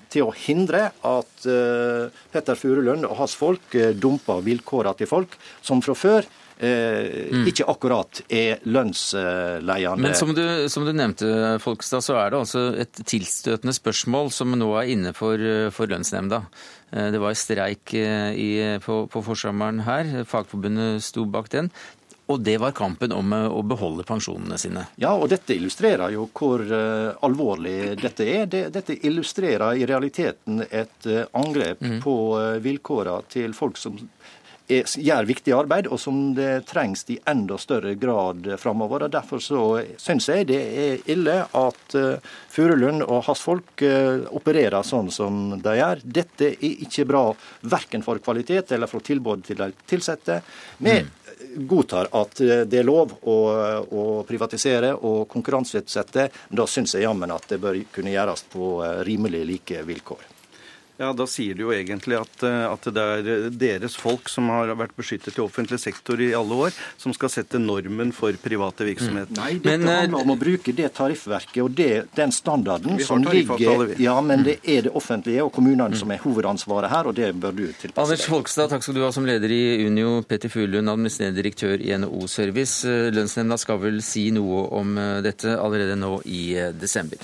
til 0.10 0.26
å 0.26 0.34
hindre 0.34 0.88
at 1.06 1.46
uh, 1.46 2.10
Petter 2.34 2.58
Furulund 2.58 3.06
og 3.06 3.20
hans 3.20 3.36
folk 3.38 3.76
uh, 3.78 3.92
dumper 3.94 4.42
vilkårene 4.42 4.98
til 4.98 5.10
folk 5.10 5.36
som 5.62 5.84
fra 5.86 5.94
før 5.94 6.26
eh, 6.58 7.30
mm. 7.30 7.46
ikke 7.52 7.68
akkurat 7.70 8.24
er 8.26 8.64
lønnsleiende. 8.66 10.02
Men 10.02 10.18
som 10.18 10.34
du, 10.34 10.42
som 10.74 10.88
du, 10.88 10.96
nevnte, 10.98 11.30
Folkestad, 11.62 12.02
så 12.04 12.18
er 12.24 12.34
det 12.34 12.42
altså 12.42 12.66
et 12.82 13.04
tilstøtende 13.06 13.76
spørsmål 13.78 14.34
som 14.34 14.58
nå 14.58 14.72
er 14.82 14.90
inne 14.96 15.14
for, 15.14 15.46
for 15.76 15.94
lønnsnemnda. 15.94 16.42
Eh, 16.92 17.12
det 17.14 17.22
var 17.22 17.38
streik 17.38 17.94
eh, 17.94 18.34
i, 18.34 18.52
på, 18.84 19.04
på 19.12 19.24
forsommeren 19.26 19.84
her. 19.88 20.12
Fagforbundet 20.30 21.04
sto 21.06 21.26
bak 21.30 21.52
den. 21.54 21.72
Og 22.30 22.42
det 22.46 22.60
var 22.62 22.76
kampen 22.78 23.14
om 23.16 23.34
eh, 23.34 23.48
å 23.50 23.64
beholde 23.66 24.06
pensjonene 24.06 24.58
sine. 24.62 24.86
Ja, 25.02 25.16
og 25.18 25.32
dette 25.32 25.56
illustrerer 25.56 26.14
jo 26.14 26.28
hvor 26.30 26.62
uh, 26.62 27.18
alvorlig 27.26 27.96
dette 27.98 28.28
er. 28.30 28.46
Det, 28.46 28.68
dette 28.76 29.00
illustrerer 29.08 29.80
i 29.82 29.88
realiteten 29.90 30.62
et 30.70 31.10
uh, 31.10 31.24
angrep 31.40 31.82
mm. 31.82 31.98
på 32.06 32.16
uh, 32.38 32.60
vilkårene 32.62 33.26
til 33.34 33.58
folk 33.58 33.82
som 33.82 33.98
gjør 34.70 35.26
viktig 35.26 35.54
arbeid, 35.56 35.88
og 35.90 36.00
som 36.02 36.34
det 36.38 36.66
trengs 36.70 37.06
i 37.10 37.18
enda 37.30 37.58
større 37.58 37.96
grad 38.00 38.48
framover. 38.62 39.08
Og 39.08 39.14
derfor 39.14 39.42
så 39.44 39.64
syns 39.98 40.30
jeg 40.30 40.48
det 40.52 40.60
er 40.84 41.10
ille 41.10 41.38
at 41.44 41.98
uh, 41.98 42.36
Furulund 42.54 43.04
og 43.06 43.26
hans 43.28 43.42
folk 43.46 43.84
uh, 43.84 44.26
opererer 44.36 44.86
sånn 44.86 45.10
som 45.14 45.58
de 45.62 45.76
gjør. 45.80 46.04
Dette 46.04 46.52
er 46.54 46.84
ikke 46.86 47.08
bra 47.10 47.24
verken 47.72 48.06
for 48.06 48.22
kvalitet 48.24 48.76
eller 48.76 48.92
for 48.92 49.06
tilbudet 49.06 49.50
til 49.50 49.62
de 49.62 49.72
ansatte. 50.00 50.40
Vi 50.78 50.96
mm. 51.02 51.12
godtar 51.70 52.10
at 52.16 52.42
eh, 52.42 52.64
det 52.70 52.80
er 52.80 52.88
lov 52.88 53.14
å, 53.28 53.38
å 53.92 54.04
privatisere 54.28 54.94
og 54.96 55.28
konkurranseutsette. 55.32 56.30
Da 56.50 56.68
syns 56.68 56.96
jeg 56.96 57.08
jammen 57.08 57.32
at 57.36 57.50
det 57.52 57.62
bør 57.62 57.80
kunne 57.94 58.14
gjøres 58.14 58.46
på 58.54 58.76
rimelig 59.08 59.46
like 59.50 59.86
vilkår. 59.88 60.39
Ja, 61.00 61.14
Da 61.16 61.24
sier 61.32 61.56
du 61.56 61.64
jo 61.64 61.72
egentlig 61.72 62.18
at, 62.20 62.42
eh, 62.44 62.66
at, 62.68 62.88
det 62.92 63.04
er 63.04 63.46
deres 63.56 63.96
folk 63.96 64.28
som 64.28 64.50
har 64.52 64.74
vært 64.76 64.98
beskyttet 65.00 65.38
i 65.38 65.44
offentlig 65.44 65.80
sektor 65.80 66.20
i 66.20 66.34
alle 66.36 66.58
år, 66.68 66.76
som 67.00 67.14
skal 67.16 67.32
sette 67.32 67.62
normen 67.62 68.12
for 68.16 68.36
private 68.44 68.84
virksomheter. 68.84 69.32
Mm. 69.32 69.40
Nei, 69.40 69.54
dette 69.54 69.78
men, 69.78 69.88
eh, 69.88 70.00
handler 70.02 70.28
om 70.28 70.34
å 70.36 70.38
bruke 70.42 70.76
det 70.76 70.92
tariffverket 70.98 71.62
og 71.64 71.72
det, 71.78 72.10
den 72.20 72.36
standarden 72.36 73.00
som 73.00 73.24
ligger 73.24 73.96
Ja, 74.00 74.20
men 74.20 74.44
det 74.44 74.60
er 74.68 74.90
det 74.90 74.94
offentlige 74.94 75.46
og 75.46 75.54
kommunene 75.56 75.96
som 75.96 76.12
er 76.12 76.20
hovedansvaret 76.20 76.92
her, 76.92 77.08
og 77.08 77.16
det 77.16 77.32
bør 77.40 77.56
du 77.56 77.66
tilpasse 77.72 77.96
deg. 77.96 78.04
Anders 78.04 78.28
Folkstad, 78.28 78.70
takk 78.70 78.84
skal 78.84 79.00
du 79.00 79.04
ha 79.06 79.12
som 79.16 79.26
leder 79.26 79.48
i 79.56 79.88
Unio. 79.88 80.22
Petter 80.28 80.52
Fuglund, 80.52 80.92
administrerende 80.92 81.40
direktør 81.40 81.80
i 81.80 81.96
NHO 81.96 82.28
Service. 82.28 82.84
Eh, 82.84 83.08
lønnsnemnda 83.16 83.56
skal 83.58 83.80
vel 83.80 84.04
si 84.04 84.32
noe 84.36 84.68
om 84.76 85.00
dette 85.24 85.56
allerede 85.56 85.96
nå 85.96 86.20
i 86.28 86.60
desember. 86.76 87.24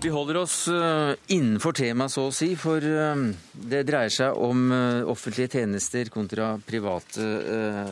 Vi 0.00 0.08
holder 0.08 0.36
oss 0.36 0.68
eh, 0.68 1.14
innenfor 1.26 1.74
temaet, 1.74 2.12
så 2.14 2.28
å 2.28 2.34
si, 2.34 2.52
for 2.54 2.84
eh, 2.86 3.22
det 3.50 3.80
dreier 3.88 4.12
seg 4.14 4.36
om 4.46 4.68
eh, 4.70 5.00
offentlige 5.10 5.56
tjenester 5.56 6.06
kontra 6.14 6.52
private, 6.62 7.26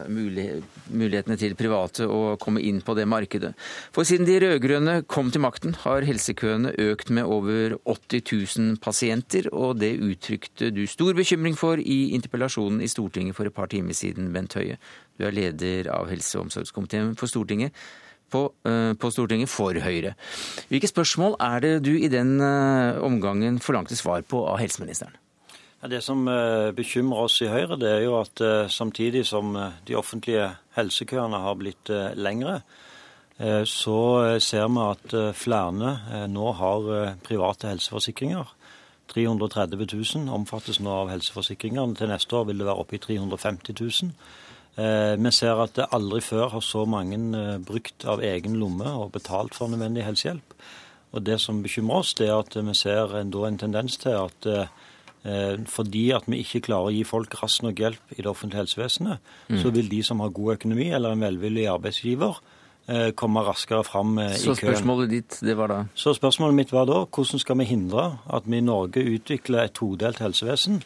mulighetene 0.06 1.38
til 1.40 1.56
private 1.58 2.06
å 2.06 2.36
komme 2.38 2.62
inn 2.62 2.78
på 2.86 2.94
det 2.94 3.08
markedet. 3.10 3.50
For 3.90 4.06
siden 4.06 4.28
de 4.28 4.38
rød-grønne 4.44 5.00
kom 5.10 5.34
til 5.34 5.42
makten, 5.42 5.74
har 5.82 6.06
helsekøene 6.06 6.76
økt 6.86 7.10
med 7.10 7.26
over 7.26 7.74
80 7.82 8.22
000 8.22 8.80
pasienter, 8.86 9.50
og 9.50 9.82
det 9.82 9.96
uttrykte 9.98 10.70
du 10.70 10.84
stor 10.86 11.18
bekymring 11.18 11.58
for 11.58 11.82
i 11.82 12.14
interpellasjonen 12.14 12.86
i 12.86 12.92
Stortinget 12.92 13.34
for 13.34 13.50
et 13.50 13.58
par 13.58 13.74
timer 13.74 13.98
siden, 13.98 14.30
Bent 14.36 14.54
Høie. 14.54 14.78
Du 15.18 15.26
er 15.26 15.34
leder 15.34 15.90
av 15.90 16.06
helse- 16.14 16.38
og 16.38 16.46
omsorgskomiteen 16.46 17.16
for 17.18 17.26
Stortinget 17.26 17.74
på, 18.30 18.52
eh, 18.66 18.92
på, 18.98 19.10
Stortinget 19.10 19.50
for 19.50 19.76
Høyre. 19.80 20.14
Hvilke 20.70 20.90
spørsmål 20.90 21.36
er 21.40 21.60
det 21.60 21.74
du 21.86 21.92
i 21.96 22.10
den 22.12 22.40
eh, 22.40 22.98
omgangen 23.02 23.60
forlangte 23.62 23.96
svar 23.96 24.22
på 24.22 24.42
av 24.46 24.58
helseministeren? 24.62 25.14
Det 25.86 26.00
som 26.02 26.26
eh, 26.28 26.72
bekymrer 26.74 27.28
oss 27.28 27.38
i 27.44 27.50
Høyre, 27.52 27.78
det 27.78 27.92
er 27.92 28.02
jo 28.06 28.18
at 28.18 28.42
samtidig 28.72 29.26
som 29.28 29.54
de 29.86 29.96
offentlige 29.96 30.50
helsekøene 30.76 31.42
har 31.44 31.56
blitt 31.60 31.92
lengre, 32.16 32.60
så 33.68 33.98
ser 34.40 34.70
vi 34.72 34.80
at 34.80 35.12
flere 35.36 35.90
nå 36.32 36.52
har 36.56 36.86
private 37.20 37.68
helseforsikringer. 37.68 38.48
330 39.12 39.84
000 40.24 40.32
omfattes 40.32 40.80
nå 40.80 40.94
av 41.02 41.10
helseforsikringene. 41.12 41.98
Til 41.98 42.08
neste 42.08 42.38
år 42.38 42.48
vil 42.48 42.62
det 42.62 42.68
være 42.70 42.80
oppe 42.80 42.96
i 42.96 43.02
350 43.04 43.76
000. 43.76 44.14
Eh, 44.76 45.16
vi 45.16 45.32
ser 45.32 45.56
at 45.62 45.76
det 45.78 45.86
aldri 45.96 46.20
før 46.20 46.50
har 46.52 46.64
så 46.64 46.82
mange 46.88 47.16
eh, 47.16 47.54
brukt 47.64 48.04
av 48.04 48.20
egen 48.24 48.58
lomme 48.60 48.90
og 49.00 49.14
betalt 49.14 49.56
for 49.56 49.72
nødvendig 49.72 50.04
helsehjelp. 50.04 50.56
Og 51.16 51.22
Det 51.24 51.38
som 51.40 51.62
bekymrer 51.64 52.02
oss, 52.02 52.12
det 52.14 52.28
er 52.28 52.36
at 52.36 52.52
vi 52.52 52.74
ser 52.76 53.14
en, 53.16 53.32
en 53.32 53.58
tendens 53.58 53.96
til 53.96 54.18
at 54.18 54.48
eh, 54.50 54.66
fordi 55.66 56.10
at 56.14 56.28
vi 56.30 56.42
ikke 56.44 56.60
klarer 56.68 56.90
å 56.90 56.94
gi 56.94 57.00
folk 57.08 57.32
raskt 57.40 57.64
nok 57.64 57.80
hjelp 57.82 58.12
i 58.14 58.20
det 58.20 58.28
offentlige 58.30 58.62
helsevesenet, 58.62 59.32
mm. 59.48 59.56
så 59.58 59.72
vil 59.74 59.88
de 59.90 60.02
som 60.06 60.20
har 60.22 60.30
god 60.36 60.52
økonomi 60.58 60.90
eller 60.94 61.16
en 61.16 61.24
velvillig 61.24 61.66
arbeidsgiver, 61.72 62.38
komme 63.18 63.42
raskere 63.42 63.82
fram 63.82 64.12
i 64.14 64.28
køen. 64.28 64.38
Så 64.38 64.54
spørsmålet 64.60 65.08
ditt, 65.10 65.38
det 65.42 65.56
var 65.58 65.72
da? 65.72 65.78
Så 65.98 66.12
spørsmålet 66.14 66.54
mitt 66.54 66.70
var 66.70 66.86
da 66.86 67.00
hvordan 67.02 67.42
skal 67.42 67.58
vi 67.58 67.66
hindre 67.66 68.04
at 68.30 68.46
vi 68.46 68.60
i 68.60 68.62
Norge 68.62 69.02
utvikler 69.02 69.66
et 69.66 69.74
todelt 69.74 70.22
helsevesen 70.22 70.78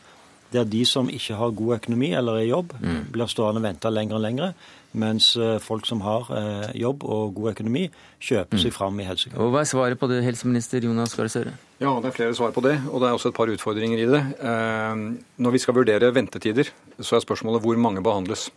der 0.52 0.66
de 0.68 0.82
som 0.88 1.10
ikke 1.12 1.38
har 1.38 1.56
god 1.56 1.76
økonomi 1.78 2.12
eller 2.16 2.40
er 2.40 2.46
i 2.46 2.50
jobb, 2.50 2.74
mm. 2.80 3.00
blir 3.14 3.30
stående 3.30 3.62
og 3.62 3.66
vente 3.68 3.92
lenger 3.92 4.18
og 4.18 4.24
lenger, 4.24 4.54
mens 5.00 5.32
eh, 5.38 5.58
folk 5.62 5.86
som 5.86 6.02
har 6.02 6.30
eh, 6.34 6.70
jobb 6.80 7.04
og 7.06 7.34
god 7.36 7.52
økonomi, 7.52 7.84
kjøper 8.18 8.58
mm. 8.58 8.62
seg 8.64 8.74
fram 8.74 8.98
i 9.00 9.06
helsekøen. 9.06 9.38
Og 9.42 9.52
Hva 9.54 9.62
er 9.62 9.70
svaret 9.70 10.00
på 10.00 10.08
det, 10.10 10.22
helseminister 10.26 10.86
Jonas 10.86 11.14
Gahr 11.18 11.30
Støre? 11.30 11.54
Ja, 11.80 11.92
det 12.02 12.10
er 12.10 12.16
flere 12.16 12.36
svar 12.36 12.54
på 12.56 12.64
det, 12.66 12.76
og 12.90 13.02
det 13.02 13.10
er 13.10 13.18
også 13.18 13.30
et 13.30 13.38
par 13.38 13.52
utfordringer 13.52 14.02
i 14.02 14.08
det. 14.10 14.24
Eh, 14.40 15.04
når 15.44 15.56
vi 15.56 15.62
skal 15.62 15.78
vurdere 15.78 16.10
ventetider, 16.14 16.72
så 16.98 17.16
er 17.16 17.24
spørsmålet 17.26 17.62
hvor 17.64 17.78
mange 17.78 18.02
behandles. 18.04 18.48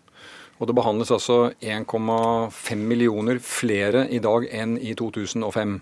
Og 0.61 0.69
det 0.69 0.75
behandles 0.77 1.11
altså 1.11 1.51
1,5 1.61 2.81
millioner 2.81 3.39
flere 3.41 4.05
i 4.13 4.21
dag 4.23 4.45
enn 4.53 4.77
i 4.77 4.93
2005. 4.97 5.79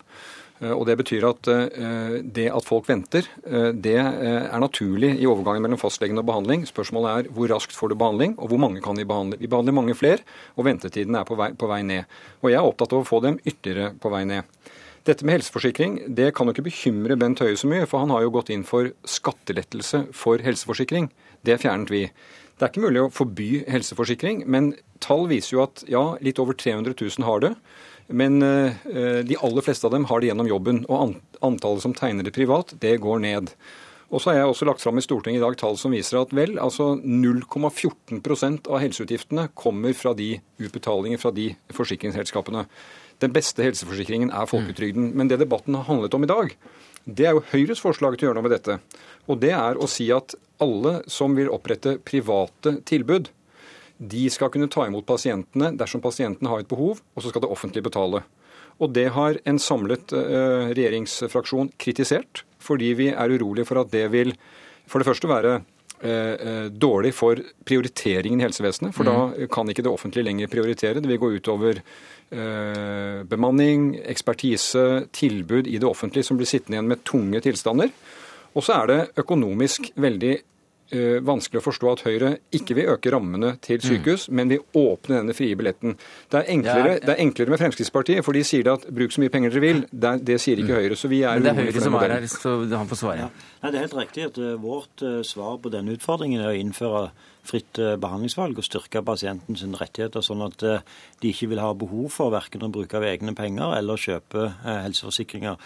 Eh, 0.62 0.72
og 0.72 0.86
Det 0.86 0.97
betyr 0.99 1.26
at 1.30 1.49
eh, 1.51 2.18
det 2.22 2.47
at 2.53 2.68
folk 2.68 2.89
venter, 2.89 3.28
eh, 3.45 3.72
det 3.74 3.97
er 3.97 4.62
naturlig 4.62 5.16
i 5.18 5.30
overgangen 5.30 5.66
mellom 5.66 5.82
fastlegen 5.82 6.22
og 6.22 6.28
behandling. 6.30 6.68
Spørsmålet 6.70 7.12
er 7.12 7.32
hvor 7.34 7.49
raskt 7.51 7.76
får 7.78 7.91
du 7.91 7.97
behandling, 7.97 8.38
og 8.38 8.51
hvor 8.51 8.62
mange 8.62 8.84
kan 8.84 8.97
vi 8.97 9.07
behandle. 9.07 9.39
Vi 9.41 9.49
behandler 9.49 9.78
mange 9.78 9.97
flere, 9.97 10.22
og 10.55 10.68
ventetiden 10.70 11.18
er 11.18 11.26
på 11.26 11.38
vei, 11.39 11.51
på 11.57 11.70
vei 11.72 11.82
ned. 11.82 12.05
Og 12.41 12.51
Jeg 12.51 12.62
er 12.62 12.70
opptatt 12.70 12.93
av 12.93 13.01
å 13.01 13.07
få 13.07 13.22
dem 13.26 13.39
ytterligere 13.41 13.95
på 13.97 14.14
vei 14.14 14.24
ned. 14.26 14.45
Dette 15.01 15.26
med 15.26 15.39
helseforsikring 15.39 16.14
det 16.14 16.30
kan 16.38 16.45
jo 16.45 16.53
ikke 16.53 16.68
bekymre 16.68 17.18
Bent 17.18 17.39
Høie 17.41 17.57
så 17.57 17.66
mye, 17.66 17.88
for 17.89 18.03
han 18.03 18.12
har 18.14 18.22
jo 18.22 18.36
gått 18.36 18.51
inn 18.53 18.62
for 18.68 18.91
skattelettelse 19.01 20.12
for 20.14 20.43
helseforsikring. 20.45 21.09
Det 21.41 21.57
fjernet 21.57 21.89
vi. 21.89 22.03
Det 22.53 22.68
er 22.68 22.70
ikke 22.70 22.84
mulig 22.84 23.01
å 23.01 23.09
forby 23.09 23.64
helseforsikring, 23.66 24.43
men 24.45 24.76
tall 25.01 25.26
viser 25.26 25.55
jo 25.55 25.64
at 25.64 25.82
ja, 25.89 26.03
litt 26.22 26.38
over 26.38 26.53
300 26.53 26.93
000 26.93 27.26
har 27.26 27.41
det. 27.41 27.55
Men 28.12 28.41
eh, 28.43 29.22
de 29.26 29.38
aller 29.39 29.66
fleste 29.66 29.88
av 29.88 29.95
dem 29.95 30.07
har 30.09 30.22
det 30.22 30.32
gjennom 30.32 30.49
jobben. 30.49 30.84
Og 30.91 31.16
antallet 31.41 31.86
som 31.86 31.95
tegner 31.97 32.28
det 32.28 32.36
privat, 32.36 32.76
det 32.84 32.97
går 33.03 33.24
ned. 33.24 33.53
Og 34.12 34.20
så 34.20 34.32
har 34.32 34.41
jeg 34.41 34.51
også 34.51 34.68
lagt 34.68 34.84
fram 34.84 34.99
i 34.99 35.03
Stortinget 35.05 35.39
i 35.39 35.43
dag 35.43 35.55
tall 35.59 35.78
som 35.80 35.93
viser 35.95 36.20
at 36.20 36.34
vel, 36.36 36.57
altså 36.59 36.97
0,14% 36.99 38.68
av 38.68 38.82
helseutgiftene 38.84 39.47
kommer 39.55 39.95
fra 39.95 40.12
de 40.18 40.34
utbetalinger 40.59 41.22
fra 41.22 41.32
de 41.36 41.53
forsikringsselskapene. 41.72 42.66
Den 43.24 43.32
beste 43.32 43.64
helseforsikringen 43.64 44.34
er 44.36 44.49
folketrygden. 44.51 45.14
Men 45.16 45.32
det 45.32 45.39
debatten 45.39 45.78
har 45.80 45.88
handlet 45.88 46.18
om 46.18 46.28
i 46.28 46.32
dag, 46.32 46.51
det 47.05 47.28
er 47.28 47.38
jo 47.38 47.45
Høyres 47.53 47.82
forslag 47.82 48.18
til 48.18 48.28
å 48.28 48.30
gjøre 48.30 48.41
noe 48.41 48.49
med 48.49 48.55
dette. 48.57 48.80
Og 49.32 49.39
det 49.41 49.53
er 49.55 49.80
å 49.80 49.88
si 49.89 50.09
at 50.14 50.36
alle 50.62 50.99
som 51.09 51.38
vil 51.38 51.49
opprette 51.53 51.95
private 52.05 52.82
tilbud, 52.89 53.32
de 54.01 54.29
skal 54.33 54.49
kunne 54.49 54.69
ta 54.71 54.87
imot 54.87 55.05
pasientene 55.05 55.75
dersom 55.77 56.01
pasientene 56.01 56.49
har 56.49 56.63
et 56.63 56.69
behov, 56.69 57.03
og 57.13 57.21
så 57.21 57.29
skal 57.29 57.43
det 57.43 57.51
offentlige 57.53 57.85
betale. 57.85 58.23
Og 58.81 58.89
Det 58.89 59.11
har 59.13 59.37
en 59.45 59.59
samlet 59.61 60.13
uh, 60.15 60.71
regjeringsfraksjon 60.73 61.69
kritisert, 61.77 62.43
fordi 62.61 62.93
vi 62.97 63.11
er 63.13 63.35
urolige 63.35 63.67
for 63.69 63.81
at 63.83 63.91
det 63.93 64.07
vil 64.13 64.33
for 64.89 64.99
det 64.99 65.07
første 65.07 65.29
være 65.29 65.59
uh, 65.61 66.65
dårlig 66.73 67.13
for 67.13 67.37
prioriteringen 67.65 68.41
i 68.41 68.47
helsevesenet. 68.47 68.95
For 68.95 69.05
mm. 69.05 69.11
da 69.11 69.49
kan 69.53 69.69
ikke 69.69 69.85
det 69.85 69.93
offentlige 69.93 70.25
lenger 70.25 70.49
prioritere. 70.49 71.01
Det 71.01 71.11
vil 71.11 71.21
gå 71.21 71.33
utover 71.37 71.83
uh, 71.83 73.21
bemanning, 73.29 73.99
ekspertise, 74.01 75.05
tilbud 75.13 75.69
i 75.69 75.77
det 75.77 75.87
offentlige 75.87 76.25
som 76.25 76.41
blir 76.41 76.49
sittende 76.49 76.79
igjen 76.79 76.89
med 76.89 77.05
tunge 77.05 77.43
tilstander. 77.45 77.93
Og 78.57 78.65
så 78.65 78.81
er 78.81 78.89
det 78.89 79.01
økonomisk 79.21 79.93
veldig 79.93 80.39
Eh, 80.41 80.50
vanskelig 80.91 81.61
å 81.61 81.63
forstå 81.63 81.91
at 81.91 82.01
Høyre 82.03 82.29
ikke 82.55 82.75
vil 82.75 82.89
øke 82.91 83.13
rammene 83.13 83.53
til 83.63 83.79
mm. 83.79 83.85
sykehus, 83.85 84.27
mm. 84.27 84.35
men 84.35 84.51
vil 84.51 84.81
åpne 84.81 85.21
denne 85.21 85.35
frie 85.37 85.55
billetten. 85.55 85.95
Det 86.31 86.41
er, 86.41 86.47
enklere, 86.51 86.97
det 86.99 87.13
er, 87.13 87.21
enklere, 87.23 87.53
med 87.53 87.61
Fremskrittspartiet, 87.61 88.25
for 88.25 88.35
de 88.35 88.43
sier 88.47 88.67
at 88.73 88.83
bruk 88.91 89.15
så 89.15 89.23
mye 89.23 89.31
penger 89.33 89.55
dere 89.55 89.63
vil. 89.63 89.81
Det, 89.91 90.13
det 90.27 90.37
sier 90.43 90.59
ikke 90.59 90.75
mm. 90.75 90.81
Høyre. 90.81 90.99
så 90.99 91.11
vi 91.11 91.21
er 91.23 91.39
Men 91.39 91.47
det 91.47 91.53
er 91.53 91.69
Høyre 91.71 91.85
som 91.85 91.97
er 91.99 92.15
her, 92.17 92.27
så 92.33 92.55
han 92.73 92.91
får 92.91 93.01
svare. 93.03 93.27
Ja. 93.27 93.51
Nei, 93.61 93.69
det 93.69 93.77
er 93.77 93.85
helt 93.85 93.99
riktig 93.99 94.25
at 94.25 94.39
uh, 94.41 94.55
vårt 94.61 95.03
uh, 95.05 95.19
svar 95.27 95.59
på 95.61 95.71
denne 95.73 95.93
utfordringen 95.95 96.41
er 96.41 96.49
å 96.49 96.57
innføre 96.57 97.03
fritt 97.45 97.77
uh, 97.81 97.93
behandlingsvalg 98.01 98.57
og 98.57 98.65
styrke 98.65 99.03
pasientens 99.05 99.63
rettigheter, 99.77 100.25
sånn 100.25 100.43
at 100.45 100.61
de 100.61 101.29
ikke 101.29 101.51
vil 101.51 101.61
ha 101.61 101.71
behov 101.77 102.09
for 102.13 102.33
verken 102.33 102.65
å 102.65 102.71
bruke 102.73 102.97
av 102.97 103.05
egne 103.07 103.35
penger 103.37 103.77
eller 103.77 104.01
kjøpe 104.01 104.49
helseforsikringer. 104.65 105.57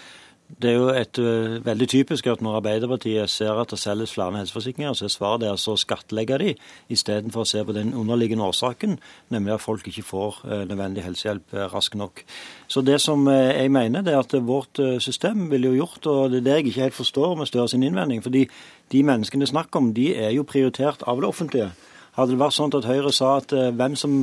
Det 0.45 0.69
er 0.69 0.75
jo 0.77 0.89
et, 0.93 1.17
uh, 1.17 1.55
veldig 1.65 1.87
typisk 1.89 2.27
at 2.29 2.41
når 2.45 2.59
Arbeiderpartiet 2.59 3.29
ser 3.33 3.57
at 3.57 3.71
det 3.73 3.79
selges 3.81 4.13
flere 4.13 4.37
helseforsikringer, 4.37 4.93
så 4.93 5.07
er 5.07 5.13
svaret 5.13 5.41
deres 5.41 5.65
å 5.67 5.73
skattlegge 5.79 6.37
de, 6.37 6.51
istedenfor 6.93 7.41
å 7.41 7.49
se 7.49 7.63
på 7.65 7.73
den 7.73 7.95
underliggende 7.97 8.45
årsaken, 8.45 8.99
nemlig 9.33 9.55
at 9.55 9.63
folk 9.63 9.87
ikke 9.89 10.05
får 10.05 10.37
uh, 10.45 10.61
nødvendig 10.69 11.03
helsehjelp 11.03 11.57
uh, 11.57 11.65
raskt 11.73 11.97
nok. 11.97 12.21
Så 12.69 12.85
det 12.85 12.99
som 13.01 13.25
jeg 13.25 13.73
mener, 13.73 14.05
det 14.05 14.13
er 14.13 14.21
at 14.21 14.37
vårt 14.45 14.79
system 15.01 15.49
ville 15.49 15.73
jo 15.73 15.81
gjort, 15.83 16.07
og 16.13 16.31
det 16.31 16.39
er 16.39 16.45
det 16.45 16.55
jeg 16.55 16.67
ikke 16.67 16.85
helt 16.85 16.99
forstår 16.99 17.35
med 17.39 17.49
Støre 17.49 17.67
sin 17.69 17.83
innvending, 17.85 18.21
fordi 18.25 18.45
de 18.93 19.03
menneskene 19.05 19.43
det 19.43 19.49
er 19.49 19.55
snakk 19.55 19.75
om, 19.77 19.91
de 19.97 20.11
er 20.13 20.33
jo 20.37 20.45
prioritert 20.45 21.05
av 21.09 21.21
det 21.21 21.29
offentlige. 21.29 21.71
Hadde 22.15 22.31
det 22.31 22.39
vært 22.39 22.55
sånn 22.55 22.71
at 22.77 22.85
Høyre 22.87 23.11
sa 23.11 23.29
at 23.41 23.51
uh, 23.51 23.65
hvem, 23.75 23.95
som, 23.99 24.13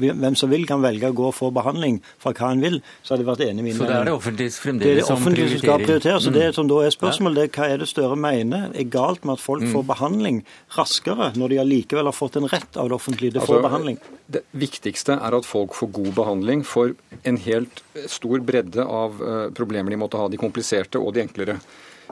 hvem, 0.00 0.36
som, 0.38 0.48
vil, 0.52 0.64
kan 0.68 0.80
velge 0.80 1.10
å 1.12 1.16
gå 1.16 1.26
og 1.28 1.34
få 1.36 1.50
behandling 1.52 1.98
fra 2.22 2.32
hva 2.32 2.48
en 2.54 2.62
vil, 2.64 2.78
så 3.04 3.12
hadde 3.12 3.26
jeg 3.26 3.28
vært 3.28 3.44
enig 3.44 3.66
med 3.66 3.76
Så 3.76 3.88
det 3.90 3.98
er 3.98 4.08
det 4.08 4.14
offentlige 4.16 4.54
fremdeles 4.56 4.86
det 4.86 4.92
er 4.92 5.00
det 5.02 5.16
offentlige 5.16 5.50
som 5.50 5.60
skal 5.60 5.84
prioritere. 5.84 6.22
Så 6.24 6.32
det 6.32 6.46
som 6.56 6.70
da 6.70 6.80
er 6.80 6.94
spørsmålet, 6.96 7.38
det 7.42 7.44
er 7.44 7.52
hva 7.58 7.68
er 7.68 7.84
det 7.84 7.90
Støre 7.92 8.16
mener 8.16 8.72
er 8.72 8.88
galt 8.88 9.28
med 9.28 9.36
at 9.36 9.44
folk 9.44 9.66
mm. 9.66 9.70
får 9.74 9.86
behandling 9.92 10.40
raskere, 10.78 11.30
når 11.36 11.52
de 11.52 11.60
allikevel 11.66 12.08
har 12.08 12.16
fått 12.16 12.40
en 12.40 12.48
rett 12.48 12.80
av 12.80 12.88
det 12.88 12.96
offentlige 12.96 13.36
til 13.36 13.42
å 13.42 13.44
få 13.44 13.58
altså, 13.58 13.68
behandling? 13.68 14.02
Det 14.32 14.44
viktigste 14.64 15.20
er 15.20 15.36
at 15.36 15.48
folk 15.48 15.76
får 15.76 15.92
god 16.00 16.12
behandling 16.22 16.64
for 16.64 16.96
en 17.28 17.40
helt 17.44 17.84
stor 18.08 18.40
bredde 18.48 18.86
av 18.86 19.20
uh, 19.20 19.48
problemer 19.52 19.92
de 19.92 20.00
måtte 20.00 20.20
ha, 20.20 20.32
de 20.32 20.40
kompliserte 20.40 21.00
og 21.00 21.12
de 21.18 21.26
enklere. 21.26 21.58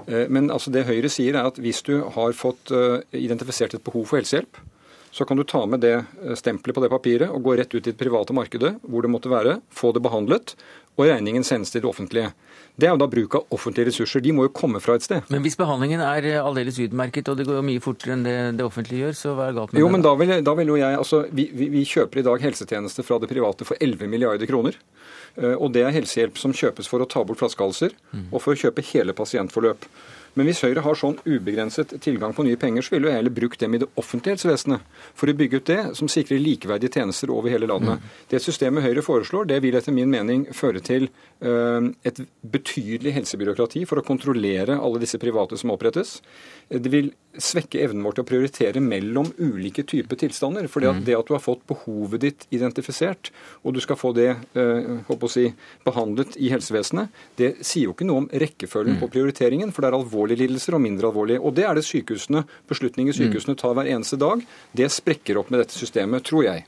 Uh, 0.05 0.27
men 0.29 0.53
altså 0.53 0.73
det 0.75 0.85
Høyre 0.91 1.09
sier 1.09 1.39
er 1.39 1.49
at 1.49 1.57
hvis 1.65 1.81
du 1.89 2.03
har 2.13 2.37
fått 2.37 2.75
identifisert 3.17 3.79
et 3.79 3.85
behov 3.87 4.11
for 4.11 4.21
helsehjelp, 4.21 4.61
så 5.11 5.27
kan 5.27 5.37
du 5.37 5.45
ta 5.45 5.65
med 5.67 5.83
det 5.83 5.97
eh, 5.97 6.35
stempelet 6.39 6.77
på 6.77 6.85
det 6.85 6.93
papiret 6.93 7.31
og 7.31 7.43
gå 7.45 7.57
rett 7.59 7.75
ut 7.75 7.83
i 7.83 7.91
det 7.91 7.99
private 7.99 8.35
markedet, 8.37 8.77
hvor 8.87 9.03
det 9.03 9.11
måtte 9.13 9.33
være, 9.33 9.59
få 9.75 9.93
det 9.97 10.03
behandlet, 10.05 10.55
og 10.99 11.07
regningen 11.09 11.45
sendes 11.47 11.73
til 11.73 11.83
det 11.83 11.89
offentlige. 11.89 12.31
Det 12.81 12.89
er 12.89 12.95
jo 12.95 13.01
da 13.01 13.09
bruk 13.11 13.35
av 13.39 13.55
offentlige 13.55 13.91
ressurser. 13.91 14.23
De 14.25 14.33
må 14.37 14.47
jo 14.47 14.53
komme 14.55 14.81
fra 14.83 14.97
et 14.97 15.05
sted. 15.05 15.27
Men 15.33 15.43
hvis 15.45 15.59
behandlingen 15.59 16.03
er 16.05 16.29
eh, 16.29 16.41
aldeles 16.43 16.79
utmerket, 16.83 17.29
og 17.31 17.41
det 17.41 17.49
går 17.49 17.59
jo 17.59 17.67
mye 17.67 17.83
fortere 17.85 18.17
enn 18.17 18.25
det 18.27 18.37
det 18.61 18.67
offentlige 18.67 19.07
gjør, 19.09 19.19
så 19.19 19.35
hva 19.37 19.49
er 19.49 19.59
galt 19.59 19.75
med 19.75 19.83
jo, 19.83 19.89
det? 19.89 19.95
Men 19.97 20.07
da 20.07 20.15
vil, 20.21 20.35
da 20.47 20.57
vil 20.61 20.73
jo 20.75 20.79
jeg, 20.81 21.01
altså, 21.03 21.25
vi, 21.33 21.49
vi, 21.57 21.71
vi, 21.75 21.85
kjøper 21.89 22.23
i 22.23 22.27
dag 22.31 22.47
helsetjenester 22.47 23.07
fra 23.07 23.21
det 23.23 23.31
private 23.33 23.69
for 23.69 23.81
11 23.81 24.11
milliarder 24.13 24.51
kroner. 24.51 24.79
Eh, 25.37 25.57
og 25.57 25.73
det 25.75 25.85
er 25.87 25.95
helsehjelp 25.97 26.41
som 26.41 26.55
kjøpes 26.57 26.91
for 26.91 27.03
å 27.03 27.09
ta 27.11 27.25
bort 27.27 27.43
flaskehalser, 27.43 27.97
mm. 28.13 28.31
og 28.31 28.43
for 28.45 28.55
å 28.55 28.63
kjøpe 28.65 28.87
hele 28.93 29.17
pasientforløp. 29.17 29.89
Men 30.39 30.47
hvis 30.47 30.63
Høyre 30.65 30.85
har 30.85 30.99
sånn 30.99 31.19
ubegrenset 31.25 31.97
tilgang 32.05 32.35
på 32.37 32.45
nye 32.47 32.59
penger, 32.61 32.87
så 32.87 32.95
ville 32.95 33.11
jeg 33.11 33.21
heller 33.21 33.35
brukt 33.35 33.63
dem 33.63 33.75
i 33.75 33.81
det 33.83 33.89
offentlige 34.01 34.37
helsevesenet 34.37 34.85
for 35.19 35.31
å 35.31 35.37
bygge 35.37 35.61
ut 35.61 35.71
det 35.71 35.81
som 35.99 36.11
sikrer 36.11 36.43
likeverdige 36.43 37.01
tjenester 37.01 37.33
over 37.35 37.53
hele 37.53 37.69
landet. 37.71 37.99
Mm. 37.99 38.21
Det 38.31 38.43
systemet 38.45 38.87
Høyre 38.87 39.05
foreslår, 39.07 39.49
det 39.51 39.61
vil 39.65 39.79
etter 39.79 39.97
min 39.97 40.13
mening 40.13 40.47
føre 40.57 40.83
til 40.85 41.09
uh, 41.43 41.83
et 42.07 42.23
betydelig 42.41 43.17
helsebyråkrati 43.19 43.85
for 43.89 44.01
å 44.01 44.07
kontrollere 44.07 44.79
alle 44.79 45.03
disse 45.03 45.21
private 45.21 45.59
som 45.61 45.75
opprettes. 45.75 46.19
Det 46.71 46.93
vil 46.93 47.11
svekke 47.41 47.81
evnen 47.83 48.05
vår 48.07 48.17
til 48.17 48.25
å 48.25 48.29
prioritere 48.29 48.83
mellom 48.83 49.31
ulike 49.39 49.85
typer 49.87 50.19
tilstander. 50.19 50.67
For 50.71 50.83
mm. 50.83 51.03
det 51.07 51.17
at 51.19 51.29
du 51.29 51.35
har 51.35 51.43
fått 51.43 51.63
behovet 51.71 52.23
ditt 52.25 52.47
identifisert, 52.55 53.31
og 53.63 53.75
du 53.75 53.81
skal 53.83 53.99
få 53.99 54.13
det 54.17 54.31
uh, 54.59 55.27
si, 55.31 55.49
behandlet 55.87 56.39
i 56.39 56.51
helsevesenet, 56.53 57.11
det 57.39 57.53
sier 57.67 57.89
jo 57.89 57.95
ikke 57.95 58.07
noe 58.09 58.25
om 58.25 58.31
rekkefølgen 58.31 58.99
mm. 58.99 59.03
på 59.03 59.11
prioriteringen. 59.15 59.75
For 59.75 59.83
det 59.83 59.91
er 59.91 59.99
alvorlige 60.21 60.45
lidelser 60.45 60.77
og 60.77 60.85
mindre 60.85 61.09
alvorlige. 61.09 61.41
Og 61.41 61.55
det 61.57 61.65
er 61.65 61.79
det 61.79 61.87
sykehusene, 61.89 62.45
beslutninger 62.69 63.17
sykehusene 63.17 63.57
tar 63.57 63.73
hver 63.75 63.89
eneste 63.89 64.21
dag. 64.21 64.45
Det 64.77 64.91
sprekker 64.93 65.41
opp 65.41 65.51
med 65.51 65.65
dette 65.65 65.77
systemet, 65.79 66.25
tror 66.29 66.45
jeg. 66.45 66.67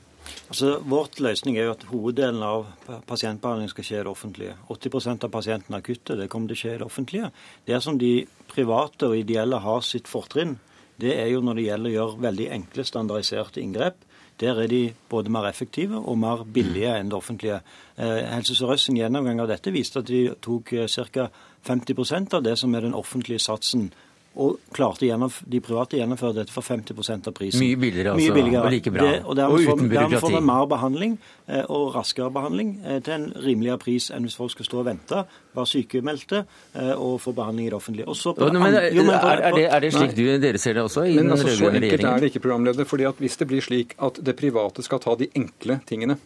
Altså, 0.49 0.79
Vårt 0.87 1.19
løsning 1.19 1.57
er 1.57 1.67
jo 1.67 1.73
at 1.75 1.85
hoveddelen 1.89 2.43
av 2.45 2.67
pasientbehandling 3.09 3.69
skal 3.71 3.87
skje 3.87 3.99
i 3.99 4.03
det 4.03 4.11
offentlige. 4.11 4.55
80 4.71 5.25
av 5.27 5.31
pasientene 5.33 5.77
er 5.77 5.83
akutte, 5.83 6.17
det 6.17 6.29
kommer 6.31 6.51
til 6.51 6.57
å 6.57 6.61
skje 6.63 6.73
i 6.73 6.79
det 6.81 6.87
offentlige. 6.87 7.31
Det 7.67 7.81
som 7.83 7.99
de 7.99 8.13
private 8.47 9.09
og 9.09 9.17
ideelle 9.19 9.59
har 9.59 9.83
sitt 9.85 10.09
fortrinn, 10.09 10.57
det 11.01 11.15
er 11.17 11.31
jo 11.33 11.41
når 11.43 11.59
det 11.59 11.67
gjelder 11.67 11.89
å 11.89 11.95
gjøre 11.97 12.25
veldig 12.27 12.49
enkle, 12.57 12.85
standardiserte 12.87 13.61
inngrep. 13.63 14.03
Der 14.41 14.59
er 14.63 14.67
de 14.67 14.93
både 15.09 15.31
mer 15.33 15.45
effektive 15.49 15.99
og 15.99 16.17
mer 16.17 16.43
billige 16.43 16.93
enn 16.97 17.09
det 17.11 17.17
offentlige. 17.17 17.59
Eh, 17.97 18.23
Helse 18.33 18.55
Sør-Øst 18.57 18.89
gjennomgang 18.93 19.41
av 19.43 19.49
dette 19.51 19.73
viste 19.73 20.01
at 20.01 20.09
de 20.09 20.25
tok 20.41 20.73
eh, 20.73 20.87
ca. 21.13 21.27
50% 21.67 22.33
av 22.37 22.43
det 22.43 22.57
som 22.59 22.73
er 22.75 22.87
den 22.87 22.97
offentlige 22.97 23.39
satsen 23.39 23.91
og 24.33 24.57
klarte 24.73 25.05
de 25.05 25.59
private 25.61 25.99
gjennomføre 25.99 26.39
dette 26.39 26.53
for 26.53 26.65
50% 26.65 27.29
av 27.29 27.35
prisen. 27.37 27.61
Mye 27.61 27.77
billigere, 27.77 28.15
altså, 28.15 28.31
Mye 28.31 28.33
billigere. 28.33 28.63
og 28.65 28.73
like 28.73 28.93
bra. 28.93 29.05
Det, 29.05 29.19
og, 29.21 29.37
og 29.37 29.59
uten 29.59 29.89
byråkrati. 29.91 29.93
Dermed 29.93 30.23
får 30.23 30.33
vi 30.33 30.41
mer 30.47 30.65
behandling 30.71 31.13
eh, 31.47 31.61
og 31.69 31.93
raskere 31.93 32.31
behandling 32.33 32.71
eh, 32.81 32.99
til 33.05 33.13
en 33.13 33.27
rimeligere 33.45 33.77
pris 33.83 34.09
enn 34.09 34.25
hvis 34.25 34.37
folk 34.39 34.55
skal 34.55 34.65
stå 34.65 34.79
og 34.81 34.87
vente, 34.89 35.21
være 35.53 35.69
sykemeldte 35.69 36.41
eh, 36.41 36.93
og 36.95 37.19
få 37.21 37.35
behandling 37.37 37.69
i 37.69 37.73
det 37.75 37.77
offentlige. 37.77 38.09
På, 38.09 38.49
men, 38.49 38.73
er, 38.73 38.89
er, 38.89 39.53
det, 39.53 39.67
er, 39.67 39.85
det, 39.85 39.93
slik 39.93 40.17
du, 40.17 40.25
dere 40.41 40.61
ser 40.61 40.79
det 40.79 40.87
også 40.87 41.05
i 41.05 41.13
men, 41.13 41.27
den 41.27 41.37
altså, 41.37 41.51
rød-grønne 41.51 41.83
regjeringen? 41.83 41.93
Så 41.93 41.93
enkelt 41.93 42.09
er 42.09 42.25
det 42.25 42.33
ikke, 42.33 42.45
programleder. 42.47 42.89
fordi 42.89 43.09
at 43.11 43.21
Hvis 43.21 43.37
det 43.37 43.49
blir 43.53 43.61
slik 43.69 43.93
at 44.01 44.17
det 44.25 44.37
private 44.39 44.87
skal 44.89 45.03
ta 45.03 45.13
de 45.19 45.29
enkle 45.37 45.77
tingene, 45.85 46.17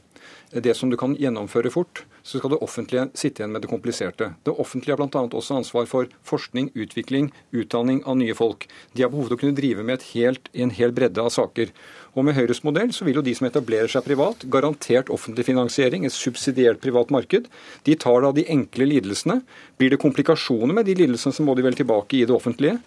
det 0.52 0.74
som 0.78 0.90
du 0.90 0.98
kan 1.00 1.16
gjennomføre 1.20 1.72
fort, 1.74 2.04
så 2.28 2.40
skal 2.40 2.52
det 2.52 2.60
offentlige 2.64 3.06
sitte 3.16 3.42
igjen 3.42 3.54
med 3.56 3.64
det 3.64 3.70
kompliserte. 3.72 4.30
Det 4.44 4.54
offentlige 4.60 4.96
har 4.96 5.00
bl.a. 5.00 5.24
også 5.28 5.60
ansvar 5.62 5.88
for 5.88 6.10
forskning, 6.28 6.70
utvikling, 6.76 7.30
utdanning 7.56 8.02
av 8.06 8.18
nye 8.20 8.36
folk. 8.36 8.68
De 8.94 9.04
har 9.04 9.12
behov 9.14 9.30
for 9.30 9.38
å 9.38 9.42
kunne 9.42 9.58
drive 9.58 9.86
med 9.88 10.04
helt, 10.12 10.52
en 10.54 10.74
hel 10.76 10.96
bredde 10.96 11.24
av 11.24 11.32
saker. 11.36 11.72
Og 12.18 12.26
Med 12.28 12.36
Høyres 12.36 12.64
modell 12.66 12.92
så 12.96 13.06
vil 13.08 13.20
jo 13.20 13.26
de 13.26 13.36
som 13.38 13.48
etablerer 13.48 13.92
seg 13.92 14.04
privat, 14.08 14.44
garantert 14.52 15.12
offentlig 15.14 15.46
finansiering, 15.48 16.08
et 16.08 16.16
subsidiert 16.16 16.82
privat 16.84 17.12
marked. 17.14 17.48
De 17.88 17.96
tar 17.96 18.24
da 18.26 18.34
de 18.36 18.48
enkle 18.52 18.90
lidelsene. 18.90 19.42
Blir 19.78 19.94
det 19.94 20.02
komplikasjoner 20.02 20.74
med 20.80 20.90
de 20.90 20.98
lidelsene, 20.98 21.36
så 21.36 21.46
må 21.46 21.56
de 21.56 21.68
vel 21.68 21.78
tilbake 21.78 22.20
i 22.20 22.26
det 22.28 22.36
offentlige. 22.36 22.80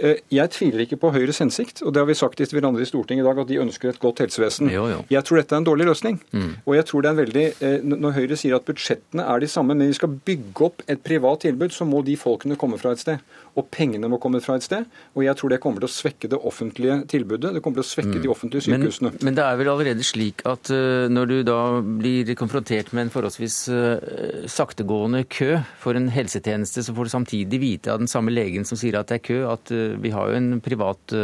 Eh, 0.00 0.20
jeg 0.32 0.50
tviler 0.54 0.84
ikke 0.84 0.98
på 1.00 1.10
Høyres 1.12 1.40
hensikt, 1.42 1.82
og 1.84 1.92
det 1.92 2.00
har 2.00 2.08
vi 2.08 2.16
sagt 2.16 2.38
til 2.40 2.48
hverandre 2.56 2.82
i 2.84 2.88
Stortinget 2.88 3.24
i 3.24 3.28
dag, 3.28 3.40
at 3.42 3.50
de 3.50 3.58
ønsker 3.60 3.92
et 3.92 4.00
godt 4.00 4.22
helsevesen. 4.24 4.70
Jo, 4.72 4.86
jo. 4.88 5.02
Jeg 5.12 5.26
tror 5.28 5.40
dette 5.40 5.56
er 5.56 5.60
en 5.60 5.68
dårlig 5.68 5.88
løsning. 5.90 6.20
Mm. 6.32 6.54
Og 6.64 6.76
jeg 6.78 6.86
tror 6.88 7.04
det 7.04 7.10
er 7.10 7.16
en 7.16 7.20
veldig, 7.20 7.46
eh, 7.60 7.78
Når 7.90 8.16
Høyre 8.16 8.36
sier 8.36 8.56
at 8.56 8.64
budsjettene 8.64 9.26
er 9.26 9.40
de 9.40 9.48
samme, 9.48 9.74
men 9.74 9.88
vi 9.88 9.98
skal 9.98 10.08
bygge 10.08 10.64
opp 10.64 10.82
et 10.88 11.02
privat 11.04 11.40
tilbud, 11.44 11.70
så 11.70 11.84
må 11.84 12.04
de 12.04 12.16
folkene 12.16 12.56
komme 12.56 12.78
fra 12.78 12.92
et 12.92 13.02
sted. 13.02 13.18
Og 13.58 13.66
pengene 13.72 14.10
må 14.10 14.20
komme 14.22 14.40
fra 14.44 14.56
et 14.58 14.66
sted. 14.66 14.86
Og 15.16 15.24
jeg 15.24 15.36
tror 15.38 15.52
det 15.52 15.60
kommer 15.62 15.82
til 15.82 15.88
å 15.88 15.92
svekke 15.92 16.30
det 16.30 16.38
offentlige 16.50 17.00
tilbudet. 17.10 17.54
Det 17.56 17.62
kommer 17.64 17.80
til 17.80 17.86
å 17.86 17.90
svekke 17.90 18.18
mm. 18.18 18.22
de 18.24 18.32
offentlige 18.32 18.66
sykehusene. 18.66 19.12
Men, 19.16 19.24
men, 19.28 19.38
det 19.38 19.46
er 19.46 19.58
vel 19.60 19.72
allerede 19.72 20.06
slik 20.06 20.44
at 20.48 20.72
uh, 20.74 21.06
når 21.10 21.30
du 21.30 21.36
da 21.48 21.60
blir 21.84 22.34
konfrontert 22.38 22.92
med 22.94 23.08
en 23.08 23.14
forholdsvis 23.14 23.58
uh, 23.72 24.46
saktegående 24.50 25.24
kø 25.30 25.58
for 25.82 25.98
en 25.98 26.10
helsetjeneste, 26.12 26.84
så 26.86 26.94
får 26.96 27.08
du 27.08 27.14
samtidig 27.16 27.62
vite 27.62 27.92
av 27.92 28.02
den 28.02 28.10
samme 28.10 28.34
legen 28.34 28.68
som 28.68 28.78
sier 28.80 29.00
at 29.00 29.10
det 29.10 29.20
er 29.20 29.26
kø, 29.30 29.40
at 29.50 29.74
uh, 29.74 29.98
vi 30.00 30.14
har 30.14 30.30
jo 30.30 30.40
en 30.40 30.52
privat 30.64 31.18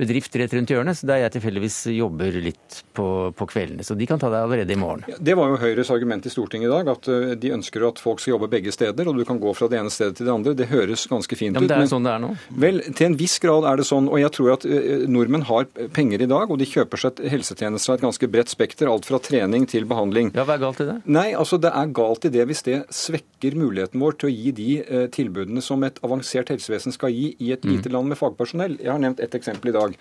bedrift 0.00 0.34
rett 0.36 0.54
rundt 0.54 0.72
hjørnet, 0.72 0.98
så 0.98 1.06
der 1.06 1.20
jeg 1.22 1.34
tilfeldigvis 1.36 1.76
jobber 1.94 2.34
litt 2.42 2.80
på, 2.96 3.06
på, 3.36 3.46
kveldene. 3.50 3.84
Så 3.86 3.94
de 3.98 4.08
kan 4.10 4.18
ta 4.18 4.30
deg 4.32 4.46
allerede 4.46 4.74
i 4.74 4.78
morgen. 4.78 5.04
Ja, 5.10 5.18
det 5.30 5.36
var 5.38 5.52
jo 5.52 5.60
Høyres 5.62 5.90
argument 5.94 6.26
i 6.26 6.32
Stortinget 6.32 6.68
i 6.68 6.72
dag, 6.72 6.90
at 6.90 7.08
uh, 7.10 7.34
de 7.38 7.52
ønsker 7.54 7.86
at 7.86 8.00
folk 8.02 8.22
skal 8.22 8.34
jobbe 8.34 8.50
begge 8.50 8.74
steder, 8.74 9.06
og 9.10 9.18
du 9.18 9.24
kan 9.28 9.38
gå 9.42 9.52
fra 9.54 9.68
det 9.70 9.78
ene 9.78 9.92
stedet 9.94 10.18
til 10.18 10.26
det 10.26 10.34
andre. 10.34 10.56
Det 10.58 10.68
høres 10.72 11.06
ganske 11.10 11.38
fint 11.38 11.54
ut. 11.54 11.60
Ja, 11.60 11.62
men 11.62 11.70
det 11.70 11.78
er 11.78 11.92
sånn 11.92 12.08
det 12.08 12.14
er 12.14 12.24
nå? 12.24 12.32
Vel, 12.64 12.82
til 12.90 13.10
en 13.10 13.18
viss 13.20 13.38
grad 13.42 13.68
er 13.70 13.78
det 13.80 13.86
sånn. 13.88 14.10
Og 14.10 14.18
jeg 14.18 14.34
tror 14.34 14.54
at 14.56 14.66
uh, 14.66 15.06
nordmenn 15.10 15.46
har 15.50 15.68
penger 15.94 16.26
i 16.26 16.30
dag, 16.30 16.50
og 16.50 16.58
de 16.60 16.68
kjøper 16.68 17.04
seg 17.04 17.22
helsetjenester 17.30 17.94
av 17.94 18.00
et 18.00 18.06
ganske 18.08 18.30
bredt 18.34 18.52
spekter. 18.52 18.90
Alt 18.90 19.06
fra 19.08 19.22
trening 19.22 19.68
til 19.70 19.86
behandling. 19.90 20.34
Ja, 20.34 20.46
Hva 20.48 20.58
er 20.58 20.64
galt 20.66 20.82
i 20.82 20.88
det? 20.90 20.98
Nei, 21.06 21.28
altså 21.38 21.60
det 21.62 21.70
er 21.70 21.94
galt 21.94 22.26
i 22.26 22.32
det 22.34 22.48
hvis 22.50 22.66
det 22.66 22.80
svekker 22.94 23.54
muligheten 23.58 24.02
vår 24.02 24.18
til 24.18 24.30
å 24.30 24.34
gi 24.34 24.52
de 24.56 24.70
tilbudene 25.14 25.62
som 25.64 25.82
et 25.86 25.98
avansert 26.04 26.50
helsevesen 26.52 26.94
skal 26.94 27.12
gi 27.14 27.30
i 27.38 27.52
et 27.54 27.64
mm. 27.64 27.70
lite 27.70 27.92
land 27.92 28.10
med 28.10 28.18
fagpersonell. 28.18 28.76
Jeg 28.82 28.90
har 28.90 29.00
nevnt 29.02 29.22
ett 29.22 29.36
eksempel 29.36 29.70
i 29.70 29.74
dag. 29.76 29.83
Eh, 29.92 29.96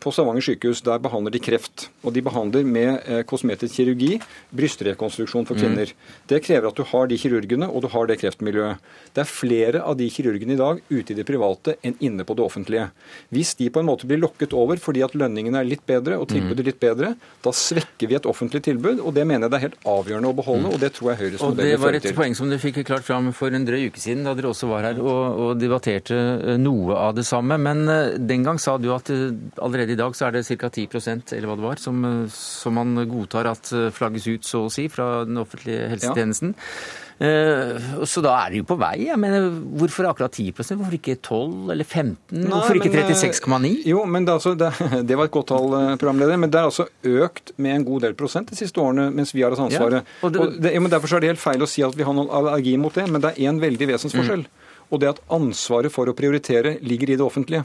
på 0.00 0.12
Stavanger 0.14 0.44
sykehus 0.44 0.80
der 0.86 1.00
behandler 1.02 1.34
de 1.34 1.40
kreft. 1.42 1.88
Og 2.06 2.14
de 2.14 2.22
behandler 2.24 2.64
med 2.64 3.02
eh, 3.04 3.22
kosmetisk 3.28 3.74
kirurgi 3.78 4.18
brystrekonstruksjon 4.54 5.46
for 5.48 5.58
mm. 5.58 5.62
kvinner. 5.62 5.92
Mm. 5.92 6.14
Det 6.30 6.40
krever 6.46 6.70
at 6.70 6.78
du 6.78 6.84
har 6.88 7.10
de 7.10 7.18
kirurgene, 7.20 7.68
og 7.68 7.84
du 7.84 7.88
har 7.92 8.08
det 8.08 8.18
kreftmiljøet. 8.22 8.84
Det 9.16 9.24
er 9.24 9.30
flere 9.30 9.82
av 9.82 9.98
de 9.98 10.08
kirurgene 10.12 10.54
i 10.54 10.60
dag 10.60 10.80
ute 10.88 11.12
i 11.12 11.18
det 11.18 11.26
private 11.28 11.76
enn 11.82 11.98
inne 12.04 12.26
på 12.28 12.36
det 12.38 12.44
offentlige. 12.44 12.88
Hvis 13.34 13.54
de 13.58 13.68
på 13.72 13.82
en 13.82 13.88
måte 13.90 14.08
blir 14.08 14.20
lokket 14.22 14.54
over 14.56 14.80
fordi 14.80 15.02
at 15.04 15.16
lønningene 15.18 15.60
er 15.60 15.68
litt 15.68 15.84
bedre 15.88 16.20
og 16.20 16.28
tilbudet 16.32 16.62
mm. 16.62 16.68
litt 16.70 16.80
bedre, 16.82 17.12
da 17.44 17.54
svekker 17.54 18.10
vi 18.10 18.18
et 18.18 18.28
offentlig 18.28 18.62
tilbud, 18.68 19.02
og 19.02 19.14
det 19.16 19.26
mener 19.28 19.46
jeg 19.46 19.54
det 19.54 19.60
er 19.60 19.66
helt 19.66 19.88
avgjørende 19.94 20.32
å 20.32 20.38
beholde, 20.38 20.66
mm. 20.68 20.72
og 20.76 20.82
det 20.84 20.92
tror 20.96 21.12
jeg 21.12 21.22
Høyres 21.24 21.42
modell 21.42 21.72
vil 21.72 21.74
føre 21.74 21.74
til. 21.74 21.74
Det 21.74 21.84
var 21.84 21.98
et 21.98 22.20
poeng 22.22 22.38
som 22.38 22.52
du 22.52 22.58
fikk 22.62 22.82
klart 22.88 23.06
fram 23.06 23.32
for 23.36 23.54
en 23.54 23.66
drøy 23.68 23.88
uke 23.90 24.02
siden, 24.02 24.24
da 24.26 24.36
dere 24.38 24.52
også 24.52 24.70
var 24.70 24.86
her 24.88 25.02
og, 25.02 25.22
og 25.48 25.52
debatterte 25.60 26.16
eh, 26.16 26.60
noe 26.60 26.96
av 26.98 27.16
det 27.18 27.26
samme. 27.28 27.58
Men 27.60 27.84
den 28.28 28.46
gang 28.46 28.60
sa 28.62 28.76
du 28.80 28.90
at 28.94 29.10
allerede 29.56 29.94
i 29.94 29.98
dag 29.98 30.16
så 30.16 30.28
er 30.28 30.38
det 30.38 30.46
ca. 30.46 30.68
10% 30.68 31.34
eller 31.36 31.50
hva 31.50 31.58
det 31.58 31.66
var, 31.66 31.82
som, 31.82 32.06
som, 32.32 32.78
man 32.78 33.08
godtar 33.10 33.50
at 33.50 33.72
eh, 33.74 33.90
flagges 33.94 34.28
ut, 34.28 34.46
så 34.46 34.66
å 34.66 34.72
si, 34.72 34.88
fra 34.92 35.24
den 35.28 35.40
offentlige 35.40 35.90
helsetjenesten. 35.94 36.56
Ja. 36.56 37.04
Uh, 37.18 38.04
så 38.06 38.22
da 38.22 38.30
er 38.44 38.52
det 38.52 38.60
jo 38.60 38.66
på 38.68 38.76
vei. 38.78 39.08
Jeg 39.08 39.18
mener, 39.18 39.48
hvorfor 39.50 40.06
akkurat 40.06 40.30
10% 40.30 40.78
Hvorfor 40.78 40.94
ikke 40.94 41.16
12 41.16 41.72
eller 41.74 41.82
15? 41.82 42.14
Nei, 42.30 42.44
hvorfor 42.52 42.78
ikke 42.78 42.92
36,9? 42.94 43.72
Eh, 43.72 43.88
jo, 43.90 44.04
men 44.06 44.28
det, 44.28 44.36
altså, 44.36 44.52
det, 44.54 44.70
det, 45.08 45.16
var 45.18 45.26
et 45.26 45.34
godt 45.34 45.50
tall, 45.50 45.74
programleder. 45.98 46.38
Men 46.38 46.52
det 46.54 46.60
er 46.60 46.70
altså 46.70 46.86
økt 47.02 47.56
med 47.58 47.74
en 47.74 47.88
god 47.88 48.06
del 48.06 48.14
prosent 48.18 48.52
de 48.52 48.60
siste 48.60 48.78
årene 48.78 49.08
mens 49.10 49.34
vi 49.34 49.42
har 49.42 49.50
hatt 49.50 49.64
ansvaret. 49.66 50.06
Ja, 50.06 50.20
og 50.22 50.34
det, 50.34 50.44
og 50.44 50.62
det, 50.62 50.74
ja, 50.76 50.84
men 50.84 50.94
Derfor 50.94 51.16
er 51.16 51.24
det 51.24 51.32
helt 51.34 51.42
feil 51.42 51.66
å 51.66 51.70
si 51.70 51.82
at 51.82 51.98
vi 51.98 52.06
har 52.06 52.14
noen 52.14 52.30
allergi 52.30 52.78
mot 52.78 52.94
det, 52.94 53.08
men 53.10 53.24
det 53.24 53.34
er 53.34 53.50
én 53.50 53.58
veldig 53.66 53.92
vesensforskjell. 53.96 54.46
Mm 54.46 54.57
og 54.88 55.02
det 55.02 55.12
at 55.14 55.24
ansvaret 55.34 55.92
for 55.92 56.08
å 56.08 56.16
prioritere 56.16 56.78
ligger 56.80 57.12
i 57.12 57.18
det 57.18 57.24
offentlige. 57.24 57.64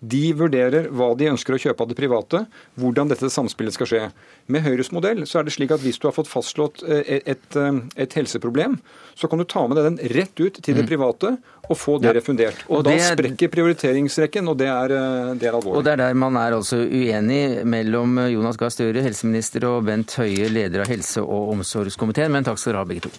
De 0.00 0.22
vurderer 0.36 0.88
hva 0.94 1.10
de 1.18 1.28
ønsker 1.32 1.56
å 1.56 1.60
kjøpe 1.60 1.84
av 1.84 1.90
det 1.90 1.98
private, 1.98 2.44
hvordan 2.80 3.10
dette 3.10 3.28
samspillet 3.32 3.76
skal 3.76 3.90
skje. 3.90 4.02
Med 4.48 4.64
Høyres 4.64 4.92
modell 4.94 5.26
så 5.28 5.40
er 5.40 5.48
det 5.48 5.54
slik 5.56 5.74
at 5.74 5.82
hvis 5.84 6.00
du 6.00 6.08
har 6.08 6.16
fått 6.16 6.30
fastslått 6.30 6.82
eh, 6.86 7.02
et, 7.18 7.28
et, 7.34 7.58
eh, 7.60 7.80
et 8.04 8.16
helseproblem, 8.16 8.78
så 9.18 9.28
kan 9.28 9.40
du 9.40 9.46
ta 9.48 9.66
med 9.68 9.76
deg 9.78 9.90
den 9.90 10.00
rett 10.14 10.40
ut 10.40 10.60
til 10.60 10.78
det 10.78 10.86
mm. 10.86 10.88
private 10.88 11.34
og 11.68 11.76
få 11.76 11.98
det 12.00 12.12
ja. 12.12 12.16
refundert. 12.16 12.62
Og, 12.68 12.78
og 12.78 12.86
Da 12.88 12.96
det... 12.96 13.04
sprekker 13.10 13.52
prioriteringsrekken, 13.52 14.48
og 14.48 14.56
det 14.60 14.70
er, 14.72 14.96
eh, 14.96 15.34
det 15.36 15.50
er, 15.50 15.58
alvorlig. 15.58 15.76
Og 15.80 15.84
Det 15.84 15.96
er 15.96 16.02
der 16.06 16.16
man 16.18 16.40
er 16.40 16.56
altså 16.56 16.80
uenig 16.84 17.42
mellom 17.68 18.16
Jonas 18.32 18.60
Gahr 18.60 18.72
Støre, 18.72 19.04
helseminister, 19.04 19.68
og 19.68 19.84
Bent 19.88 20.16
Høie, 20.20 20.48
leder 20.52 20.86
av 20.86 20.92
helse- 20.92 21.24
og 21.24 21.52
omsorgskomiteen. 21.58 22.32
Men 22.32 22.48
takk 22.48 22.60
skal 22.60 22.72
dere 22.72 22.86
ha, 22.86 22.88
begge 22.88 23.08
to. 23.08 23.12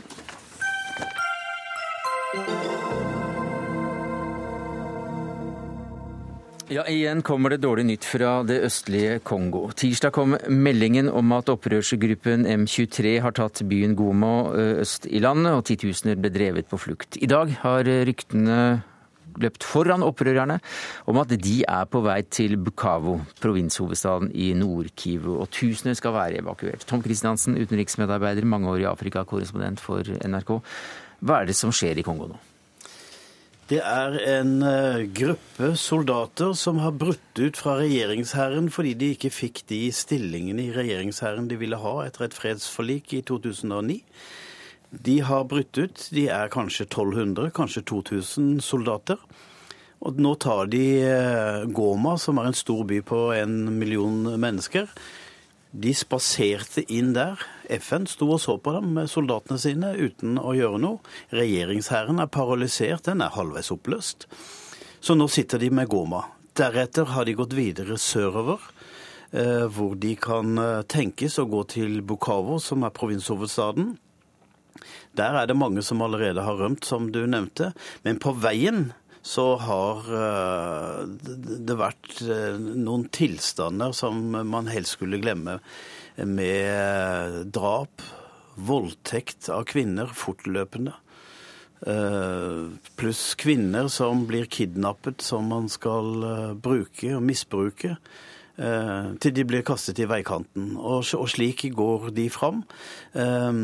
Ja, 6.69 6.83
Igjen 6.85 7.23
kommer 7.25 7.49
det 7.49 7.63
dårlig 7.63 7.81
nytt 7.87 8.05
fra 8.05 8.43
det 8.45 8.59
østlige 8.67 9.15
Kongo. 9.25 9.63
Tirsdag 9.73 10.13
kom 10.13 10.35
meldingen 10.53 11.07
om 11.09 11.31
at 11.33 11.47
opprørsgruppen 11.49 12.43
M23 12.45 13.15
har 13.23 13.33
tatt 13.33 13.63
byen 13.65 13.95
Goma 13.97 14.51
øst 14.77 15.07
i 15.09 15.17
landet, 15.17 15.55
og 15.57 15.65
titusener 15.65 16.19
ble 16.21 16.29
drevet 16.29 16.69
på 16.69 16.77
flukt. 16.77 17.17
I 17.17 17.25
dag 17.31 17.55
har 17.63 17.89
ryktene 18.05 18.59
løpt 19.41 19.65
foran 19.65 20.05
opprørerne 20.05 20.59
om 21.09 21.17
at 21.23 21.33
de 21.41 21.55
er 21.65 21.89
på 21.89 22.03
vei 22.05 22.19
til 22.29 22.53
Bukavo, 22.61 23.17
provinshovedstaden 23.41 24.29
i 24.37 24.51
Nord-Kivu, 24.53 25.39
og 25.39 25.49
tusener 25.49 25.97
skal 25.97 26.13
være 26.19 26.43
evakuert. 26.43 26.85
Tom 26.85 27.01
Christiansen, 27.01 27.57
utenriksmedarbeider, 27.57 28.45
mangeårig 28.45 28.85
Afrika-korrespondent 28.93 29.81
for 29.81 30.05
NRK. 30.05 30.53
Hva 31.25 31.41
er 31.41 31.49
det 31.49 31.57
som 31.57 31.73
skjer 31.73 31.97
i 31.97 32.05
Kongo 32.05 32.29
nå? 32.29 32.37
Det 33.69 33.77
er 33.85 34.15
en 34.39 34.63
eh, 34.65 35.03
gruppe 35.13 35.75
soldater 35.77 36.55
som 36.57 36.79
har 36.81 36.95
brutt 36.97 37.37
ut 37.37 37.57
fra 37.59 37.75
regjeringshæren 37.77 38.71
fordi 38.73 38.95
de 38.97 39.11
ikke 39.13 39.29
fikk 39.29 39.61
de 39.69 39.83
stillingene 39.93 40.63
i 40.63 40.73
regjeringshæren 40.73 41.45
de 41.51 41.59
ville 41.61 41.77
ha 41.77 41.91
etter 42.07 42.25
et 42.25 42.33
fredsforlik 42.33 43.13
i 43.13 43.21
2009. 43.29 43.99
De 44.89 45.19
har 45.21 45.45
brutt 45.45 45.77
ut. 45.77 46.07
De 46.09 46.25
er 46.33 46.49
kanskje 46.49 46.87
1200, 46.87 47.51
kanskje 47.53 47.85
2000 47.93 48.57
soldater. 48.65 49.21
Og 50.01 50.17
nå 50.17 50.33
tar 50.41 50.65
de 50.73 50.83
eh, 51.05 51.69
Goma, 51.69 52.17
som 52.17 52.41
er 52.41 52.49
en 52.49 52.57
stor 52.57 52.81
by 52.89 53.03
på 53.05 53.21
en 53.37 53.55
million 53.77 54.33
mennesker. 54.33 54.89
De 55.69 55.93
spaserte 55.93 56.87
inn 56.89 57.13
der. 57.13 57.37
FN 57.77 58.07
sto 58.09 58.27
og 58.33 58.41
så 58.41 58.57
på 58.57 58.73
dem 58.75 58.93
med 58.95 59.09
soldatene 59.11 59.59
sine 59.61 59.93
uten 59.97 60.39
å 60.41 60.55
gjøre 60.57 60.81
noe. 60.81 61.03
Regjeringshæren 61.35 62.21
er 62.23 62.31
paralysert, 62.33 63.05
den 63.05 63.21
er 63.21 63.35
halvveis 63.35 63.71
oppløst. 63.75 64.25
Så 64.99 65.15
nå 65.15 65.29
sitter 65.31 65.61
de 65.61 65.69
med 65.71 65.89
Goma. 65.91 66.25
Deretter 66.57 67.07
har 67.13 67.27
de 67.27 67.37
gått 67.37 67.55
videre 67.55 67.95
sørover, 68.01 68.59
eh, 69.31 69.65
hvor 69.71 69.95
de 69.95 70.15
kan 70.19 70.57
eh, 70.59 70.81
tenkes 70.91 71.39
å 71.39 71.47
gå 71.47 71.63
til 71.71 72.01
Bukavu, 72.01 72.57
som 72.59 72.83
er 72.83 72.95
provinshovedstaden. 72.95 73.93
Der 75.15 75.37
er 75.37 75.47
det 75.47 75.57
mange 75.57 75.83
som 75.85 76.01
allerede 76.03 76.43
har 76.43 76.59
rømt, 76.59 76.85
som 76.85 77.11
du 77.11 77.23
nevnte. 77.27 77.71
Men 78.03 78.19
på 78.19 78.33
veien 78.35 78.89
så 79.21 79.53
har 79.61 80.11
eh, 80.19 80.99
det 81.69 81.79
vært 81.79 82.19
noen 82.59 83.07
tilstander 83.13 83.95
som 83.95 84.19
man 84.31 84.67
helst 84.71 84.97
skulle 84.97 85.21
glemme. 85.21 85.59
Med 86.25 87.51
drap, 87.55 88.01
voldtekt 88.59 89.47
av 89.53 89.63
kvinner 89.69 90.09
fortløpende. 90.11 90.95
Eh, 91.87 92.65
pluss 92.99 93.23
kvinner 93.39 93.87
som 93.87 94.25
blir 94.27 94.49
kidnappet, 94.51 95.21
som 95.23 95.47
man 95.51 95.69
skal 95.71 96.57
bruke 96.59 97.13
og 97.15 97.23
misbruke. 97.23 97.95
Eh, 98.59 99.11
til 99.23 99.31
de 99.31 99.45
blir 99.47 99.63
kastet 99.63 100.01
i 100.03 100.07
veikanten. 100.09 100.73
Og, 100.75 101.05
og 101.15 101.27
slik 101.31 101.63
går 101.75 102.09
de 102.15 102.25
fram. 102.33 102.63
Eh, 103.13 103.59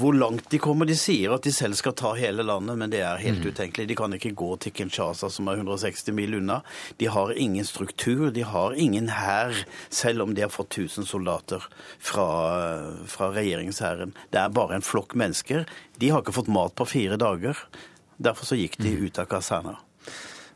hvor 0.00 0.16
langt 0.16 0.48
de 0.52 0.60
kommer 0.62 0.88
De 0.88 0.96
sier 0.96 1.34
at 1.34 1.44
de 1.44 1.52
selv 1.52 1.76
skal 1.76 1.96
ta 1.98 2.14
hele 2.16 2.46
landet, 2.46 2.78
men 2.80 2.92
det 2.92 3.02
er 3.04 3.20
helt 3.20 3.44
mm. 3.44 3.50
utenkelig. 3.52 3.88
De 3.90 3.98
kan 3.98 4.16
ikke 4.16 4.32
gå 4.38 4.50
til 4.64 4.72
Kinshasa, 4.78 5.28
som 5.32 5.50
er 5.50 5.60
160 5.60 6.08
mil 6.16 6.38
unna. 6.40 6.62
De 7.02 7.10
har 7.12 7.34
ingen 7.36 7.68
struktur, 7.68 8.30
de 8.32 8.46
har 8.48 8.76
ingen 8.78 9.10
hær, 9.12 9.52
selv 9.90 10.24
om 10.24 10.32
de 10.34 10.46
har 10.46 10.54
fått 10.54 10.78
1000 10.78 11.08
soldater 11.08 11.66
fra, 11.98 12.28
fra 13.10 13.28
regjeringshæren. 13.36 14.16
Det 14.32 14.40
er 14.40 14.56
bare 14.56 14.78
en 14.78 14.86
flokk 14.86 15.18
mennesker. 15.18 15.68
De 16.00 16.14
har 16.14 16.24
ikke 16.24 16.38
fått 16.38 16.52
mat 16.52 16.72
på 16.78 16.88
fire 16.88 17.20
dager. 17.20 17.60
Derfor 18.16 18.48
så 18.48 18.56
gikk 18.58 18.80
de 18.80 18.94
mm. 18.94 19.04
ut 19.04 19.20
av 19.20 19.28
kaserner. 19.30 19.84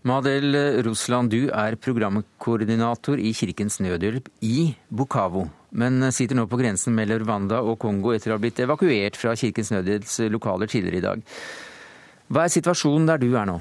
Madel 0.03 0.57
Russland, 0.83 1.31
du 1.31 1.47
er 1.55 1.77
programkoordinator 1.79 3.21
i 3.23 3.31
Kirkens 3.39 3.77
Nødhjelp 3.79 4.27
i 4.43 4.73
Bukavu, 4.91 5.45
men 5.79 6.03
sitter 6.11 6.35
nå 6.35 6.49
på 6.51 6.59
grensen 6.59 6.97
mellom 6.97 7.23
Rwanda 7.23 7.61
og 7.63 7.79
Kongo 7.85 8.11
etter 8.11 8.33
å 8.33 8.35
ha 8.35 8.43
blitt 8.43 8.59
evakuert 8.65 9.15
fra 9.21 9.37
Kirkens 9.39 9.71
Nødhjelps 9.71 10.19
lokaler 10.35 10.67
tidligere 10.73 10.99
i 10.99 11.05
dag. 11.07 11.23
Hva 12.35 12.49
er 12.49 12.55
situasjonen 12.57 13.07
der 13.13 13.23
du 13.23 13.29
er 13.31 13.47
nå? 13.47 13.61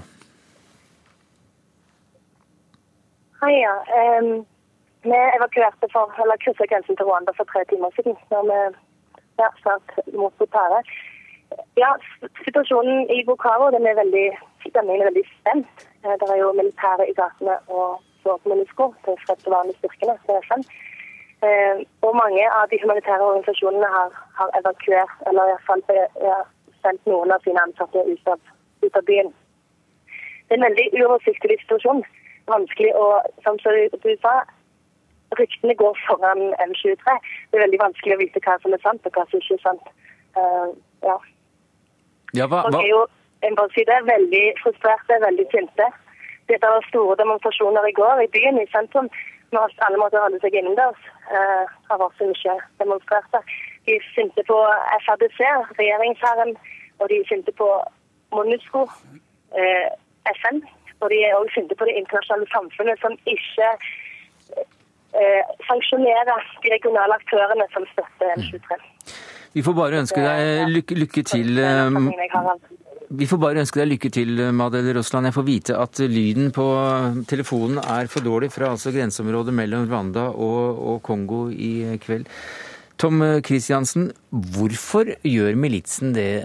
Hei, 3.44 3.54
ja. 3.62 3.78
Um, 4.18 4.34
vi 5.06 5.24
evakuerte 5.38 5.94
for, 5.94 6.10
eller 6.26 6.42
kryssa 6.42 6.66
grensen 6.74 6.98
til 6.98 7.06
Rwanda 7.06 7.38
for 7.38 7.54
tre 7.54 7.68
timer 7.70 7.94
siden. 7.94 8.18
når 8.34 8.50
vi 8.50 8.62
ja, 9.44 9.54
snart 9.62 9.94
mot 10.14 10.34
Botare. 10.42 10.82
Ja, 11.78 11.94
situasjonen 12.46 13.10
i 13.14 13.22
Bukavu 13.30 13.70
den 13.78 13.86
er 13.86 14.02
veldig 14.02 14.30
stemningen 14.70 15.02
er 15.02 15.10
veldig 15.12 15.26
spent. 15.40 15.76
Eh, 16.04 16.16
Det 16.20 16.30
er 16.30 16.40
jo 16.44 16.54
militære 16.62 17.10
i 17.10 17.18
gatene 17.22 17.56
og 17.68 18.02
så 18.24 18.38
MONUSCO, 18.46 18.86
de 19.06 19.18
fredsbevarende 19.26 19.74
styrkene 19.80 20.16
til 20.26 20.40
FN. 20.48 20.62
Eh, 21.46 21.76
Og 22.06 22.16
mange 22.24 22.44
av 22.58 22.66
de 22.72 22.82
humanitære 22.84 23.28
organisasjonene 23.30 23.90
har, 23.98 24.10
har 24.40 24.50
evakuert, 24.60 25.14
eller 25.28 25.44
i 25.44 25.54
hvert 25.54 25.68
fall 25.70 25.84
ja, 26.30 26.40
sendt 26.84 27.06
noen 27.06 27.32
av 27.32 27.40
sine 27.46 27.62
ansatte 27.66 28.00
ut 28.14 28.28
av, 28.34 28.40
ut 28.86 28.96
av 29.00 29.04
byen. 29.10 29.30
Det 30.46 30.52
er 30.54 30.60
en 30.60 30.70
veldig 30.70 30.88
uoversiktlig 31.00 31.58
situasjon. 31.64 32.04
Vanskelig 32.52 32.92
å, 32.98 33.06
som 33.46 33.58
du 33.58 34.12
sa, 34.22 34.34
ryktene 35.40 35.76
går 35.82 35.98
foran 36.08 36.42
M23. 36.60 37.16
Det 37.50 37.58
er 37.58 37.66
veldig 37.66 37.80
vanskelig 37.80 38.18
å 38.18 38.22
vite 38.22 38.42
hva 38.46 38.58
som 38.64 38.76
er 38.76 38.82
sant 38.84 39.06
og 39.08 39.16
hva 39.16 39.26
som 39.30 39.40
ikke 39.40 39.58
er 39.58 39.64
sant. 39.64 39.92
Uh, 40.36 40.70
ja. 41.08 41.18
Ja, 42.36 42.48
hva, 42.48 42.64
Folk 42.66 42.76
hva, 42.76 42.84
er 42.84 42.92
jo 42.92 43.02
jeg 43.42 43.58
bare 43.60 43.74
si 43.76 43.84
det, 43.90 44.00
veldig 44.14 44.46
frustrerte, 44.64 45.20
veldig 45.28 45.48
sinte. 45.54 45.88
Dette 46.52 46.72
var 46.74 46.90
store 46.90 47.16
demonstrasjoner 47.22 47.88
i 47.88 47.96
går 48.00 48.26
i 48.26 48.32
byen, 48.36 48.60
i 48.62 48.72
sentrum. 48.76 49.10
Når 49.56 49.74
alle 49.86 50.00
måtte 50.00 50.22
holde 50.24 50.40
seg 50.44 50.56
innendørs. 50.56 51.02
Uh, 51.32 51.66
har 51.90 52.00
vært 52.00 52.20
så 52.20 52.28
mye 52.30 52.54
demonstrerte. 52.84 53.42
De 53.86 53.98
er 53.98 54.06
sinte 54.16 54.44
på 54.48 54.58
FRDC, 55.04 55.40
regjeringsherren, 55.80 56.54
og 57.00 57.10
de 57.10 57.18
er 57.20 57.28
sinte 57.32 57.52
på 57.62 57.68
MONUSCO, 58.36 58.82
eh, 59.60 59.90
FN. 60.38 60.62
Og 61.02 61.10
de 61.12 61.18
er 61.26 61.34
også 61.36 61.54
sinte 61.56 61.76
på 61.76 61.88
det 61.90 61.96
internasjonale 62.02 62.48
samfunnet, 62.56 63.02
som 63.02 63.18
ikke 63.36 63.70
eh, 65.18 65.44
sanksjonerer 65.70 66.40
de 66.64 66.74
regionale 66.76 67.18
aktørene 67.22 67.66
som 67.74 67.88
støtter 67.94 68.36
M23. 68.38 68.78
vi 69.54 69.64
får 69.66 69.76
bare 69.82 70.02
ønske 70.04 70.22
deg 70.28 70.70
lykke, 70.76 71.00
lykke 71.04 71.24
til. 71.34 71.56
Det 71.58 72.91
eh, 73.12 73.18
Vi 73.18 73.28
får 73.28 73.38
bare 73.38 73.60
ønske 73.62 73.82
deg 73.82 73.92
lykke 73.94 74.12
til, 74.14 74.42
Madel 74.56 74.94
Rossland. 74.96 75.28
Jeg 75.30 75.36
får 75.36 75.48
vite 75.48 75.78
at 75.78 76.00
lyden 76.00 76.52
på 76.56 76.66
telefonen 77.28 77.78
er 77.84 78.08
for 78.08 78.24
dårlig 78.24 78.52
fra 78.52 78.72
altså 78.72 78.92
grenseområdet 78.92 79.54
mellom 79.54 79.88
Rwanda 79.90 80.30
og, 80.32 80.80
og 80.80 81.02
Kongo 81.04 81.50
i 81.52 81.98
kveld. 82.02 82.28
Tom 83.02 83.18
Kristiansen, 83.42 84.12
hvorfor 84.30 85.08
gjør 85.26 85.56
militsen 85.58 86.12
det 86.14 86.44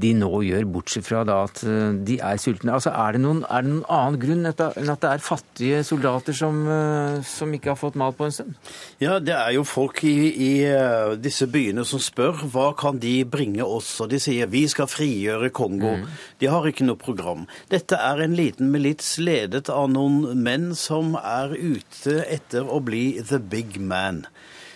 de 0.00 0.12
nå 0.16 0.30
gjør, 0.46 0.64
bortsett 0.72 1.04
fra 1.04 1.20
da 1.28 1.42
at 1.44 1.60
eh, 1.68 1.98
de 2.08 2.16
er 2.16 2.38
sultne? 2.40 2.72
Altså, 2.72 2.94
er, 2.96 3.12
det 3.12 3.20
noen, 3.20 3.42
er 3.44 3.66
det 3.66 3.74
noen 3.74 3.84
annen 3.92 4.16
grunn 4.22 4.48
enn 4.48 4.92
at 4.94 5.02
det 5.02 5.10
er 5.10 5.20
fattige 5.20 5.82
soldater 5.84 6.32
som, 6.38 6.62
eh, 6.64 7.18
som 7.28 7.52
ikke 7.52 7.74
har 7.74 7.78
fått 7.78 7.98
mat 8.00 8.16
på 8.16 8.24
en 8.24 8.32
stund? 8.32 8.56
Ja, 9.04 9.18
det 9.20 9.34
er 9.36 9.52
jo 9.58 9.66
folk 9.68 10.00
i, 10.08 10.14
i 10.32 10.50
eh, 10.64 11.12
disse 11.20 11.50
byene 11.52 11.84
som 11.88 12.00
spør 12.00 12.40
hva 12.54 12.70
kan 12.78 13.02
de 13.02 13.18
bringe 13.28 13.66
oss, 13.66 13.92
og 14.00 14.08
de 14.14 14.22
sier 14.22 14.48
vi 14.48 14.64
skal 14.72 14.88
frigjøre 14.88 15.52
Kongo. 15.52 15.98
De 16.40 16.48
har 16.48 16.70
ikke 16.70 16.88
noe 16.88 16.96
program. 16.96 17.44
Dette 17.68 18.00
er 18.00 18.24
en 18.24 18.38
liten 18.38 18.72
milits 18.72 19.18
ledet 19.20 19.68
av 19.68 19.92
noen 19.92 20.40
menn 20.40 20.72
som 20.72 21.18
er 21.20 21.52
ute 21.52 22.22
etter 22.24 22.64
å 22.64 22.80
bli 22.80 23.20
the 23.20 23.42
big 23.52 23.76
man. 23.76 24.24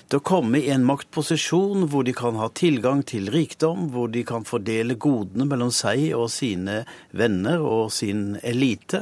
Til 0.07 0.21
å 0.21 0.23
komme 0.23 0.61
i 0.63 0.69
en 0.71 0.85
maktposisjon 0.87 1.89
hvor 1.91 2.05
de 2.07 2.13
kan 2.15 2.37
ha 2.39 2.47
tilgang 2.55 3.01
til 3.11 3.25
rikdom, 3.35 3.89
hvor 3.91 4.07
de 4.15 4.21
kan 4.27 4.45
fordele 4.47 4.95
godene 5.03 5.49
mellom 5.51 5.73
seg 5.75 6.13
og 6.15 6.29
sine 6.31 6.85
venner 7.11 7.65
og 7.67 7.91
sin 7.91 8.37
elite, 8.47 9.01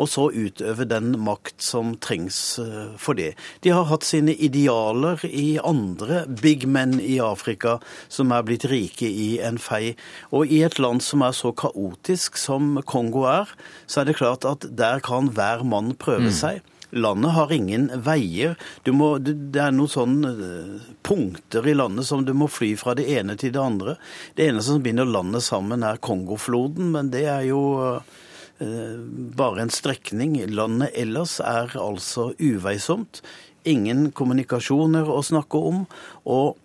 og 0.00 0.08
så 0.08 0.30
utøve 0.32 0.86
den 0.88 1.10
makt 1.20 1.60
som 1.60 1.90
trengs 2.00 2.38
eh, 2.62 2.94
for 2.96 3.20
det. 3.20 3.34
De 3.60 3.74
har 3.76 3.84
hatt 3.90 4.06
sine 4.08 4.32
idealer 4.32 5.20
i 5.28 5.58
andre 5.60 6.22
big 6.40 6.64
men 6.64 6.96
i 7.04 7.18
Afrika 7.20 7.76
som 8.08 8.32
er 8.32 8.46
blitt 8.48 8.64
rike 8.72 9.10
i 9.12 9.34
en 9.44 9.60
fei. 9.60 9.92
Og 10.32 10.48
i 10.48 10.62
et 10.64 10.80
land 10.80 11.04
som 11.04 11.26
er 11.26 11.36
så 11.36 11.52
kaotisk 11.52 12.40
som 12.40 12.78
Kongo 12.88 13.26
er, 13.28 13.52
så 13.84 14.00
er 14.00 14.08
det 14.08 14.16
klart 14.22 14.48
at 14.48 14.64
der 14.72 15.04
kan 15.04 15.28
hver 15.36 15.68
mann 15.68 15.92
prøve 16.00 16.32
seg. 16.32 16.64
Landet 16.96 17.34
har 17.36 17.52
ingen 17.52 17.88
veier. 18.04 18.56
Må, 18.90 19.16
det 19.20 19.60
er 19.62 19.74
noen 19.74 19.92
sånne 19.92 20.32
eh, 20.48 20.90
punkter 21.06 21.66
i 21.68 21.76
landet 21.76 22.08
som 22.08 22.24
du 22.26 22.32
må 22.36 22.48
fly 22.50 22.72
fra 22.80 22.96
det 22.98 23.06
ene 23.16 23.36
til 23.40 23.54
det 23.54 23.62
andre. 23.62 23.96
Det 24.36 24.48
eneste 24.48 24.74
som 24.74 24.84
binder 24.84 25.08
landet 25.08 25.46
sammen, 25.46 25.84
er 25.86 26.02
Kongofloden, 26.02 26.92
men 26.96 27.12
det 27.14 27.26
er 27.30 27.46
jo 27.48 27.62
eh, 27.94 28.94
bare 29.38 29.66
en 29.66 29.74
strekning. 29.74 30.38
Landet 30.52 30.96
ellers 30.96 31.38
er 31.44 31.76
altså 31.80 32.30
uveisomt. 32.40 33.22
Ingen 33.66 34.10
kommunikasjoner 34.16 35.10
å 35.10 35.24
snakke 35.26 35.66
om. 35.72 35.84
og 36.24 36.56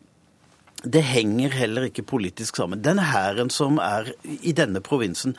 det 0.81 1.03
henger 1.05 1.53
heller 1.53 1.85
ikke 1.85 2.05
politisk 2.09 2.57
sammen. 2.57 2.81
Den 2.81 2.97
hæren 3.05 3.51
som 3.53 3.77
er 3.77 4.07
i 4.41 4.53
denne 4.57 4.81
provinsen, 4.81 5.35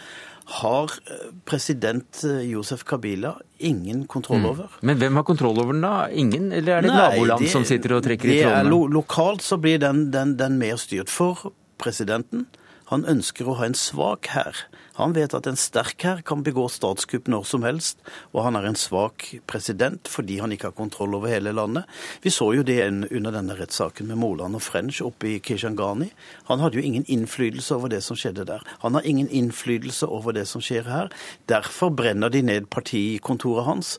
har 0.59 0.92
eh, 1.11 1.28
president 1.48 2.22
eh, 2.28 2.42
Josef 2.50 2.82
Kabila 2.88 3.34
ingen 3.59 4.05
kontroll 4.11 4.44
over. 4.50 4.68
Men 4.82 4.98
hvem 5.00 5.16
har 5.20 5.24
kontroll 5.28 5.59
over 5.62 5.72
den 5.76 5.84
da? 5.86 6.09
Ingen? 6.11 6.50
Eller 6.53 6.76
er 6.78 6.82
det 6.86 6.90
Nei, 6.92 6.98
naboland 6.98 7.40
det- 7.46 7.53
som 7.55 7.64
sitter 7.68 7.96
og 7.96 8.03
trekker 8.05 8.28
i 8.28 8.40
trådene? 8.42 8.68
Lo 8.70 8.82
lokalt 9.00 9.42
så 9.46 9.57
blir 9.61 9.78
den, 9.82 10.11
den, 10.12 10.36
den 10.36 10.59
mer 10.61 10.76
styrt. 10.80 11.09
For 11.12 11.53
presidenten, 11.82 12.46
han 12.92 13.05
ønsker 13.09 13.48
å 13.48 13.57
ha 13.61 13.64
en 13.70 13.74
svak 13.78 14.28
hær. 14.34 14.64
Han 15.03 15.14
vet 15.16 15.34
at 15.34 15.48
en 15.50 15.59
sterk 15.59 16.05
hær 16.07 16.22
kan 16.26 16.44
begå 16.46 16.68
statskupp 16.70 17.26
når 17.32 17.46
som 17.50 17.64
helst, 17.66 17.98
og 18.30 18.44
han 18.46 18.59
er 18.59 18.68
en 18.68 18.78
svak 18.78 19.28
president 19.50 20.07
fordi 20.11 20.38
han 20.42 20.55
ikke 20.55 20.70
har 20.70 20.76
kontroll 20.78 21.16
over 21.18 21.32
hele 21.32 21.55
landet. 21.57 21.88
Vi 22.22 22.30
så 22.30 22.53
jo 22.55 22.62
det 22.66 22.78
under 22.86 23.34
denne 23.34 23.57
rettssaken 23.59 24.09
med 24.12 24.20
Moland 24.22 24.59
og 24.59 24.62
French 24.62 25.03
oppe 25.03 25.34
i 25.34 25.36
Kishangani. 25.42 26.12
Han 26.50 26.62
hadde 26.62 26.78
jo 26.78 26.86
ingen 26.86 27.07
innflytelse 27.11 27.74
over 27.74 27.90
det 27.92 28.03
som 28.07 28.18
skjedde 28.18 28.46
der. 28.48 28.62
Han 28.86 28.94
har 28.94 29.07
ingen 29.09 29.28
innflytelse 29.28 30.07
over 30.07 30.36
det 30.36 30.46
som 30.50 30.62
skjer 30.62 30.86
her. 30.86 31.11
Derfor 31.50 31.90
brenner 31.90 32.30
de 32.30 32.44
ned 32.46 32.70
partikontoret 32.70 33.66
hans. 33.66 33.96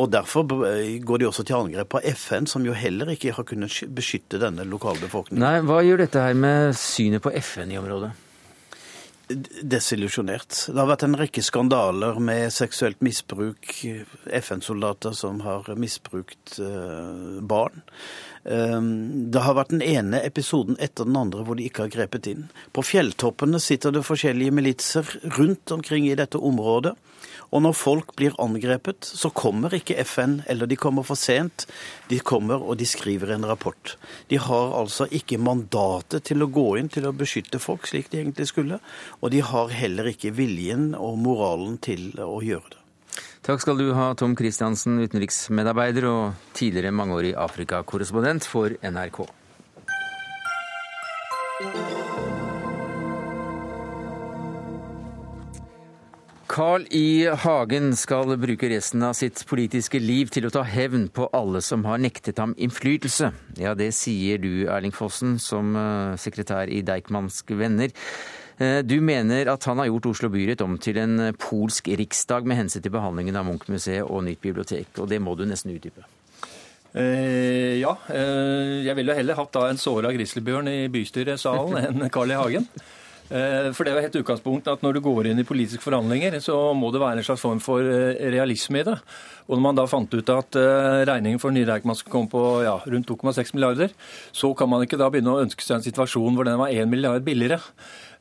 Og 0.00 0.08
Derfor 0.12 0.46
går 1.04 1.20
de 1.20 1.26
også 1.28 1.44
til 1.44 1.58
angrep 1.58 1.90
på 1.92 2.00
FN, 2.16 2.46
som 2.48 2.64
jo 2.64 2.72
heller 2.72 3.12
ikke 3.12 3.34
har 3.36 3.44
kunnet 3.44 3.82
beskytte 3.92 4.40
denne 4.40 4.64
lokalbefolkningen. 4.64 5.42
Nei, 5.44 5.60
hva 5.68 5.82
gjør 5.84 6.06
dette 6.06 6.22
her 6.22 6.38
med 6.38 6.76
synet 6.80 7.24
på 7.24 7.32
FN 7.42 7.74
i 7.74 7.80
området? 7.80 8.14
Desillusjonert. 9.62 10.66
Det 10.68 10.78
har 10.78 10.90
vært 10.90 11.04
en 11.06 11.16
rekke 11.18 11.42
skandaler 11.44 12.18
med 12.22 12.52
seksuelt 12.54 13.00
misbruk, 13.04 13.72
FN-soldater 14.42 15.16
som 15.16 15.40
har 15.46 15.70
misbrukt 15.78 16.58
eh, 16.62 17.40
barn. 17.40 17.82
Um, 18.42 19.30
Det 19.30 19.42
har 19.44 19.54
vært 19.54 19.70
den 19.70 19.84
ene 19.86 20.18
episoden 20.26 20.74
etter 20.82 21.06
den 21.06 21.16
andre 21.16 21.44
hvor 21.46 21.54
de 21.58 21.68
ikke 21.68 21.86
har 21.86 21.92
grepet 21.94 22.26
inn. 22.26 22.48
På 22.74 22.82
fjelltoppene 22.82 23.60
sitter 23.62 23.94
det 23.94 24.02
forskjellige 24.06 24.54
militser 24.54 25.06
rundt 25.38 25.70
omkring 25.70 26.08
i 26.10 26.18
dette 26.18 26.40
området. 26.42 26.96
Og 27.52 27.60
når 27.66 27.76
folk 27.76 28.14
blir 28.16 28.36
angrepet, 28.40 29.04
så 29.04 29.28
kommer 29.36 29.74
ikke 29.76 29.98
FN, 30.08 30.38
eller 30.48 30.68
de 30.68 30.78
kommer 30.80 31.04
for 31.04 31.20
sent. 31.20 31.66
De 32.08 32.18
kommer 32.24 32.62
og 32.64 32.78
de 32.80 32.88
skriver 32.88 33.34
en 33.34 33.44
rapport. 33.48 33.96
De 34.32 34.40
har 34.40 34.76
altså 34.78 35.06
ikke 35.12 35.40
mandatet 35.40 36.24
til 36.30 36.44
å 36.44 36.50
gå 36.52 36.68
inn 36.80 36.88
til 36.92 37.08
å 37.08 37.16
beskytte 37.16 37.60
folk 37.60 37.84
slik 37.88 38.08
de 38.12 38.22
egentlig 38.22 38.48
skulle. 38.48 38.80
Og 39.20 39.34
de 39.34 39.42
har 39.44 39.74
heller 39.76 40.08
ikke 40.14 40.32
viljen 40.36 40.94
og 40.96 41.20
moralen 41.20 41.76
til 41.84 42.10
å 42.24 42.40
gjøre 42.40 42.72
det. 42.72 42.78
Takk 43.42 43.60
skal 43.60 43.76
du 43.76 43.88
ha, 43.96 44.12
Tom 44.14 44.36
Kristiansen, 44.38 45.00
utenriksmedarbeider 45.02 46.06
og 46.08 46.48
tidligere 46.56 46.94
mangeårig 46.94 47.34
Afrikakorrespondent 47.36 48.46
for 48.48 48.72
NRK. 48.80 49.24
Carl 56.52 56.84
I. 56.92 57.24
Hagen 57.32 57.94
skal 57.96 58.34
bruke 58.36 58.68
resten 58.68 59.00
av 59.06 59.14
sitt 59.16 59.40
politiske 59.48 59.96
liv 60.02 60.28
til 60.34 60.44
å 60.44 60.52
ta 60.52 60.60
hevn 60.68 61.06
på 61.08 61.30
alle 61.32 61.62
som 61.64 61.86
har 61.88 62.02
nektet 62.02 62.42
ham 62.42 62.52
innflytelse. 62.60 63.30
Ja, 63.56 63.72
det 63.78 63.88
sier 63.96 64.36
du, 64.42 64.66
Erling 64.68 64.92
Fossen, 64.92 65.38
som 65.40 65.72
eh, 65.80 66.18
sekretær 66.20 66.68
i 66.68 66.82
Deichmansk 66.84 67.54
Venner. 67.56 67.94
Eh, 68.60 68.82
Du 68.84 68.98
mener 69.00 69.48
at 69.48 69.64
han 69.64 69.80
har 69.80 69.88
gjort 69.88 70.10
Oslo 70.12 70.28
byrett 70.34 70.60
om 70.60 70.76
til 70.76 71.00
en 71.00 71.30
polsk 71.40 71.88
riksdag 71.88 72.44
med 72.44 72.60
hensyn 72.60 72.84
til 72.84 72.92
behandlingen 72.92 73.40
av 73.40 73.48
Munch-museet 73.48 74.04
og 74.04 74.26
nytt 74.28 74.44
bibliotek, 74.44 74.92
og 75.00 75.08
det 75.08 75.22
må 75.24 75.32
du 75.40 75.46
nesten 75.48 75.72
utdype. 75.72 76.04
Eh, 76.92 77.80
ja, 77.80 77.96
eh, 78.12 78.82
jeg 78.84 78.98
ville 79.00 79.16
heller 79.16 79.40
hatt 79.40 79.56
da 79.56 79.70
en 79.70 79.80
såra 79.80 80.12
grizzlybjørn 80.12 80.68
i 80.68 80.80
bystyresalen 80.92 81.80
enn 81.88 82.10
Carl 82.12 82.36
I. 82.36 82.36
Hagen. 82.36 82.68
Eh, 83.32 83.70
for 83.72 83.86
det 83.86 83.92
er 83.92 83.96
jo 83.96 84.04
helt 84.04 84.16
utgangspunktet 84.20 84.74
at 84.74 84.82
når 84.84 84.98
du 84.98 85.04
går 85.06 85.30
inn 85.30 85.40
i 85.40 85.46
politiske 85.48 85.80
forhandlinger, 85.80 86.36
så 86.44 86.56
må 86.76 86.90
det 86.92 87.00
være 87.00 87.22
en 87.22 87.26
slags 87.26 87.40
form 87.40 87.62
for 87.64 87.80
eh, 87.80 88.20
realisme 88.34 88.82
i 88.82 88.84
det. 88.84 88.98
Og 89.48 89.56
når 89.56 89.64
man 89.64 89.78
da 89.78 89.86
fant 89.88 90.12
ut 90.12 90.32
at 90.34 90.58
eh, 90.60 91.00
regningen 91.08 91.40
for 91.40 91.54
nye 91.54 91.68
Deichman 91.68 91.96
skulle 91.96 92.12
komme 92.12 92.32
på 92.32 92.44
ja, 92.66 92.76
rundt 92.84 93.08
2,6 93.08 93.54
milliarder, 93.56 93.96
så 94.36 94.52
kan 94.58 94.68
man 94.68 94.84
ikke 94.84 95.00
da 95.00 95.08
begynne 95.12 95.32
å 95.32 95.42
ønske 95.46 95.64
seg 95.64 95.78
en 95.78 95.86
situasjon 95.86 96.36
hvor 96.36 96.48
den 96.48 96.60
var 96.60 96.74
1 96.74 96.92
milliard 96.92 97.24
billigere. 97.24 97.62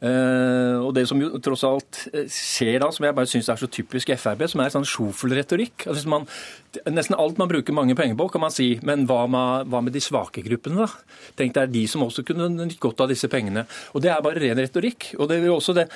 Uh, 0.02 0.82
og 0.82 0.96
det 0.98 1.04
som 1.06 1.20
jo 1.22 1.38
tross 1.46 1.62
alt 1.68 2.00
skjer 2.34 2.80
da, 2.82 2.88
som 2.90 3.06
jeg 3.06 3.14
bare 3.14 3.30
syns 3.30 3.52
er 3.54 3.60
så 3.62 3.68
typisk 3.70 4.10
Frp, 4.18 4.48
som 4.50 4.64
er 4.64 4.72
sånn 4.74 4.88
sjofel-retorikk. 4.90 5.86
Altså, 5.86 6.24
nesten 6.88 7.18
alt 7.20 7.40
man 7.40 7.50
bruker 7.52 7.76
mange 7.76 7.96
penger 7.98 8.18
på, 8.20 8.28
kan 8.32 8.44
man 8.44 8.54
si, 8.54 8.74
men 8.88 9.04
hva 9.10 9.26
med, 9.32 9.68
hva 9.72 9.82
med 9.84 9.96
de 9.96 10.02
svake 10.04 10.44
gruppene, 10.46 10.86
da? 10.86 11.16
Tenk 11.40 11.56
det 11.56 11.64
er 11.66 11.72
de 11.74 11.84
som 11.90 12.04
også 12.06 12.24
kunne 12.28 12.50
nytt 12.56 12.80
godt 12.82 13.04
av 13.04 13.12
disse 13.12 13.28
pengene. 13.32 13.66
Og 13.96 14.04
det 14.04 14.12
er 14.14 14.24
bare 14.24 14.40
ren 14.42 14.60
retorikk. 14.60 15.12
Og 15.20 15.30
det 15.30 15.42
jo 15.44 15.58
også 15.58 15.76
det 15.78 15.88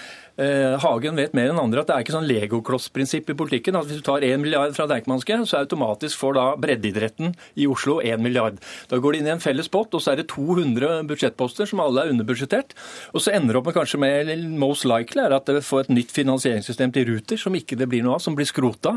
eh, 0.41 0.75
Hagen 0.81 1.19
vet 1.19 1.35
mer 1.37 1.51
enn 1.51 1.61
andre 1.61 1.83
at 1.83 1.89
det 1.89 1.95
er 1.95 2.05
ikke 2.05 2.15
sånn 2.15 2.27
legokloss-prinsipp 2.29 3.31
i 3.31 3.37
politikken. 3.37 3.77
at 3.79 3.87
Hvis 3.87 4.01
du 4.01 4.05
tar 4.07 4.25
1 4.25 4.41
milliard 4.43 4.75
fra 4.77 4.87
Deichmanske, 4.91 5.39
så 5.49 5.61
automatisk 5.61 6.19
får 6.21 6.37
da 6.37 6.45
breddeidretten 6.59 7.35
i 7.55 7.69
Oslo 7.71 7.97
1 8.03 8.23
milliard. 8.23 8.59
Da 8.91 8.99
går 8.99 9.15
det 9.15 9.23
inn 9.23 9.31
i 9.31 9.35
en 9.35 9.43
felles 9.43 9.71
pott, 9.71 9.93
og 9.95 10.03
så 10.03 10.13
er 10.13 10.21
det 10.21 10.29
200 10.33 11.05
budsjettposter 11.09 11.69
som 11.71 11.83
alle 11.83 12.03
er 12.03 12.13
underbudsjettert. 12.13 12.75
Og 13.13 13.23
så 13.23 13.35
ender 13.35 13.55
det 13.55 13.61
opp 13.61 13.71
med 13.71 13.77
kanskje 13.79 14.01
med 14.01 14.33
most 14.59 14.87
likely 14.89 15.23
er 15.23 15.37
at 15.37 15.47
det 15.49 15.63
får 15.65 15.85
et 15.85 15.95
nytt 15.95 16.13
finansieringssystem 16.15 16.93
til 16.95 17.07
Ruter 17.13 17.39
som 17.39 17.55
ikke 17.55 17.77
det 17.79 17.87
blir 17.91 18.03
noe 18.05 18.17
av, 18.17 18.23
som 18.23 18.35
blir 18.37 18.47
skrota. 18.49 18.95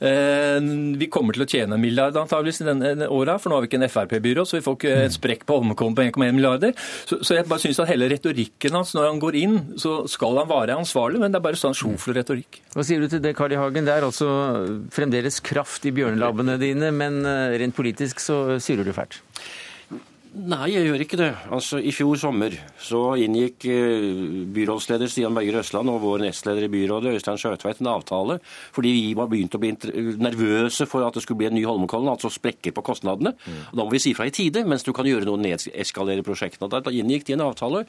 Eh, 0.00 0.58
vi 0.98 1.10
kommer 1.18 1.36
til 1.36 1.44
å 1.44 1.48
tjene 1.50 1.76
en 1.76 1.82
milliard 1.82 2.16
antageligvis 2.16 2.62
i 2.62 2.68
denne 2.68 3.08
åra, 3.12 3.36
for 3.42 3.50
nå 3.50 3.58
har 3.58 3.66
vi 3.66 3.70
ikke 3.70 3.80
en 3.82 3.90
Frp-byrå, 3.90 4.46
så 4.48 4.58
vi 4.58 4.64
får 4.64 4.78
ikke 4.78 4.94
et 5.04 5.16
sprekk 5.16 5.44
på 5.48 5.58
Holmenkollen 5.58 5.98
på 5.98 6.06
1,1 6.06 6.36
milliarder. 6.36 6.74
Så, 6.78 7.20
så, 7.20 7.36
jeg 7.36 7.48
bare 7.50 7.64
syns 7.64 7.82
at 7.82 7.90
hele 7.90 8.10
retorikken 8.12 8.78
hans 8.78 8.94
når 8.96 9.10
han 9.10 9.22
går 9.22 9.38
inn, 9.42 9.58
så 9.80 10.00
skal 10.10 10.40
han 10.40 10.50
være 10.50 10.78
ansvarlig, 10.78 11.22
men 11.22 11.34
det 11.34 11.40
er 11.40 11.46
bare 11.48 11.60
sånn 11.60 11.76
sjofleretorikk. 11.78 12.62
Hva 12.74 12.86
sier 12.86 13.02
du 13.02 13.10
til 13.10 13.22
det, 13.24 13.34
Carl 13.38 13.54
I. 13.54 13.60
Hagen? 13.60 13.88
Det 13.88 13.94
er 13.94 14.06
altså 14.06 14.28
fremdeles 14.94 15.40
kraft 15.44 15.86
i 15.88 15.94
bjørnelabbene 15.96 16.58
dine, 16.60 16.92
men 16.94 17.24
eh, 17.26 17.58
rent 17.60 17.76
politisk 17.76 18.22
så 18.22 18.38
syrer 18.62 18.86
du 18.86 18.94
fælt. 18.96 19.20
Nei, 20.36 20.66
jeg 20.74 20.84
gjør 20.84 21.02
ikke 21.02 21.18
det. 21.18 21.28
Altså, 21.54 21.78
I 21.80 21.92
fjor 21.94 22.18
sommer 22.20 22.52
så 22.84 23.00
inngikk 23.16 23.64
eh, 23.72 24.08
byrådsleder 24.52 25.08
Stian 25.08 25.34
Berger 25.36 25.60
Østland 25.62 25.88
og 25.88 26.02
vår 26.02 26.22
nestleder 26.26 26.66
i 26.66 26.70
byrådet 26.72 27.14
Øystein 27.16 27.40
Sjøtveit 27.40 27.80
en 27.80 27.90
avtale 27.94 28.36
fordi 28.74 28.92
vi 28.92 29.14
var 29.16 29.30
begynt 29.32 29.56
å 29.56 29.60
bli 29.62 29.72
nervøse 30.20 30.86
for 30.90 31.06
at 31.06 31.16
det 31.16 31.24
skulle 31.24 31.40
bli 31.40 31.48
en 31.48 31.56
ny 31.56 31.64
Holmenkollen, 31.64 32.10
altså 32.12 32.30
sprekker 32.32 32.74
på 32.76 32.84
kostnadene. 32.84 33.32
Mm. 33.40 33.58
Da 33.72 33.80
må 33.80 33.88
vi 33.94 34.02
si 34.04 34.14
fra 34.16 34.28
i 34.28 34.34
tide, 34.34 34.66
mens 34.68 34.84
du 34.84 34.92
kan 34.96 35.08
gjøre 35.08 35.28
noe 35.28 35.40
nedskalere 35.40 36.26
prosjektene. 36.26 36.70
Da 36.70 36.92
inngikk 36.92 37.28
de 37.28 37.38
en 37.38 37.46
avtale 37.48 37.84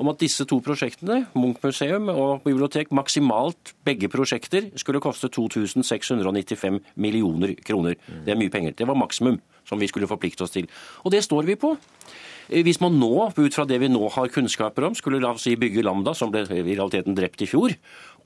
om 0.00 0.10
at 0.12 0.20
disse 0.22 0.48
to 0.48 0.62
prosjektene, 0.64 1.26
Munch-museum 1.36 2.08
og 2.12 2.42
bibliotek, 2.46 2.92
maksimalt 2.96 3.76
begge 3.86 4.08
prosjekter 4.12 4.72
skulle 4.80 5.02
koste 5.04 5.28
2695 5.32 6.80
millioner 6.96 7.56
kroner. 7.60 8.00
Mm. 8.00 8.22
Det 8.26 8.34
er 8.34 8.40
mye 8.40 8.54
penger. 8.54 8.78
Det 8.80 8.88
var 8.88 8.98
maksimum 8.98 9.42
som 9.68 9.80
vi 9.80 9.88
skulle 9.90 10.10
forplikte 10.10 10.46
oss 10.46 10.54
til. 10.54 10.68
Og 11.04 11.14
det 11.14 11.24
står 11.26 11.48
vi 11.48 11.58
på. 11.60 11.74
Eh, 12.48 12.62
hvis 12.66 12.80
man 12.82 12.98
nå, 13.00 13.30
ut 13.36 13.54
fra 13.54 13.66
det 13.68 13.80
vi 13.82 13.90
nå 13.92 14.08
har 14.14 14.32
kunnskaper 14.32 14.88
om, 14.88 14.96
skulle 14.98 15.20
la 15.22 15.34
oss 15.34 15.46
si 15.46 15.56
bygge 15.58 15.84
Lambda, 15.84 16.14
som 16.14 16.32
ble 16.32 16.44
i 16.48 16.64
realiteten 16.64 17.16
drept 17.18 17.44
i 17.44 17.50
fjor, 17.50 17.76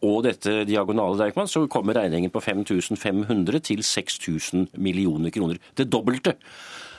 og 0.04 0.24
dette 0.26 0.64
diagonale 0.68 1.16
Deichman, 1.20 1.48
så 1.48 1.64
kommer 1.72 1.96
regningen 1.96 2.32
på 2.32 2.42
5500 2.44 3.62
til 3.64 3.84
6000 3.84 4.68
millioner 4.76 5.32
kroner. 5.32 5.60
Det 5.76 5.88
dobbelte. 5.88 6.36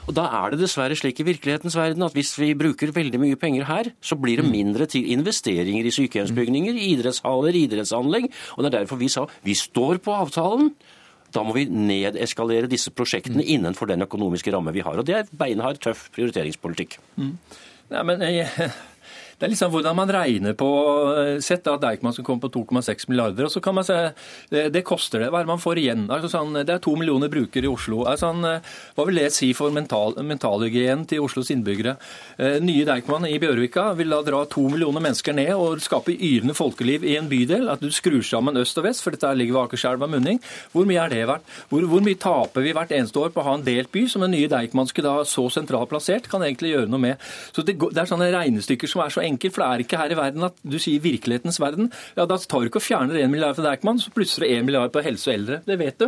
Og 0.07 0.15
Da 0.15 0.23
er 0.31 0.53
det 0.53 0.61
dessverre 0.61 0.95
slik 0.95 1.19
i 1.19 1.27
virkelighetens 1.27 1.75
verden 1.75 2.05
at 2.05 2.13
hvis 2.15 2.31
vi 2.39 2.53
bruker 2.55 2.93
veldig 2.95 3.19
mye 3.19 3.35
penger 3.35 3.67
her, 3.67 3.89
så 3.99 4.15
blir 4.15 4.39
det 4.39 4.47
mm. 4.47 4.53
mindre 4.53 4.85
til 4.87 5.09
investeringer 5.11 5.83
i 5.83 5.91
sykehjemsbygninger, 5.91 6.79
idrettshaller, 6.79 7.51
idrettsanlegg. 7.51 8.29
Og 8.55 8.63
det 8.63 8.69
er 8.71 8.77
derfor 8.79 9.01
vi 9.01 9.11
sa 9.11 9.25
vi 9.43 9.57
står 9.57 9.99
på 9.99 10.15
avtalen. 10.15 10.71
Da 11.35 11.43
må 11.43 11.55
vi 11.57 11.65
nedeskalere 11.67 12.69
disse 12.71 12.93
prosjektene 12.95 13.43
mm. 13.43 13.49
innenfor 13.57 13.89
den 13.89 14.05
økonomiske 14.05 14.53
ramme 14.53 14.73
vi 14.75 14.85
har. 14.85 14.99
Og 14.99 15.07
det 15.07 15.15
er 15.17 15.31
beinhard, 15.37 15.81
tøff 15.83 16.07
prioriteringspolitikk. 16.15 16.97
Mm. 17.19 17.33
Nei, 17.91 18.03
men 18.07 18.23
jeg, 18.31 18.69
det 19.37 19.45
er 19.45 19.51
liksom 19.51 19.69
hvordan 19.69 19.93
man 19.97 20.09
regner 20.09 20.55
på 20.57 20.67
eh, 21.13 21.35
Sett 21.45 21.67
at 21.69 21.81
Deichman 21.83 22.13
skal 22.15 22.25
komme 22.25 22.41
på 22.41 22.49
2,6 22.55 23.05
milliarder, 23.11 23.45
og 23.45 23.53
så 23.53 23.61
kan 23.61 23.75
man 23.77 23.85
se 23.85 23.97
det, 24.49 24.63
det 24.73 24.81
koster 24.87 25.21
det. 25.21 25.27
Hva 25.29 25.43
er 25.43 25.45
det 25.45 25.51
man 25.51 25.61
får 25.61 25.77
igjen? 25.77 26.07
Altså 26.09 26.31
sånn, 26.31 26.57
det 26.57 26.73
er 26.73 26.81
to 26.81 26.95
millioner 26.97 27.29
brukere 27.29 27.67
i 27.67 27.69
Oslo. 27.69 28.01
Altså, 28.09 28.31
hva 28.97 29.05
vil 29.05 29.19
det 29.21 29.29
si 29.35 29.51
for 29.57 29.73
mental, 29.73 30.17
mentalhygienen 30.25 31.05
til 31.09 31.21
Oslos 31.21 31.51
innbyggere? 31.53 31.93
Eh, 32.41 32.57
nye 32.65 32.87
Deichman 32.87 33.27
i 33.29 33.37
Bjørvika 33.41 33.91
vil 33.99 34.15
da 34.15 34.23
dra 34.25 34.39
to 34.49 34.63
millioner 34.73 35.05
mennesker 35.05 35.37
ned 35.37 35.53
og 35.53 35.85
skape 35.85 36.17
yrende 36.17 36.57
folkeliv 36.57 37.05
i 37.05 37.13
en 37.21 37.29
bydel. 37.29 37.69
At 37.69 37.85
du 37.85 37.93
skrur 37.93 38.25
sammen 38.25 38.57
øst 38.57 38.81
og 38.81 38.87
vest, 38.89 39.05
for 39.05 39.13
dette 39.13 39.35
ligger 39.37 39.59
ved 39.59 39.67
Akerselva 39.67 40.09
munning. 40.09 40.41
Hvor 40.73 40.89
mye 40.89 41.03
er 41.05 41.13
det 41.13 41.21
verdt? 41.29 41.45
Hvor, 41.69 41.85
hvor, 41.93 42.01
mye 42.07 42.17
taper 42.17 42.65
vi 42.65 42.73
hvert 42.73 42.95
eneste 42.97 43.21
år 43.21 43.37
på 43.37 43.45
å 43.45 43.47
ha 43.51 43.55
en 43.59 43.67
delt 43.69 43.93
by 43.93 44.07
som 44.09 44.25
den 44.25 44.33
nye 44.33 44.49
Deichmanske 44.49 45.05
da 45.05 45.19
så 45.29 45.45
sentralt 45.53 45.93
plassert 45.93 46.25
kan 46.31 46.41
egentlig 46.41 46.73
gjøre 46.73 46.89
noe 46.89 47.05
med? 47.05 47.29
Så 47.53 47.61
det, 47.61 47.77
det 47.77 48.01
er 48.01 48.09
sånne 48.09 48.33
regnestykker 48.33 48.89
som 48.89 49.05
er 49.05 49.13
så 49.13 49.26
enkelt, 49.27 49.55
for 49.55 49.63
det 49.63 49.69
er 49.69 49.85
ikke 49.85 50.01
her 50.01 50.13
i 50.13 50.19
verden 50.19 50.47
at 50.47 50.57
du 50.63 50.77
sier 50.81 51.03
virkelighetens 51.03 51.59
verden. 51.63 51.91
Ja, 52.17 52.25
Da 52.27 52.37
tar 52.37 52.63
du 52.63 52.69
ikke 52.69 52.81
og 52.81 52.85
fjerner 52.85 53.17
1 53.19 53.31
milliard 53.31 53.57
fra 53.57 53.65
Deichman, 53.69 53.99
så 54.01 54.11
plutselig 54.13 54.51
1 54.57 54.65
milliard 54.67 54.93
på 54.93 55.03
helse 55.05 55.29
og 55.29 55.35
eldre. 55.35 55.59
Det 55.67 55.77
vet 55.79 55.99
du. 56.01 56.07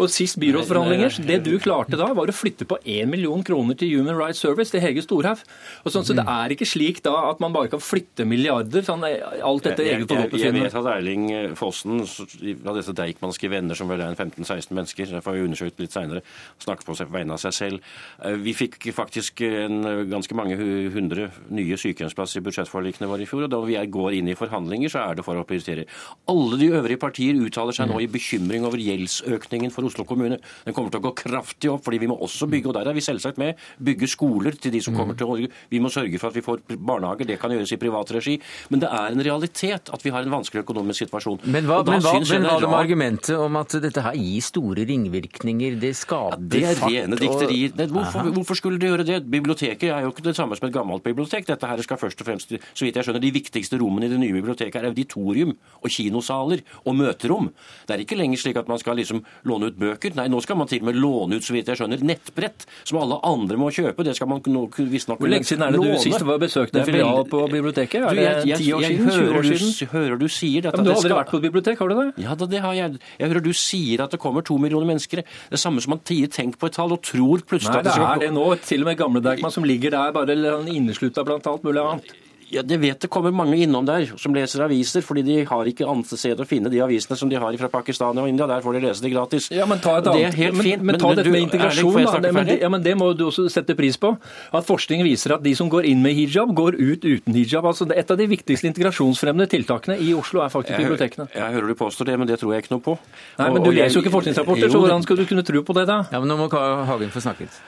Og 0.00 0.10
sist 0.12 0.38
byrådsforhandlinger, 0.42 1.20
det 1.28 1.40
du 1.46 1.52
klarte 1.62 1.98
da, 2.00 2.10
var 2.16 2.30
å 2.30 2.36
flytte 2.36 2.66
på 2.68 2.78
1 2.84 3.10
million 3.10 3.42
kroner 3.46 3.78
til 3.78 3.92
Human 3.96 4.18
Rights 4.18 4.42
Service, 4.44 4.72
til 4.72 4.82
Hege 4.84 5.04
Storhaug. 5.04 5.42
Sånn, 5.90 6.06
så 6.06 6.14
det 6.14 6.24
mm. 6.26 6.32
er 6.34 6.54
ikke 6.54 6.68
slik 6.68 7.02
da 7.06 7.14
at 7.30 7.40
man 7.42 7.54
bare 7.54 7.70
kan 7.72 7.82
flytte 7.82 8.26
milliarder, 8.28 8.84
sånn, 8.86 9.04
alt 9.04 9.66
dette 9.66 9.84
eget 9.86 10.06
forgodtbefinnende. 10.06 10.68
Jeg 10.68 10.70
vet 10.70 10.78
at 10.80 10.90
Erling 10.94 11.56
Fossen, 11.58 12.04
av 12.04 12.78
disse 12.78 12.94
Deichmanske 12.96 13.50
venner, 13.52 13.78
som 13.78 13.90
vel 13.90 14.04
er 14.04 14.12
en 14.12 14.18
15-16 14.18 14.76
mennesker, 14.76 15.14
det 15.16 15.24
får 15.24 15.36
vi 15.36 15.46
undersøkt 15.48 15.82
litt 15.82 15.96
seinere, 15.96 16.22
snakker 16.62 16.86
på 16.86 16.96
seg, 16.98 17.10
vegne 17.14 17.36
av 17.36 17.42
seg 17.42 17.56
selv. 17.56 17.90
Eh, 18.24 18.38
vi 18.40 18.54
fikk 18.56 18.90
faktisk 18.94 19.42
en, 19.46 19.82
ganske 20.10 20.36
mange 20.36 20.58
hundre 20.94 21.30
nye 21.50 21.78
sykehjemsplasser 21.80 22.40
i 22.40 22.44
budsjettforliket 22.46 22.59
forlikene 22.68 23.08
våre 23.08 23.24
i 23.24 23.28
fjor. 23.30 23.44
og 23.44 23.50
Da 23.50 23.60
vi 23.64 23.78
går 23.78 24.18
inn 24.18 24.28
i 24.28 24.36
forhandlinger, 24.36 24.92
så 24.92 25.04
er 25.06 25.14
det 25.16 25.24
for 25.24 25.38
å 25.38 25.46
prioritere. 25.46 25.86
Alle 26.28 26.58
de 26.60 26.70
øvrige 26.76 27.00
partier 27.00 27.34
uttaler 27.40 27.72
seg 27.72 27.88
nå 27.88 28.00
i 28.00 28.06
bekymring 28.10 28.66
over 28.66 28.76
gjeldsøkningen 28.76 29.72
for 29.72 29.88
Oslo 29.88 30.04
kommune. 30.04 30.40
Den 30.64 30.74
kommer 30.74 30.90
til 30.90 31.00
å 31.00 31.08
gå 31.08 31.14
kraftig 31.22 31.70
opp, 31.72 31.84
fordi 31.86 32.02
vi 32.02 32.10
må 32.10 32.18
også 32.20 32.48
bygge, 32.50 32.68
og 32.68 32.74
der 32.74 32.90
er 32.90 32.96
vi 32.96 33.04
selvsagt 33.04 33.38
med, 33.40 33.56
bygge 33.78 34.08
skoler 34.10 34.52
til 34.60 34.74
de 34.74 34.82
som 34.84 34.96
kommer 34.96 35.16
til 35.16 35.30
Norge. 35.30 35.48
Vi 35.70 35.80
må 35.80 35.88
sørge 35.92 36.18
for 36.18 36.28
at 36.28 36.36
vi 36.36 36.44
får 36.44 36.64
barnehager. 36.76 37.28
Det 37.30 37.38
kan 37.40 37.52
gjøres 37.54 37.72
i 37.72 37.80
privat 37.80 38.10
regi. 38.12 38.36
Men 38.70 38.84
det 38.84 38.90
er 38.90 39.14
en 39.14 39.24
realitet 39.24 39.90
at 39.92 40.04
vi 40.04 40.12
har 40.14 40.26
en 40.26 40.34
vanskelig 40.36 40.64
økonomisk 40.64 41.06
situasjon. 41.06 41.40
Men 41.44 41.68
hva, 41.68 41.80
men 41.86 42.02
hva, 42.02 42.14
men 42.18 42.46
hva 42.46 42.58
med 42.66 42.78
argumentet 42.78 43.36
om 43.38 43.56
at 43.60 43.76
dette 43.82 44.04
her 44.04 44.18
gir 44.18 44.44
store 44.44 44.86
ringvirkninger? 44.88 45.78
Det 45.80 45.92
skader 45.98 46.40
ja, 46.40 46.48
det 46.54 46.62
er 46.68 46.80
rene 46.84 47.18
dikterier. 47.20 47.74
Hvorfor, 47.90 48.30
hvorfor, 48.34 48.58
skulle 48.58 48.80
det 48.80 48.90
gjøre 48.90 49.06
det? 49.06 49.20
Biblioteket 49.30 49.90
er 49.90 50.04
jo 50.06 50.12
ikke 50.14 50.26
det 50.28 50.36
samme 50.38 50.58
som 50.58 50.68
et 50.68 50.74
gammelt 50.74 51.04
bibliotek. 51.06 51.46
Dette 51.48 51.70
her 51.70 51.82
skal 51.84 52.00
først 52.00 52.22
og 52.22 52.28
fremst, 52.28 52.49
så 52.58 52.86
vidt 52.86 52.98
jeg 52.98 53.06
skjønner, 53.06 53.22
de 53.22 53.32
viktigste 53.34 53.78
rommene 53.80 54.08
i 54.08 54.12
det 54.12 54.20
nye 54.20 54.34
biblioteket 54.34 54.80
er 54.80 54.90
auditorium 54.90 55.54
og 55.80 55.88
kinosaler 55.92 56.64
og 56.84 56.96
møterom. 56.98 57.50
Det 57.86 57.96
er 57.96 58.04
ikke 58.04 58.18
lenger 58.18 58.42
slik 58.42 58.60
at 58.60 58.70
man 58.70 58.80
skal 58.82 58.98
liksom 59.00 59.22
låne 59.48 59.70
ut 59.70 59.78
bøker. 59.80 60.14
Nei, 60.18 60.28
nå 60.32 60.40
skal 60.44 60.58
man 60.60 60.70
til 60.70 60.82
og 60.82 60.90
med 60.90 61.00
låne 61.00 61.38
ut, 61.38 61.46
så 61.46 61.54
vidt 61.56 61.70
jeg 61.70 61.80
skjønner, 61.80 62.02
nettbrett 62.06 62.66
som 62.84 63.00
alle 63.02 63.20
andre 63.26 63.58
må 63.60 63.70
kjøpe. 63.74 64.06
Det 64.06 64.16
skal 64.18 64.30
man 64.30 64.42
visstnok 64.42 65.20
Hvor 65.20 65.30
lenge 65.30 65.48
siden 65.48 65.64
er 65.66 65.74
det 65.74 65.82
du 65.84 66.02
sist 66.02 66.24
var 66.26 66.40
besøkte 66.42 66.80
en 66.82 66.88
filial 66.88 67.26
på 67.30 67.42
biblioteket? 67.52 68.06
Er 68.10 68.18
det 68.46 68.58
ti 68.60 68.70
år 68.74 68.86
siden? 68.86 69.10
20 69.10 69.38
år 69.38 69.48
siden? 69.50 69.74
Du, 69.80 69.86
hører 69.94 70.20
du 70.20 70.26
sier 70.28 70.66
dette. 70.66 70.74
Ja, 70.74 70.80
men 70.80 70.88
du 70.88 70.92
har 70.92 71.00
aldri 71.02 71.18
vært 71.18 71.32
på 71.32 71.40
et 71.40 71.46
bibliotek, 71.48 71.82
har 71.82 71.92
du 71.92 71.96
det? 72.00 72.06
Ja, 72.24 72.36
da, 72.38 72.48
det 72.50 72.62
har 72.64 72.76
jeg. 72.76 73.00
Jeg 73.20 73.32
hører 73.32 73.44
du 73.44 73.52
sier 73.56 74.04
at 74.04 74.14
det 74.14 74.20
kommer 74.22 74.46
to 74.46 74.56
millioner 74.60 74.88
mennesker. 74.90 75.22
Det 75.24 75.58
er 75.58 75.62
samme 75.62 75.82
som 75.84 75.94
man 75.96 76.02
tier 76.06 76.30
tenk 76.32 76.58
på 76.60 76.70
et 76.70 76.78
tall 76.78 76.94
og 76.96 77.02
tror 77.06 77.44
plutselig 77.44 77.80
Nei, 77.80 77.84
det 77.86 77.94
at 77.94 78.00
det 78.00 78.08
er 78.08 78.24
det 78.26 78.32
nå. 78.36 78.48
Til 78.70 78.84
og 78.84 78.90
med 78.90 78.98
gamle 79.00 79.22
Deichman 79.24 79.54
som 79.54 79.66
ligger 79.68 79.94
der 79.96 80.16
bare 80.16 80.36
inneslutta 80.70 81.24
blant 81.26 81.46
alt 81.50 81.64
mulig 81.66 81.82
annet. 81.82 82.12
Ja, 82.50 82.62
Det 82.66 82.80
vet 82.82 83.00
det 83.00 83.08
kommer 83.10 83.30
mange 83.30 83.56
innom 83.62 83.86
der 83.86 84.08
som 84.18 84.34
leser 84.34 84.64
aviser, 84.64 85.04
fordi 85.06 85.22
de 85.22 85.36
har 85.46 85.68
ikke 85.70 85.86
annet 85.86 86.10
sted 86.10 86.40
å 86.40 86.46
finne 86.48 86.70
de 86.72 86.80
avisene 86.82 87.16
som 87.18 87.30
de 87.30 87.38
har 87.38 87.56
fra 87.60 87.68
Pakistan 87.70 88.18
og 88.18 88.26
India. 88.28 88.48
Der 88.50 88.64
får 88.64 88.76
de 88.76 88.80
lese 88.84 89.04
det 89.04 89.12
gratis. 89.12 89.50
Ja, 89.54 89.66
Men 89.70 89.78
ta, 89.78 89.98
et 90.00 90.08
annet, 90.10 90.38
men, 90.38 90.58
men, 90.58 90.86
men, 90.90 90.98
ta 91.00 91.12
dette 91.14 91.30
med 91.30 91.46
integrasjon, 91.46 92.00
da. 92.02 92.18
Det, 92.24 92.32
men, 92.34 92.52
ja, 92.58 92.70
men 92.72 92.82
det 92.82 92.96
må 92.98 93.12
du 93.14 93.26
også 93.28 93.46
sette 93.52 93.76
pris 93.78 93.98
på. 94.00 94.12
At 94.52 94.66
forskning 94.66 95.04
viser 95.06 95.36
at 95.36 95.44
de 95.46 95.54
som 95.54 95.70
går 95.70 95.86
inn 95.92 96.02
med 96.02 96.18
hijab, 96.18 96.50
går 96.56 96.78
ut 96.80 97.06
uten 97.06 97.38
hijab. 97.38 97.70
Altså, 97.70 97.86
Et 97.94 98.10
av 98.10 98.18
de 98.18 98.26
viktigste 98.30 98.66
integrasjonsfremmende 98.70 99.46
tiltakene 99.50 99.98
i 100.02 100.12
Oslo 100.18 100.42
er 100.42 100.50
faktisk 100.50 100.78
bibliotekene. 100.80 101.30
Jeg, 101.30 101.42
jeg 101.42 101.58
hører 101.58 101.70
du 101.70 101.78
påstår 101.78 102.10
det, 102.10 102.18
men 102.18 102.30
det 102.30 102.40
tror 102.42 102.54
jeg 102.56 102.66
ikke 102.66 102.74
noe 102.74 102.86
på. 102.90 102.98
Nei, 103.38 103.50
men 103.54 103.62
Du 103.62 103.70
leser 103.70 103.98
jo 104.00 104.04
ikke 104.04 104.16
forskningsrapporter, 104.18 104.72
så 104.72 104.82
hvordan 104.82 105.06
skal 105.06 105.22
du 105.22 105.28
kunne 105.30 105.46
tro 105.46 105.62
på 105.62 105.76
det 105.78 105.86
da? 105.90 106.02
Ja, 106.10 106.22
men 106.22 106.30
Nå 106.30 106.38
må 106.40 106.50
Hagen 106.50 107.14
få 107.14 107.22
snakket. 107.22 107.62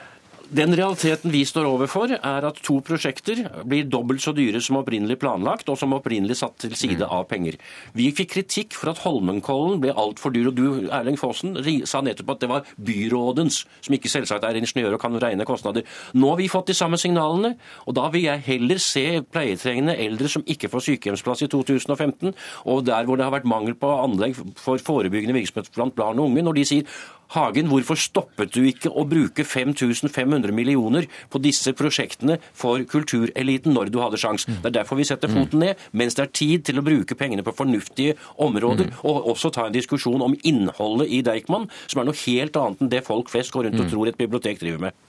Den 0.53 0.75
realiteten 0.77 1.31
vi 1.33 1.39
står 1.49 1.65
overfor, 1.65 2.11
er 2.13 2.45
at 2.45 2.59
to 2.61 2.75
prosjekter 2.85 3.39
blir 3.65 3.87
dobbelt 3.89 4.21
så 4.21 4.35
dyre 4.37 4.59
som 4.61 4.77
opprinnelig 4.77 5.15
planlagt, 5.23 5.69
og 5.71 5.79
som 5.81 5.95
opprinnelig 5.97 6.35
satt 6.43 6.59
til 6.61 6.75
side 6.77 6.99
mm. 7.01 7.13
av 7.15 7.23
penger. 7.31 7.57
Vi 7.97 8.11
fikk 8.13 8.35
kritikk 8.35 8.77
for 8.77 8.91
at 8.91 9.01
Holmenkollen 9.01 9.81
ble 9.81 9.95
altfor 9.97 10.35
dyr, 10.35 10.51
og 10.51 10.59
du, 10.59 10.67
Erling 10.93 11.17
Fossen, 11.17 11.57
sa 11.89 12.03
nettopp 12.05 12.35
at 12.35 12.43
det 12.43 12.51
var 12.51 12.69
byrådens, 12.77 13.63
som 13.81 13.97
ikke 13.97 14.11
selvsagt 14.13 14.45
er 14.45 14.59
ingeniør 14.59 14.99
og 14.99 15.01
kan 15.01 15.17
regne 15.23 15.47
kostnader. 15.49 15.87
Nå 16.13 16.35
har 16.35 16.41
vi 16.43 16.51
fått 16.53 16.69
de 16.69 16.77
samme 16.77 17.01
signalene, 17.01 17.55
og 17.87 17.97
da 17.97 18.05
vil 18.13 18.27
jeg 18.27 18.45
heller 18.51 18.85
se 18.85 19.05
pleietrengende 19.33 19.97
eldre 20.05 20.29
som 20.29 20.45
ikke 20.45 20.69
får 20.69 20.85
sykehjemsplass 20.91 21.47
i 21.47 21.49
2015, 21.49 22.29
og 22.69 22.85
der 22.85 23.09
hvor 23.09 23.17
det 23.17 23.25
har 23.25 23.33
vært 23.39 23.49
mangel 23.49 23.73
på 23.73 23.89
anlegg 24.05 24.37
for 24.61 24.77
forebyggende 24.77 25.39
virksomhet 25.39 25.73
blant 25.73 25.97
barn 25.97 26.21
og 26.21 26.29
unge, 26.29 26.45
når 26.45 26.61
de 26.61 26.69
sier 26.75 27.03
Hagen, 27.33 27.69
hvorfor 27.71 27.97
stoppet 27.97 28.53
du 28.53 28.61
ikke 28.69 28.91
å 28.93 29.05
bruke 29.09 29.45
5500 29.47 30.53
millioner 30.53 31.07
på 31.33 31.41
disse 31.41 31.73
prosjektene 31.77 32.37
for 32.53 32.83
kultureliten 32.89 33.73
når 33.73 33.89
du 33.93 33.99
hadde 34.03 34.19
sjans? 34.21 34.45
Det 34.45 34.69
er 34.69 34.77
derfor 34.81 34.99
vi 34.99 35.07
setter 35.09 35.31
foten 35.31 35.63
ned, 35.65 35.81
mens 35.97 36.17
det 36.17 36.27
er 36.27 36.33
tid 36.33 36.67
til 36.69 36.81
å 36.81 36.85
bruke 36.85 37.17
pengene 37.17 37.45
på 37.45 37.55
fornuftige 37.57 38.17
områder, 38.37 38.91
og 39.01 39.31
også 39.33 39.53
ta 39.53 39.65
en 39.67 39.73
diskusjon 39.75 40.21
om 40.21 40.37
innholdet 40.45 41.09
i 41.09 41.23
Deichman, 41.25 41.69
som 41.87 42.03
er 42.03 42.09
noe 42.09 42.21
helt 42.25 42.59
annet 42.61 42.83
enn 42.85 42.93
det 42.93 43.01
folk 43.07 43.33
flest 43.33 43.53
går 43.55 43.69
rundt 43.69 43.81
og 43.81 43.89
tror 43.89 44.11
et 44.11 44.19
bibliotek 44.19 44.61
driver 44.61 44.87
med. 44.87 45.03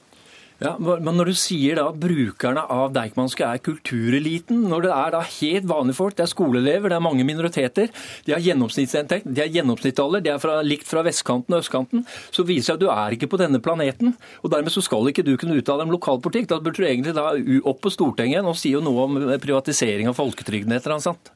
Ja, 0.64 0.74
men 0.80 1.18
Når 1.18 1.28
du 1.28 1.34
sier 1.36 1.76
da 1.76 1.90
brukerne 1.92 2.62
av 2.72 2.94
Deichmanske 2.94 3.44
er 3.44 3.60
kultureliten, 3.60 4.62
når 4.70 4.86
det 4.86 4.92
er 4.94 5.12
da 5.12 5.20
helt 5.26 5.66
vanlige 5.68 5.98
folk, 5.98 6.16
det 6.16 6.24
er 6.24 6.30
skoleelever, 6.32 6.88
det 6.88 6.96
er 6.96 7.04
mange 7.04 7.26
minoriteter, 7.28 7.92
de 8.24 8.32
har 8.32 8.40
gjennomsnittsinntekt, 8.40 9.28
de 9.28 9.44
har 9.44 9.52
gjennomsnittsalder, 9.52 10.24
de 10.24 10.32
er 10.32 10.40
fra, 10.40 10.56
likt 10.64 10.88
fra 10.88 11.04
vestkanten 11.04 11.56
og 11.56 11.60
østkanten, 11.60 12.06
så 12.32 12.46
viser 12.48 12.74
det 12.74 12.78
at 12.78 12.84
du 12.86 12.88
er 12.94 13.18
ikke 13.18 13.28
på 13.34 13.40
denne 13.44 13.60
planeten. 13.60 14.16
og 14.40 14.54
Dermed 14.56 14.72
så 14.72 14.80
skal 14.84 15.12
ikke 15.12 15.26
du 15.26 15.34
kunne 15.36 15.60
uttale 15.60 15.84
om 15.84 15.92
lokalpolitikk. 15.92 16.48
Da 16.48 16.62
burde 16.64 16.80
du 16.80 16.88
egentlig 16.88 17.12
da 17.16 17.28
opp 17.68 17.84
på 17.84 17.92
Stortinget 17.92 18.48
og 18.48 18.56
si 18.56 18.72
jo 18.72 18.80
noe 18.84 19.04
om 19.04 19.20
privatisering 19.42 20.08
av 20.08 20.16
folketrygden 20.16 20.72
et 20.72 20.86
eller 20.86 20.96
annet. 20.96 21.34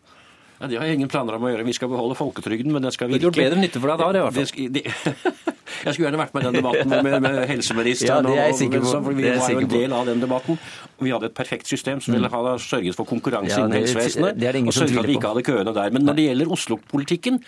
Ja, 0.58 0.66
Det 0.66 0.78
har 0.78 0.88
jeg 0.88 0.98
ingen 0.98 1.10
planer 1.10 1.36
om 1.38 1.44
å 1.46 1.52
gjøre. 1.52 1.64
Vi 1.68 1.74
skal 1.76 1.90
beholde 1.92 2.16
folketrygden, 2.18 2.72
men 2.74 2.82
det 2.82 2.90
skal 2.96 3.08
virke. 3.08 3.20
Det 3.20 3.28
gjort 3.28 3.38
bedre 3.38 3.60
nytte 3.62 3.78
for 3.78 3.92
deg 3.92 4.00
da, 4.02 4.08
i 4.10 4.24
hvert 4.24 4.34
fall. 4.34 4.48
jeg 5.84 5.94
skulle 5.94 6.08
gjerne 6.08 6.18
vært 6.18 6.34
med 6.34 6.42
i 6.42 6.48
den 6.48 6.58
debatten 6.58 6.94
med, 7.06 7.18
med 7.22 7.38
helseministeren. 7.52 8.26
Ja, 8.26 8.34
det 8.34 8.42
er 8.42 8.50
jeg 8.50 8.58
sikker 8.64 8.82
på. 8.82 8.92
For 9.06 9.18
vi 9.20 9.28
var 9.28 9.54
jo 9.54 9.62
en 9.62 9.72
del 9.72 9.94
av 9.94 10.10
den 10.10 10.24
debatten. 10.24 10.60
Vi 10.98 11.14
hadde 11.14 11.30
et 11.30 11.38
perfekt 11.38 11.70
system 11.70 12.02
som 12.02 12.16
ville 12.16 12.30
mm. 12.30 12.34
ha 12.34 12.56
sørget 12.62 12.98
for 12.98 13.06
konkurranse 13.06 13.54
ja, 13.54 13.64
innen 13.64 13.78
helsevesenet. 13.78 14.42
Og 14.66 14.74
sørget 14.74 15.02
at 15.04 15.10
vi 15.12 15.18
ikke 15.20 15.34
hadde 15.34 15.46
køene 15.46 15.76
der. 15.78 15.94
Men 15.94 16.08
når 16.10 16.18
det 16.18 16.28
gjelder 16.30 16.54
Oslo-politikken, 16.58 17.38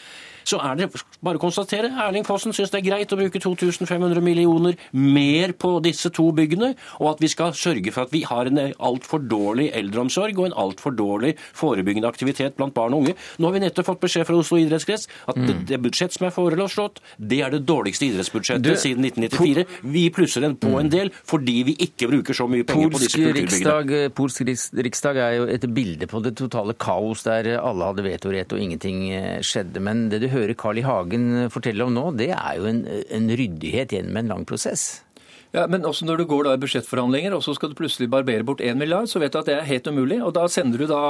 så 0.45 0.61
er 0.65 0.79
det 0.81 0.91
bare 1.21 1.41
å 1.41 1.43
konstatere 1.43 1.91
Erling 2.07 2.27
Fossen 2.27 2.55
syns 2.57 2.73
det 2.73 2.81
er 2.81 2.87
greit 2.89 3.13
å 3.13 3.19
bruke 3.19 3.41
2500 3.43 4.23
millioner 4.25 4.79
mer 4.93 5.55
på 5.59 5.77
disse 5.85 6.11
to 6.15 6.31
byggene, 6.37 6.73
og 7.01 7.15
at 7.15 7.23
vi 7.25 7.31
skal 7.33 7.55
sørge 7.57 7.93
for 7.95 8.07
at 8.07 8.15
vi 8.15 8.23
har 8.29 8.51
en 8.51 8.61
altfor 8.61 9.23
dårlig 9.31 9.71
eldreomsorg 9.77 10.39
og 10.39 10.51
en 10.51 10.59
altfor 10.65 10.95
dårlig 10.97 11.35
forebyggende 11.57 12.09
aktivitet 12.11 12.57
blant 12.59 12.75
barn 12.77 12.97
og 12.97 13.05
unge. 13.05 13.17
Nå 13.39 13.49
har 13.49 13.57
vi 13.57 13.65
nettopp 13.65 13.91
fått 13.93 14.03
beskjed 14.05 14.29
fra 14.29 14.39
Oslo 14.41 14.61
idrettskrets 14.61 15.09
at 15.31 15.39
mm. 15.39 15.47
det, 15.47 15.57
det 15.73 15.81
budsjett 15.85 16.17
som 16.17 16.29
er 16.29 16.35
foreslått, 16.35 17.01
det 17.19 17.43
er 17.45 17.55
det 17.55 17.63
dårligste 17.69 18.09
idrettsbudsjettet 18.11 18.67
du, 18.67 18.75
siden 18.81 19.07
1994. 19.09 19.67
Vi 19.97 20.07
plusser 20.15 20.47
den 20.47 20.57
på 20.61 20.73
en 20.77 20.89
mm. 20.89 20.95
del 20.95 21.13
fordi 21.19 21.59
vi 21.71 21.77
ikke 21.87 22.11
bruker 22.11 22.37
så 22.37 22.49
mye 22.51 22.67
penger 22.69 22.95
på 22.95 23.03
disse 23.03 23.21
kulturbyggene. 23.21 24.11
Polsk 24.17 24.45
riksdag 24.81 25.21
er 25.21 25.37
jo 25.39 25.49
et 25.51 25.67
bilde 25.75 26.09
på 26.11 26.23
det 26.25 26.35
totale 26.39 26.75
kaos 26.81 27.25
der 27.27 27.53
alle 27.61 27.91
hadde 27.91 28.05
vetorett 28.07 28.55
og 28.55 28.63
ingenting 28.63 29.03
eh, 29.15 29.41
skjedde. 29.45 29.83
Men 29.85 30.09
det 30.13 30.23
du 30.25 30.30
hører 30.33 30.57
Carl 30.59 30.81
I. 30.81 30.87
Hagen 30.87 31.29
fortelle 31.53 31.87
om 31.87 31.95
nå, 31.95 32.11
det 32.19 32.33
er 32.37 32.59
jo 32.59 32.67
en, 32.71 32.83
en 32.87 33.31
ryddighet 33.39 33.95
gjennom 33.97 34.21
en 34.21 34.35
lang 34.35 34.49
prosess. 34.49 35.03
Ja, 35.51 35.65
Men 35.67 35.83
også 35.83 36.07
når 36.07 36.21
du 36.21 36.29
går 36.31 36.47
da 36.47 36.53
i 36.55 36.61
budsjettforhandlinger 36.63 37.35
og 37.35 37.43
så 37.43 37.57
skal 37.57 37.73
du 37.73 37.79
plutselig 37.79 38.07
barbere 38.11 38.47
bort 38.47 38.61
1 38.63 38.79
milliard, 38.79 39.09
så 39.11 39.19
vet 39.19 39.35
du 39.35 39.41
at 39.41 39.49
det 39.49 39.57
er 39.57 39.67
helt 39.67 39.89
umulig. 39.91 40.21
Og 40.23 40.31
da 40.37 40.45
sender 40.47 40.79
du 40.79 40.87
da 40.87 41.01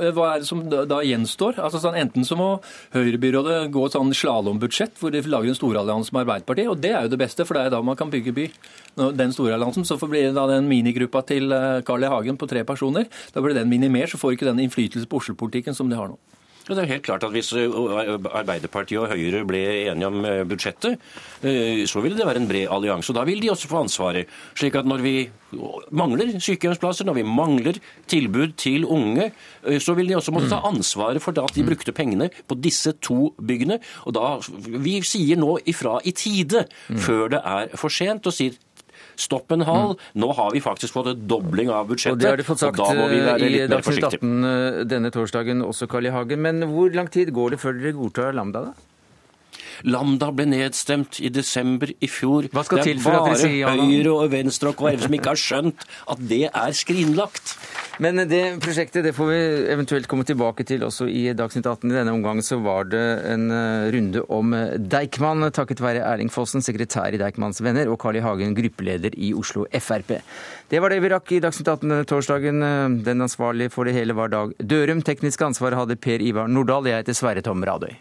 eh, 0.00 0.10
Hva 0.10 0.32
er 0.32 0.42
det 0.42 0.48
som 0.48 0.64
da, 0.66 0.98
gjenstår? 1.06 1.60
Altså 1.62 1.78
sånn, 1.82 1.98
Enten 2.00 2.26
så 2.26 2.34
må 2.38 2.48
Høyrebyrådet 2.96 3.70
gå 3.74 3.86
et 3.86 3.94
sånn 3.94 4.10
slalåmbudsjett 4.10 4.98
hvor 4.98 5.14
de 5.14 5.22
lager 5.22 5.52
en 5.52 5.58
storallianse 5.58 6.14
med 6.14 6.24
Arbeiderpartiet, 6.24 6.72
og 6.72 6.82
det 6.82 6.90
er 6.90 7.06
jo 7.06 7.14
det 7.14 7.22
beste, 7.22 7.46
for 7.46 7.54
det 7.58 7.68
er 7.68 7.76
da 7.76 7.82
man 7.86 7.98
kan 7.98 8.10
bygge 8.10 8.34
by. 8.34 8.48
Den 9.14 9.34
storalliansen. 9.34 9.86
Så 9.86 9.98
blir 10.02 10.26
det 10.26 10.34
da 10.34 10.48
den 10.50 10.66
minigruppa 10.70 11.22
til 11.30 11.54
eh, 11.54 11.80
Carl 11.86 12.02
I. 12.02 12.10
Hagen 12.10 12.38
på 12.40 12.50
tre 12.50 12.66
personer. 12.66 13.06
Da 13.34 13.42
blir 13.42 13.54
den 13.54 13.70
minimert, 13.70 14.10
så 14.10 14.18
får 14.18 14.34
ikke 14.34 14.50
den 14.50 14.66
innflytelse 14.66 15.06
på 15.06 15.22
Oslo-politikken 15.22 15.74
som 15.74 15.90
de 15.90 15.98
har 15.98 16.10
nå. 16.10 16.18
Det 16.64 16.78
er 16.80 16.88
helt 16.88 17.04
klart 17.04 17.24
at 17.26 17.32
Hvis 17.34 17.52
Arbeiderpartiet 17.52 19.00
og 19.02 19.10
Høyre 19.12 19.44
ble 19.44 19.60
enige 19.90 20.08
om 20.08 20.24
budsjettet, 20.48 20.96
så 21.90 22.00
ville 22.00 22.16
det 22.16 22.26
være 22.26 22.40
en 22.40 22.48
bred 22.48 22.70
allianse. 22.72 23.12
og 23.12 23.18
Da 23.18 23.24
vil 23.28 23.42
de 23.42 23.50
også 23.52 23.68
få 23.68 23.82
ansvaret. 23.84 24.26
slik 24.54 24.74
at 24.74 24.86
Når 24.86 25.02
vi 25.04 25.30
mangler 25.92 26.32
sykehjemsplasser, 26.40 27.04
når 27.04 27.14
vi 27.14 27.22
mangler 27.22 27.78
tilbud 28.06 28.56
til 28.56 28.84
unge, 28.84 29.30
så 29.78 29.94
vil 29.94 30.08
de 30.08 30.16
også 30.16 30.32
måtte 30.32 30.48
ta 30.48 30.60
ansvaret 30.64 31.22
for 31.22 31.30
at 31.30 31.54
de 31.54 31.62
mm. 31.62 31.68
brukte 31.68 31.92
pengene 31.92 32.30
på 32.48 32.54
disse 32.54 32.92
to 32.92 33.34
byggene. 33.38 33.78
Og 34.06 34.14
da, 34.14 34.38
Vi 34.66 35.00
sier 35.02 35.36
nå 35.36 35.58
ifra 35.66 36.00
i 36.04 36.12
tide, 36.12 36.66
mm. 36.88 36.98
før 36.98 37.28
det 37.28 37.40
er 37.44 37.76
for 37.76 37.88
sent, 37.88 38.26
og 38.26 38.32
sier 38.32 38.56
Stopp 39.16 39.52
en 39.54 39.64
hal. 39.68 39.94
Nå 40.18 40.30
har 40.38 40.54
vi 40.54 40.62
faktisk 40.64 40.96
fått 40.96 41.12
en 41.12 41.26
dobling 41.30 41.70
av 41.70 41.88
budsjettet. 41.90 42.16
Og 42.16 42.22
Det 42.22 42.30
har 42.32 42.40
du 42.40 42.46
fått 42.46 42.62
sagt 42.62 42.80
eh, 42.80 43.44
i 43.46 43.66
Dagsnytt 43.70 44.08
18 44.10 44.48
eh, 44.50 44.80
denne 44.90 45.12
torsdagen 45.14 45.62
også, 45.64 45.88
Carl 45.90 46.08
I. 46.08 46.14
Hagen. 46.14 46.42
Men 46.44 46.64
hvor 46.70 46.90
lang 46.94 47.10
tid 47.12 47.32
går 47.34 47.54
det 47.54 47.62
før 47.62 47.78
dere 47.78 47.94
godtar 47.98 48.34
Lambda, 48.36 48.68
da? 48.70 48.93
Lambda 49.86 50.30
ble 50.34 50.46
nedstemt 50.50 51.20
i 51.24 51.30
desember 51.32 51.90
i 51.94 52.10
fjor. 52.10 52.48
Hva 52.54 52.64
skal 52.66 52.84
til 52.86 53.00
for 53.02 53.16
at 53.18 53.28
dere 53.28 53.40
sier 53.40 53.56
ja? 53.58 53.72
Det 53.72 53.78
er 53.78 53.82
bare 53.82 53.90
Høyre 53.90 54.14
og 54.14 54.32
Venstre 54.34 54.72
og 54.72 54.78
KrF 54.78 55.06
som 55.06 55.16
ikke 55.18 55.32
har 55.32 55.40
skjønt 55.40 55.86
at 56.14 56.22
det 56.30 56.42
er 56.50 56.76
skrinlagt. 56.76 57.54
Men 58.02 58.24
det 58.26 58.42
prosjektet 58.62 59.06
det 59.06 59.14
får 59.14 59.28
vi 59.30 59.40
eventuelt 59.70 60.08
komme 60.10 60.26
tilbake 60.26 60.66
til 60.66 60.82
også 60.86 61.06
i 61.10 61.28
Dagsnytt 61.36 61.66
18. 61.66 61.92
I 61.92 61.98
denne 62.00 62.14
omgang 62.14 62.42
så 62.42 62.58
var 62.62 62.88
det 62.90 63.02
en 63.30 63.46
eh, 63.54 63.90
runde 63.94 64.24
om 64.34 64.54
Deichman, 64.78 65.48
takket 65.54 65.82
være 65.84 66.02
Erling 66.02 66.32
Fossen, 66.34 66.64
sekretær 66.64 67.14
i 67.14 67.20
Deichmans 67.20 67.62
Venner, 67.62 67.90
og 67.92 68.00
Carl 68.02 68.18
I. 68.18 68.24
Hagen, 68.24 68.56
gruppeleder 68.56 69.14
i 69.14 69.30
Oslo 69.36 69.66
Frp. 69.70 70.16
Det 70.70 70.80
var 70.82 70.90
det 70.90 71.02
vi 71.04 71.12
rakk 71.12 71.36
i 71.36 71.42
Dagsnytt 71.44 71.70
18 71.70 72.08
torsdagen. 72.10 72.64
Den 73.06 73.26
ansvarlige 73.26 73.70
for 73.74 73.86
det 73.86 73.94
hele 73.96 74.16
var 74.16 74.32
Dag 74.32 74.56
Dørum. 74.58 75.04
Teknisk 75.06 75.44
ansvar 75.46 75.76
hadde 75.78 76.00
Per 76.00 76.24
Ivar 76.24 76.50
Nordahl. 76.50 76.88
Jeg 76.90 77.04
heter 77.04 77.16
Sverre 77.20 77.44
Tom 77.44 77.62
Radøy. 77.64 77.94